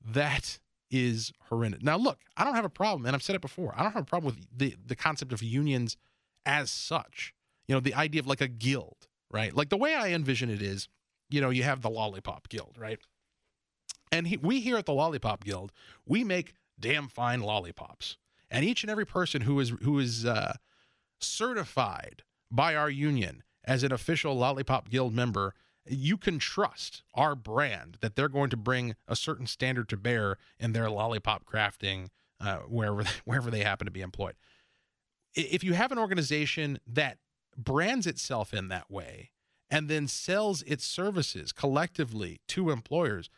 That 0.00 0.60
is 0.88 1.32
horrendous. 1.48 1.82
Now, 1.82 1.96
look, 1.96 2.20
I 2.36 2.44
don't 2.44 2.54
have 2.54 2.64
a 2.64 2.68
problem, 2.68 3.06
and 3.06 3.16
I've 3.16 3.24
said 3.24 3.34
it 3.34 3.42
before. 3.42 3.74
I 3.76 3.82
don't 3.82 3.90
have 3.90 4.04
a 4.04 4.06
problem 4.06 4.36
with 4.36 4.46
the 4.56 4.76
the 4.86 4.94
concept 4.94 5.32
of 5.32 5.42
unions 5.42 5.96
as 6.44 6.70
such. 6.70 7.34
You 7.68 7.74
know, 7.74 7.80
the 7.80 7.94
idea 7.94 8.20
of 8.20 8.26
like 8.26 8.40
a 8.40 8.48
guild, 8.48 9.08
right? 9.30 9.54
Like 9.54 9.68
the 9.68 9.76
way 9.76 9.94
I 9.94 10.08
envision 10.08 10.50
it 10.50 10.62
is, 10.62 10.88
you 11.28 11.40
know, 11.40 11.50
you 11.50 11.64
have 11.64 11.82
the 11.82 11.90
Lollipop 11.90 12.48
Guild, 12.48 12.76
right? 12.78 12.98
And 14.12 14.28
he, 14.28 14.36
we 14.36 14.60
here 14.60 14.76
at 14.76 14.86
the 14.86 14.92
Lollipop 14.92 15.44
Guild, 15.44 15.72
we 16.06 16.22
make 16.22 16.54
damn 16.78 17.08
fine 17.08 17.40
lollipops, 17.40 18.18
and 18.50 18.64
each 18.64 18.84
and 18.84 18.90
every 18.90 19.06
person 19.06 19.42
who 19.42 19.58
is 19.58 19.72
who 19.82 19.98
is 19.98 20.24
uh, 20.24 20.54
certified 21.20 22.22
by 22.50 22.76
our 22.76 22.90
union 22.90 23.42
as 23.64 23.82
an 23.82 23.92
official 23.92 24.36
Lollipop 24.36 24.88
Guild 24.88 25.12
member 25.12 25.54
you 25.88 26.16
can 26.16 26.38
trust 26.38 27.02
our 27.14 27.34
brand 27.34 27.98
that 28.00 28.16
they're 28.16 28.28
going 28.28 28.50
to 28.50 28.56
bring 28.56 28.96
a 29.06 29.16
certain 29.16 29.46
standard 29.46 29.88
to 29.88 29.96
bear 29.96 30.36
in 30.58 30.72
their 30.72 30.90
lollipop 30.90 31.44
crafting 31.44 32.08
uh, 32.40 32.58
wherever 32.68 33.04
wherever 33.24 33.50
they 33.50 33.62
happen 33.62 33.86
to 33.86 33.90
be 33.90 34.00
employed. 34.00 34.34
If 35.34 35.62
you 35.62 35.74
have 35.74 35.92
an 35.92 35.98
organization 35.98 36.78
that 36.86 37.18
brands 37.56 38.06
itself 38.06 38.52
in 38.52 38.68
that 38.68 38.90
way 38.90 39.30
and 39.70 39.88
then 39.88 40.06
sells 40.06 40.62
its 40.62 40.84
services 40.84 41.52
collectively 41.52 42.40
to 42.48 42.70
employers 42.70 43.28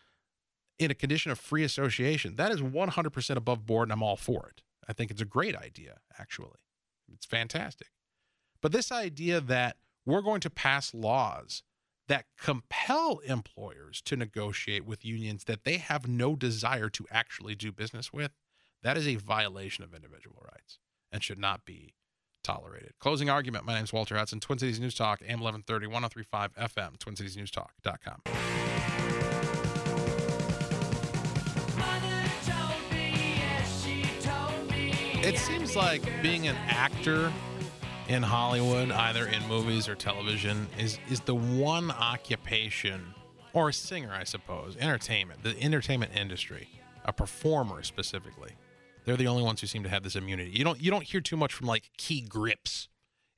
in 0.79 0.91
a 0.91 0.95
condition 0.95 1.33
of 1.33 1.39
free 1.39 1.65
association, 1.65 2.37
that 2.37 2.53
is 2.53 2.61
100% 2.61 3.37
above 3.37 3.67
board, 3.67 3.89
and 3.89 3.93
I'm 3.93 4.03
all 4.03 4.17
for 4.17 4.49
it. 4.49 4.63
I 4.89 4.93
think 4.93 5.11
it's 5.11 5.23
a 5.23 5.27
great 5.27 5.57
idea, 5.57 5.99
actually. 6.19 6.61
It's 7.13 7.27
fantastic. 7.27 7.89
But 8.61 8.73
this 8.73 8.93
idea 8.93 9.41
that 9.41 9.77
we're 10.07 10.23
going 10.23 10.41
to 10.41 10.51
pass 10.51 10.95
laws 10.95 11.63
that 12.07 12.25
compel 12.41 13.19
employers 13.19 14.01
to 14.03 14.17
negotiate 14.17 14.85
with 14.85 15.05
unions 15.05 15.45
that 15.45 15.65
they 15.65 15.77
have 15.77 16.09
no 16.09 16.37
desire 16.37 16.89
to 16.89 17.07
actually 17.11 17.55
do 17.55 17.71
business 17.71 18.13
with, 18.13 18.33
that 18.83 18.97
is 18.97 19.07
a 19.07 19.17
violation 19.17 19.85
of 19.85 19.95
individual 19.95 20.43
rights 20.43 20.79
and 21.13 21.23
should 21.23 21.39
not 21.39 21.65
be 21.65 21.95
tolerated. 22.43 22.93
Closing 22.99 23.29
argument. 23.31 23.65
My 23.65 23.75
name 23.75 23.85
is 23.85 23.93
Walter 23.93 24.17
Hudson, 24.17 24.41
Twin 24.41 24.59
Cities 24.59 24.81
News 24.81 24.95
Talk, 24.95 25.21
AM 25.23 25.41
1130, 25.41 25.87
1035 25.87 26.55
FM, 26.55 26.99
TwinCitiesNewsTalk.com. 26.99 28.23
It 35.21 35.37
seems 35.37 35.77
like 35.77 36.03
being 36.23 36.49
an 36.49 36.57
actor 36.69 37.33
in 38.09 38.23
Hollywood, 38.23 38.91
either 38.91 39.27
in 39.27 39.47
movies 39.47 39.89
or 39.89 39.95
television, 39.95 40.67
is 40.79 40.99
is 41.11 41.21
the 41.21 41.35
one 41.35 41.91
occupation, 41.91 43.15
or 43.53 43.69
a 43.69 43.73
singer, 43.73 44.13
I 44.13 44.25
suppose, 44.25 44.77
entertainment, 44.79 45.43
the 45.43 45.61
entertainment 45.61 46.13
industry, 46.15 46.69
a 47.05 47.13
performer 47.13 47.83
specifically. 47.83 48.53
They're 49.09 49.17
the 49.17 49.27
only 49.27 49.43
ones 49.43 49.63
who 49.63 49.67
seem 49.67 49.83
to 49.85 49.89
have 49.89 50.03
this 50.03 50.17
immunity. 50.17 50.51
You 50.51 50.65
don't 50.65 50.83
you 50.83 50.91
don't 50.91 51.05
hear 51.05 51.23
too 51.23 51.37
much 51.37 51.55
from 51.55 51.67
like 51.67 51.91
key 51.97 52.21
grips 52.21 52.89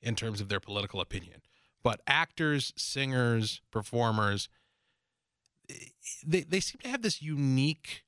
in 0.01 0.15
terms 0.15 0.41
of 0.41 0.49
their 0.49 0.59
political 0.59 0.99
opinion, 0.99 1.41
but 1.81 2.01
actors, 2.05 2.73
singers, 2.75 3.61
performers, 3.71 4.49
they 6.25 6.41
they 6.41 6.59
seem 6.59 6.79
to 6.83 6.89
have 6.89 7.03
this 7.03 7.21
unique 7.21 8.03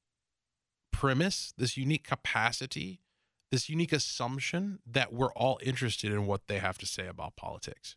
premise, 0.92 1.54
this 1.58 1.78
unique 1.78 2.06
capacity 2.06 3.00
this 3.54 3.70
unique 3.70 3.94
assumption 3.94 4.80
that 4.84 5.14
we're 5.14 5.32
all 5.34 5.60
interested 5.62 6.12
in 6.12 6.26
what 6.26 6.48
they 6.48 6.58
have 6.58 6.76
to 6.76 6.88
say 6.88 7.06
about 7.06 7.36
politics. 7.36 7.96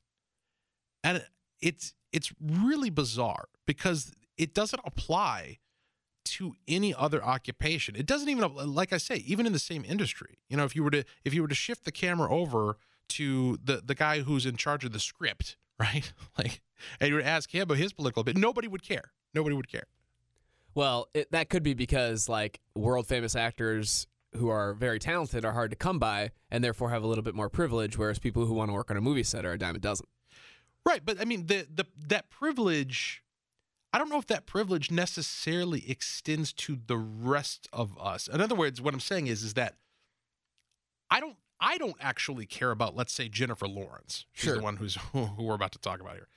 And 1.02 1.24
it's 1.62 1.94
it's 2.12 2.30
really 2.38 2.90
bizarre 2.90 3.46
because 3.66 4.12
it 4.36 4.52
doesn't 4.52 4.82
apply 4.84 5.60
to 6.26 6.54
any 6.68 6.94
other 6.94 7.22
occupation. 7.24 7.96
It 7.96 8.06
doesn't 8.06 8.28
even 8.28 8.54
like 8.54 8.92
I 8.92 8.98
say, 8.98 9.16
even 9.26 9.46
in 9.46 9.52
the 9.52 9.58
same 9.58 9.84
industry. 9.86 10.38
You 10.48 10.56
know, 10.56 10.64
if 10.64 10.76
you 10.76 10.84
were 10.84 10.90
to 10.90 11.04
if 11.24 11.34
you 11.34 11.42
were 11.42 11.48
to 11.48 11.54
shift 11.54 11.84
the 11.84 11.92
camera 11.92 12.32
over 12.32 12.76
to 13.10 13.58
the 13.62 13.82
the 13.84 13.94
guy 13.94 14.20
who's 14.20 14.46
in 14.46 14.56
charge 14.56 14.84
of 14.84 14.92
the 14.92 15.00
script, 15.00 15.56
right? 15.80 16.12
Like 16.38 16.60
and 17.00 17.08
you 17.08 17.16
would 17.16 17.24
ask 17.24 17.54
him 17.54 17.62
about 17.62 17.78
his 17.78 17.92
political 17.92 18.22
bit, 18.24 18.36
nobody 18.36 18.68
would 18.68 18.82
care. 18.82 19.12
Nobody 19.34 19.54
would 19.56 19.68
care. 19.68 19.86
Well, 20.74 21.08
it, 21.14 21.30
that 21.32 21.48
could 21.48 21.62
be 21.62 21.74
because 21.74 22.28
like 22.28 22.60
world 22.74 23.06
famous 23.06 23.34
actors 23.34 24.06
who 24.36 24.48
are 24.48 24.74
very 24.74 24.98
talented 24.98 25.44
are 25.44 25.52
hard 25.52 25.70
to 25.70 25.76
come 25.76 25.98
by 25.98 26.30
and 26.50 26.62
therefore 26.62 26.90
have 26.90 27.02
a 27.02 27.06
little 27.06 27.24
bit 27.24 27.34
more 27.34 27.48
privilege, 27.48 27.96
whereas 27.96 28.18
people 28.18 28.44
who 28.44 28.52
want 28.52 28.68
to 28.68 28.74
work 28.74 28.90
on 28.90 28.96
a 28.96 29.00
movie 29.00 29.22
set 29.22 29.46
are 29.46 29.52
a 29.52 29.58
dime 29.58 29.76
a 29.76 29.78
dozen. 29.78 30.06
Right, 30.84 31.00
but 31.04 31.20
I 31.20 31.24
mean 31.24 31.46
the 31.46 31.66
the 31.74 31.86
that 32.06 32.30
privilege 32.30 33.22
I 33.96 33.98
don't 33.98 34.10
know 34.10 34.18
if 34.18 34.26
that 34.26 34.44
privilege 34.44 34.90
necessarily 34.90 35.82
extends 35.88 36.52
to 36.52 36.78
the 36.86 36.98
rest 36.98 37.66
of 37.72 37.96
us. 37.98 38.28
In 38.28 38.42
other 38.42 38.54
words, 38.54 38.78
what 38.78 38.92
I'm 38.92 39.00
saying 39.00 39.26
is 39.26 39.42
is 39.42 39.54
that 39.54 39.76
I 41.10 41.18
don't 41.18 41.38
I 41.60 41.78
don't 41.78 41.96
actually 41.98 42.44
care 42.44 42.72
about 42.72 42.94
let's 42.94 43.14
say 43.14 43.30
Jennifer 43.30 43.66
Lawrence. 43.66 44.26
She's 44.34 44.48
Sure. 44.48 44.56
the 44.56 44.62
one 44.62 44.76
who's 44.76 44.96
who 45.12 45.30
we're 45.38 45.54
about 45.54 45.72
to 45.72 45.78
talk 45.78 46.00
about 46.00 46.12
here. 46.12 46.28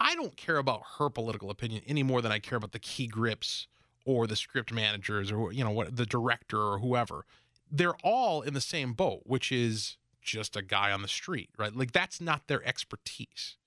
I 0.00 0.14
don't 0.14 0.34
care 0.38 0.56
about 0.56 0.80
her 0.96 1.10
political 1.10 1.50
opinion 1.50 1.82
any 1.86 2.02
more 2.02 2.22
than 2.22 2.32
I 2.32 2.38
care 2.38 2.56
about 2.56 2.72
the 2.72 2.78
key 2.78 3.06
grips 3.06 3.66
or 4.06 4.26
the 4.26 4.34
script 4.34 4.72
managers 4.72 5.30
or 5.30 5.52
you 5.52 5.62
know 5.62 5.72
what 5.72 5.94
the 5.96 6.06
director 6.06 6.58
or 6.58 6.78
whoever. 6.78 7.26
They're 7.70 7.96
all 8.02 8.40
in 8.40 8.54
the 8.54 8.62
same 8.62 8.94
boat, 8.94 9.24
which 9.26 9.52
is 9.52 9.98
just 10.22 10.56
a 10.56 10.62
guy 10.62 10.90
on 10.90 11.02
the 11.02 11.08
street, 11.08 11.50
right? 11.58 11.76
Like 11.76 11.92
that's 11.92 12.18
not 12.18 12.46
their 12.46 12.66
expertise. 12.66 13.58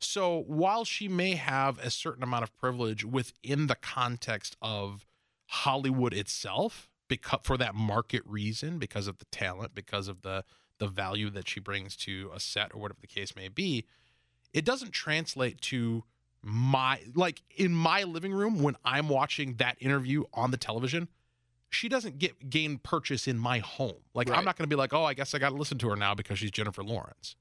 So 0.00 0.44
while 0.46 0.84
she 0.84 1.08
may 1.08 1.34
have 1.34 1.78
a 1.78 1.90
certain 1.90 2.22
amount 2.22 2.42
of 2.42 2.56
privilege 2.56 3.04
within 3.04 3.66
the 3.66 3.74
context 3.74 4.56
of 4.62 5.06
Hollywood 5.46 6.14
itself, 6.14 6.88
because 7.06 7.40
for 7.42 7.58
that 7.58 7.74
market 7.74 8.22
reason, 8.24 8.78
because 8.78 9.06
of 9.06 9.18
the 9.18 9.26
talent, 9.26 9.74
because 9.74 10.08
of 10.08 10.22
the 10.22 10.44
the 10.78 10.86
value 10.86 11.28
that 11.28 11.46
she 11.46 11.60
brings 11.60 11.94
to 11.94 12.30
a 12.34 12.40
set 12.40 12.74
or 12.74 12.80
whatever 12.80 13.00
the 13.02 13.06
case 13.06 13.36
may 13.36 13.48
be, 13.48 13.84
it 14.54 14.64
doesn't 14.64 14.92
translate 14.92 15.60
to 15.60 16.04
my 16.42 17.00
like 17.14 17.42
in 17.54 17.74
my 17.74 18.02
living 18.04 18.32
room 18.32 18.62
when 18.62 18.76
I'm 18.84 19.08
watching 19.08 19.56
that 19.56 19.76
interview 19.80 20.24
on 20.32 20.50
the 20.50 20.56
television. 20.56 21.08
She 21.68 21.88
doesn't 21.88 22.18
get 22.18 22.48
gain 22.48 22.78
purchase 22.78 23.28
in 23.28 23.38
my 23.38 23.58
home. 23.58 24.00
Like 24.14 24.30
I'm 24.30 24.44
not 24.44 24.56
going 24.56 24.64
to 24.64 24.74
be 24.74 24.78
like, 24.78 24.94
oh, 24.94 25.04
I 25.04 25.14
guess 25.14 25.34
I 25.34 25.38
got 25.38 25.50
to 25.50 25.56
listen 25.56 25.78
to 25.78 25.90
her 25.90 25.96
now 25.96 26.14
because 26.14 26.38
she's 26.38 26.50
Jennifer 26.50 26.82
Lawrence. 26.82 27.36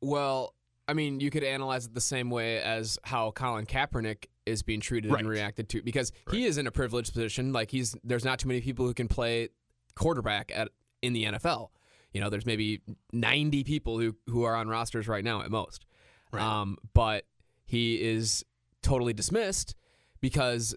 Well, 0.00 0.54
I 0.92 0.94
mean, 0.94 1.20
you 1.20 1.30
could 1.30 1.42
analyze 1.42 1.86
it 1.86 1.94
the 1.94 2.02
same 2.02 2.28
way 2.28 2.60
as 2.60 2.98
how 3.02 3.30
Colin 3.30 3.64
Kaepernick 3.64 4.26
is 4.44 4.62
being 4.62 4.80
treated 4.80 5.10
Right. 5.10 5.20
and 5.20 5.28
reacted 5.28 5.70
to 5.70 5.80
because 5.80 6.12
he 6.30 6.44
is 6.44 6.58
in 6.58 6.66
a 6.66 6.70
privileged 6.70 7.14
position. 7.14 7.50
Like 7.50 7.70
he's 7.70 7.96
there's 8.04 8.26
not 8.26 8.38
too 8.38 8.48
many 8.48 8.60
people 8.60 8.84
who 8.86 8.92
can 8.92 9.08
play 9.08 9.48
quarterback 9.94 10.52
at 10.54 10.68
in 11.00 11.14
the 11.14 11.24
NFL. 11.24 11.70
You 12.12 12.20
know, 12.20 12.28
there's 12.28 12.44
maybe 12.44 12.82
90 13.14 13.64
people 13.64 13.98
who 13.98 14.14
who 14.26 14.42
are 14.42 14.54
on 14.54 14.68
rosters 14.68 15.08
right 15.08 15.24
now 15.24 15.40
at 15.40 15.50
most. 15.50 15.86
Right. 16.30 16.42
Um, 16.42 16.76
but 16.92 17.24
he 17.64 17.94
is 17.94 18.44
totally 18.82 19.14
dismissed 19.14 19.74
because 20.20 20.74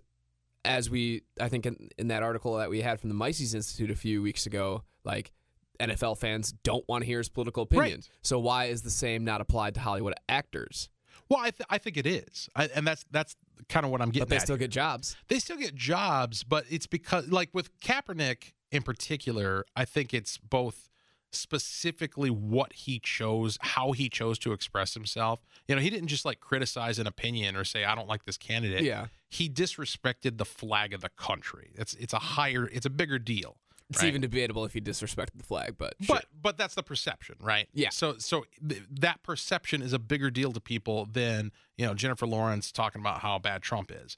as 0.63 0.89
we 0.89 1.24
I 1.41 1.49
think 1.49 1.66
in, 1.66 1.89
in 1.97 2.07
that 2.07 2.24
article 2.24 2.55
that 2.55 2.70
we 2.70 2.80
had 2.82 3.01
from 3.01 3.09
the 3.09 3.16
Mises 3.16 3.53
Institute 3.53 3.91
a 3.91 3.95
few 3.97 4.22
weeks 4.22 4.45
ago, 4.45 4.84
like 5.03 5.34
NFL 5.80 6.17
fans 6.17 6.51
don't 6.63 6.88
want 6.88 7.03
to 7.03 7.05
hear 7.05 7.19
his 7.19 7.30
political 7.30 7.63
opinions. 7.63 8.09
Right. 8.09 8.19
So 8.21 8.39
why 8.39 8.65
is 8.65 8.82
the 8.82 8.89
same 8.89 9.23
not 9.23 9.41
applied 9.41 9.73
to 9.76 9.80
Hollywood 9.80 10.15
actors? 10.30 10.89
Well, 11.30 11.39
I, 11.39 11.49
th- 11.51 11.67
I 11.69 11.78
think 11.78 11.97
it 11.97 12.05
is, 12.05 12.49
I, 12.55 12.69
and 12.76 12.86
that's 12.86 13.03
that's 13.09 13.36
kind 13.67 13.86
of 13.86 13.91
what 13.91 14.01
I'm 14.01 14.09
getting. 14.09 14.28
But 14.28 14.30
they 14.30 14.39
still 14.39 14.55
here. 14.55 14.67
get 14.67 14.71
jobs. 14.71 15.15
they 15.28 15.39
still 15.39 15.57
get 15.57 15.73
jobs, 15.73 16.43
but 16.43 16.65
it's 16.69 16.86
because 16.88 17.30
like 17.30 17.49
with 17.53 17.78
Kaepernick 17.80 18.53
in 18.71 18.84
particular, 18.84 19.65
I 19.76 19.86
think 19.86 20.13
it's 20.13 20.38
both 20.38 20.89
specifically 21.32 22.30
what 22.30 22.73
he 22.73 22.99
chose, 22.99 23.57
how 23.61 23.91
he 23.91 24.09
chose 24.09 24.39
to 24.39 24.53
express 24.53 24.93
himself. 24.93 25.41
You 25.67 25.76
know, 25.76 25.82
he 25.82 25.89
didn't 25.89 26.07
just 26.07 26.26
like 26.26 26.39
criticize 26.39 26.99
an 26.99 27.07
opinion 27.07 27.55
or 27.55 27.63
say 27.63 27.84
I 27.86 27.95
don't 27.95 28.07
like 28.07 28.26
this 28.26 28.38
candidate. 28.38 28.84
Yeah. 28.84 29.07
He 29.30 29.49
disrespected 29.49 30.38
the 30.38 30.45
flag 30.45 30.93
of 30.93 31.01
the 31.01 31.09
country. 31.09 31.71
It's 31.76 31.93
it's 31.95 32.13
a 32.13 32.19
higher, 32.19 32.69
it's 32.71 32.86
a 32.86 32.89
bigger 32.89 33.19
deal. 33.19 33.57
It's 33.90 34.02
right? 34.02 34.08
even 34.08 34.22
debatable 34.22 34.66
if 34.66 34.74
he 34.74 34.82
disrespected 34.82 35.38
the 35.38 35.44
flag, 35.44 35.76
but 35.78 35.94
But 36.00 36.06
sure. 36.06 36.20
but 36.42 36.58
that's 36.58 36.74
the 36.74 36.82
perception, 36.84 37.36
right? 37.40 37.68
Yeah. 37.74 37.90
So 37.90 38.18
so 38.18 38.46
th- 38.68 38.82
that 38.90 39.22
perception 39.22 39.82
is 39.84 39.94
a 39.94 40.00
bigger 40.00 40.32
deal 40.32 40.52
to 40.54 40.60
people 40.60 41.06
than 41.06 41.52
you 41.78 41.86
know 41.86 41.94
Jennifer 41.94 42.26
Lawrence 42.26 42.72
talking 42.72 43.00
about 43.00 43.20
how 43.20 43.38
bad 43.38 43.62
Trump 43.62 43.92
is, 43.92 44.18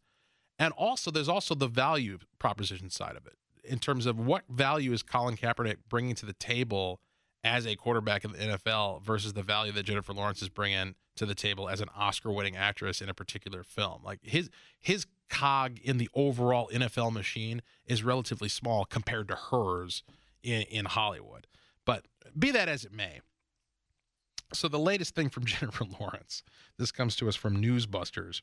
and 0.57 0.73
also 0.77 1.11
there's 1.11 1.27
also 1.27 1.53
the 1.53 1.67
value 1.67 2.19
proposition 2.39 2.89
side 2.89 3.17
of 3.17 3.25
it 3.27 3.33
in 3.65 3.79
terms 3.79 4.05
of 4.05 4.17
what 4.17 4.43
value 4.49 4.93
is 4.93 5.03
Colin 5.03 5.35
Kaepernick 5.35 5.77
bringing 5.89 6.15
to 6.15 6.25
the 6.25 6.33
table 6.33 7.01
as 7.43 7.67
a 7.67 7.75
quarterback 7.75 8.23
in 8.23 8.31
the 8.31 8.37
NFL 8.37 9.01
versus 9.03 9.33
the 9.33 9.43
value 9.43 9.73
that 9.73 9.83
Jennifer 9.83 10.13
Lawrence 10.13 10.41
is 10.41 10.47
bringing 10.49 10.95
to 11.17 11.25
the 11.25 11.35
table 11.35 11.67
as 11.67 11.81
an 11.81 11.89
Oscar-winning 11.95 12.55
actress 12.55 13.01
in 13.01 13.09
a 13.09 13.13
particular 13.13 13.63
film. 13.63 14.01
Like 14.03 14.19
his 14.23 14.49
his 14.79 15.05
cog 15.29 15.79
in 15.79 15.97
the 15.97 16.09
overall 16.13 16.69
NFL 16.73 17.11
machine 17.11 17.61
is 17.85 18.03
relatively 18.03 18.49
small 18.49 18.85
compared 18.85 19.27
to 19.29 19.35
hers 19.35 20.03
in 20.43 20.63
in 20.63 20.85
Hollywood. 20.85 21.47
But 21.85 22.05
be 22.37 22.51
that 22.51 22.69
as 22.69 22.83
it 22.83 22.91
may, 22.91 23.21
so 24.53 24.67
the 24.67 24.79
latest 24.79 25.15
thing 25.15 25.29
from 25.29 25.45
Jennifer 25.45 25.85
Lawrence. 25.99 26.43
This 26.77 26.91
comes 26.91 27.15
to 27.17 27.27
us 27.27 27.35
from 27.35 27.61
Newsbusters. 27.61 28.41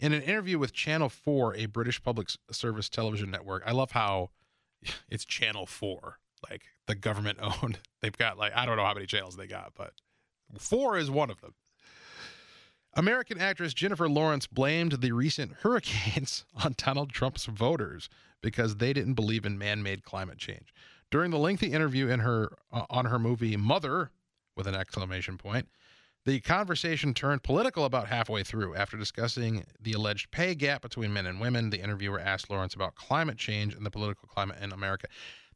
In 0.00 0.12
an 0.12 0.22
interview 0.22 0.58
with 0.58 0.72
Channel 0.72 1.08
4, 1.08 1.54
a 1.56 1.66
British 1.66 2.02
public 2.02 2.28
service 2.50 2.88
television 2.88 3.30
network. 3.30 3.62
I 3.66 3.72
love 3.72 3.92
how 3.92 4.30
it's 5.08 5.24
Channel 5.24 5.66
4, 5.66 6.18
like 6.50 6.64
the 6.86 6.94
government 6.94 7.38
owned. 7.40 7.80
They've 8.02 8.16
got 8.16 8.38
like 8.38 8.52
I 8.54 8.66
don't 8.66 8.76
know 8.76 8.84
how 8.84 8.94
many 8.94 9.06
channels 9.06 9.36
they 9.36 9.46
got, 9.46 9.72
but 9.76 9.92
4 10.58 10.98
is 10.98 11.10
one 11.10 11.30
of 11.30 11.40
them. 11.40 11.54
American 12.96 13.38
actress 13.40 13.74
Jennifer 13.74 14.08
Lawrence 14.08 14.46
blamed 14.46 14.92
the 15.00 15.12
recent 15.12 15.52
hurricanes 15.62 16.44
on 16.64 16.74
Donald 16.76 17.10
Trump's 17.10 17.46
voters 17.46 18.08
because 18.40 18.76
they 18.76 18.92
didn't 18.92 19.14
believe 19.14 19.44
in 19.44 19.58
man-made 19.58 20.04
climate 20.04 20.38
change. 20.38 20.72
During 21.10 21.30
the 21.30 21.38
lengthy 21.38 21.72
interview 21.72 22.08
in 22.08 22.20
her 22.20 22.52
uh, 22.72 22.84
on 22.90 23.06
her 23.06 23.18
movie 23.18 23.56
Mother 23.56 24.10
with 24.56 24.66
an 24.66 24.74
exclamation 24.74 25.38
point, 25.38 25.68
the 26.24 26.40
conversation 26.40 27.12
turned 27.12 27.42
political 27.42 27.84
about 27.84 28.08
halfway 28.08 28.42
through. 28.42 28.74
After 28.74 28.96
discussing 28.96 29.64
the 29.80 29.92
alleged 29.92 30.30
pay 30.30 30.54
gap 30.54 30.82
between 30.82 31.12
men 31.12 31.26
and 31.26 31.40
women, 31.40 31.70
the 31.70 31.80
interviewer 31.80 32.18
asked 32.18 32.48
Lawrence 32.48 32.74
about 32.74 32.94
climate 32.94 33.36
change 33.36 33.74
and 33.74 33.84
the 33.84 33.90
political 33.90 34.28
climate 34.28 34.56
in 34.60 34.72
America. 34.72 35.06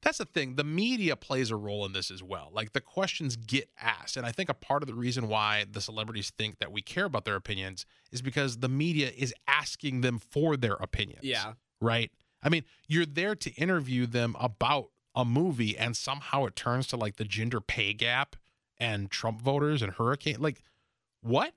That's 0.02 0.18
the 0.18 0.24
thing. 0.24 0.56
The 0.56 0.64
media 0.64 1.16
plays 1.16 1.50
a 1.50 1.56
role 1.56 1.84
in 1.84 1.92
this 1.92 2.10
as 2.10 2.22
well. 2.22 2.50
Like 2.52 2.72
the 2.72 2.80
questions 2.80 3.36
get 3.36 3.68
asked. 3.80 4.16
And 4.16 4.24
I 4.24 4.32
think 4.32 4.48
a 4.48 4.54
part 4.54 4.82
of 4.82 4.86
the 4.86 4.94
reason 4.94 5.28
why 5.28 5.66
the 5.70 5.80
celebrities 5.80 6.30
think 6.30 6.58
that 6.58 6.72
we 6.72 6.82
care 6.82 7.04
about 7.04 7.24
their 7.24 7.36
opinions 7.36 7.84
is 8.12 8.22
because 8.22 8.58
the 8.58 8.68
media 8.68 9.10
is 9.16 9.34
asking 9.46 10.02
them 10.02 10.18
for 10.18 10.56
their 10.56 10.74
opinions. 10.74 11.24
Yeah. 11.24 11.54
Right? 11.80 12.10
I 12.42 12.48
mean, 12.48 12.64
you're 12.86 13.06
there 13.06 13.34
to 13.34 13.50
interview 13.54 14.06
them 14.06 14.36
about 14.38 14.90
a 15.14 15.24
movie 15.24 15.76
and 15.76 15.96
somehow 15.96 16.44
it 16.44 16.54
turns 16.54 16.86
to 16.88 16.96
like 16.96 17.16
the 17.16 17.24
gender 17.24 17.60
pay 17.60 17.92
gap 17.92 18.36
and 18.78 19.10
Trump 19.10 19.42
voters 19.42 19.82
and 19.82 19.92
hurricane. 19.92 20.36
Like, 20.40 20.62
what? 21.20 21.52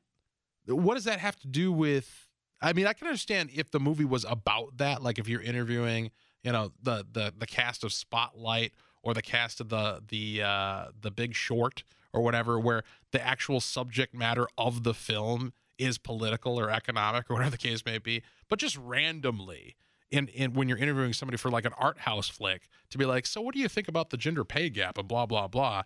what 0.67 0.95
does 0.95 1.05
that 1.05 1.19
have 1.19 1.37
to 1.39 1.47
do 1.47 1.71
with? 1.71 2.27
I 2.61 2.73
mean, 2.73 2.85
I 2.85 2.93
can 2.93 3.07
understand 3.07 3.49
if 3.53 3.71
the 3.71 3.79
movie 3.79 4.05
was 4.05 4.25
about 4.27 4.77
that, 4.77 5.01
like 5.01 5.17
if 5.17 5.27
you're 5.27 5.41
interviewing, 5.41 6.11
you 6.43 6.51
know, 6.51 6.71
the 6.81 7.05
the 7.11 7.33
the 7.37 7.47
cast 7.47 7.83
of 7.83 7.93
Spotlight 7.93 8.73
or 9.03 9.13
the 9.13 9.21
cast 9.21 9.59
of 9.61 9.69
the 9.69 10.01
the 10.07 10.41
uh, 10.41 10.85
the 10.99 11.11
Big 11.11 11.35
Short 11.35 11.83
or 12.13 12.21
whatever, 12.21 12.59
where 12.59 12.83
the 13.11 13.25
actual 13.25 13.59
subject 13.59 14.13
matter 14.13 14.47
of 14.57 14.83
the 14.83 14.93
film 14.93 15.53
is 15.77 15.97
political 15.97 16.59
or 16.59 16.69
economic 16.69 17.29
or 17.29 17.33
whatever 17.35 17.51
the 17.51 17.57
case 17.57 17.85
may 17.85 17.97
be, 17.97 18.21
but 18.49 18.59
just 18.59 18.77
randomly. 18.77 19.75
In, 20.11 20.27
in 20.27 20.51
when 20.51 20.67
you're 20.67 20.77
interviewing 20.77 21.13
somebody 21.13 21.37
for 21.37 21.49
like 21.49 21.63
an 21.63 21.71
art 21.77 21.99
house 21.99 22.27
flick 22.27 22.67
to 22.89 22.97
be 22.97 23.05
like, 23.05 23.25
so 23.25 23.39
what 23.39 23.53
do 23.53 23.61
you 23.61 23.69
think 23.69 23.87
about 23.87 24.09
the 24.09 24.17
gender 24.17 24.43
pay 24.43 24.69
gap 24.69 24.97
and 24.97 25.07
blah 25.07 25.25
blah 25.25 25.47
blah, 25.47 25.83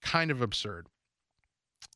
kind 0.00 0.30
of 0.30 0.40
absurd. 0.40 0.86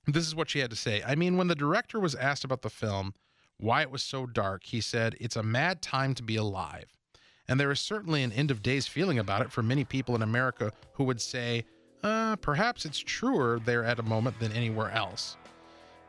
This 0.07 0.27
is 0.27 0.35
what 0.35 0.51
she 0.51 0.59
had 0.59 0.71
to 0.71 0.77
say. 0.77 1.03
I 1.07 1.15
mean, 1.15 1.37
when 1.37 1.49
the 1.49 1.55
director 1.55 1.99
was 2.01 2.15
asked 2.15 2.45
about 2.45 2.63
the 2.63 2.71
film, 2.71 3.15
why 3.59 3.83
it 3.83 3.91
was 3.91 4.03
so 4.03 4.27
dark, 4.27 4.65
he 4.65 4.81
said, 4.81 5.17
It's 5.21 5.37
a 5.37 5.43
mad 5.43 5.83
time 5.83 6.15
to 6.15 6.23
be 6.23 6.37
alive. 6.37 6.99
And 7.49 7.59
there 7.59 7.71
is 7.71 7.81
certainly 7.81 8.23
an 8.23 8.33
end 8.33 8.51
of 8.51 8.63
days 8.63 8.87
feeling 8.87 9.19
about 9.19 9.43
it 9.43 9.51
for 9.53 9.63
many 9.63 9.85
people 9.85 10.15
in 10.15 10.23
America 10.23 10.73
who 10.93 11.05
would 11.05 11.21
say, 11.21 11.65
uh, 12.03 12.37
perhaps 12.37 12.85
it's 12.85 12.99
truer 12.99 13.61
there 13.65 13.85
at 13.85 13.99
a 13.99 14.03
moment 14.03 14.39
than 14.41 14.53
anywhere 14.53 14.91
else. 14.91 15.37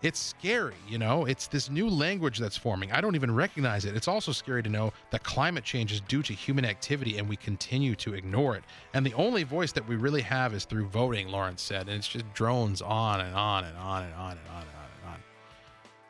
It's 0.02 0.20
scary, 0.20 0.76
you 0.86 0.98
know? 0.98 1.26
It's 1.26 1.48
this 1.48 1.70
new 1.70 1.88
language 1.88 2.38
that's 2.38 2.58
forming. 2.58 2.92
I 2.92 3.00
don't 3.00 3.16
even 3.16 3.34
recognize 3.34 3.86
it. 3.86 3.96
It's 3.96 4.10
also 4.10 4.34
scary 4.34 4.62
to 4.62 4.70
know 4.70 4.92
that 5.12 5.24
climate 5.24 5.64
change 5.64 5.94
is 5.94 6.02
due 6.02 6.22
to 6.24 6.34
human 6.34 6.66
activity 6.66 7.18
and 7.20 7.30
we 7.30 7.38
continue 7.38 7.96
to 7.96 8.14
ignore 8.14 8.58
it. 8.58 8.66
And 8.94 9.06
the 9.06 9.14
only 9.14 9.44
voice 9.44 9.72
that 9.72 9.88
we 9.88 9.96
really 9.96 10.22
have 10.22 10.54
is 10.54 10.66
through 10.66 10.88
voting, 10.88 11.30
Lawrence 11.30 11.62
said. 11.62 11.88
And 11.88 11.92
it's 11.92 12.10
just 12.10 12.32
drones 12.34 12.82
on 12.82 13.22
and 13.22 13.34
on 13.34 13.64
and 13.64 13.78
on 13.78 14.04
and 14.04 14.14
on 14.16 14.32
and 14.32 14.48
on 14.50 14.62
and 14.62 14.76
on 14.76 14.88
and 15.04 15.14
on. 15.14 15.20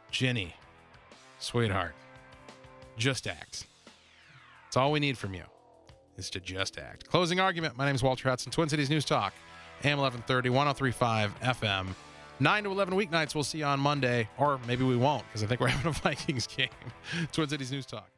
Jenny, 0.09 0.55
sweetheart, 1.37 1.93
just 2.97 3.27
act. 3.27 3.67
That's 4.73 4.81
all 4.81 4.91
we 4.91 4.99
need 4.99 5.19
from 5.19 5.35
you 5.35 5.43
is 6.17 6.31
to 6.31 6.39
just 6.39 6.79
act. 6.79 7.07
Closing 7.07 7.39
argument. 7.39 7.77
My 7.77 7.85
name 7.85 7.93
is 7.93 8.01
Walter 8.01 8.27
Hudson, 8.27 8.51
Twin 8.51 8.69
Cities 8.69 8.89
News 8.89 9.05
Talk, 9.05 9.31
AM 9.83 9.99
1130, 9.99 10.49
1035 10.49 11.39
FM. 11.41 11.87
9 12.39 12.63
to 12.63 12.71
11 12.71 12.95
weeknights. 12.95 13.35
We'll 13.35 13.43
see 13.43 13.59
you 13.59 13.65
on 13.65 13.79
Monday, 13.79 14.27
or 14.39 14.59
maybe 14.65 14.83
we 14.83 14.97
won't 14.97 15.27
because 15.27 15.43
I 15.43 15.45
think 15.45 15.61
we're 15.61 15.67
having 15.77 15.91
a 15.91 15.93
Vikings 15.93 16.47
game. 16.47 16.69
Twin 17.31 17.47
Cities 17.49 17.71
News 17.71 17.85
Talk. 17.85 18.09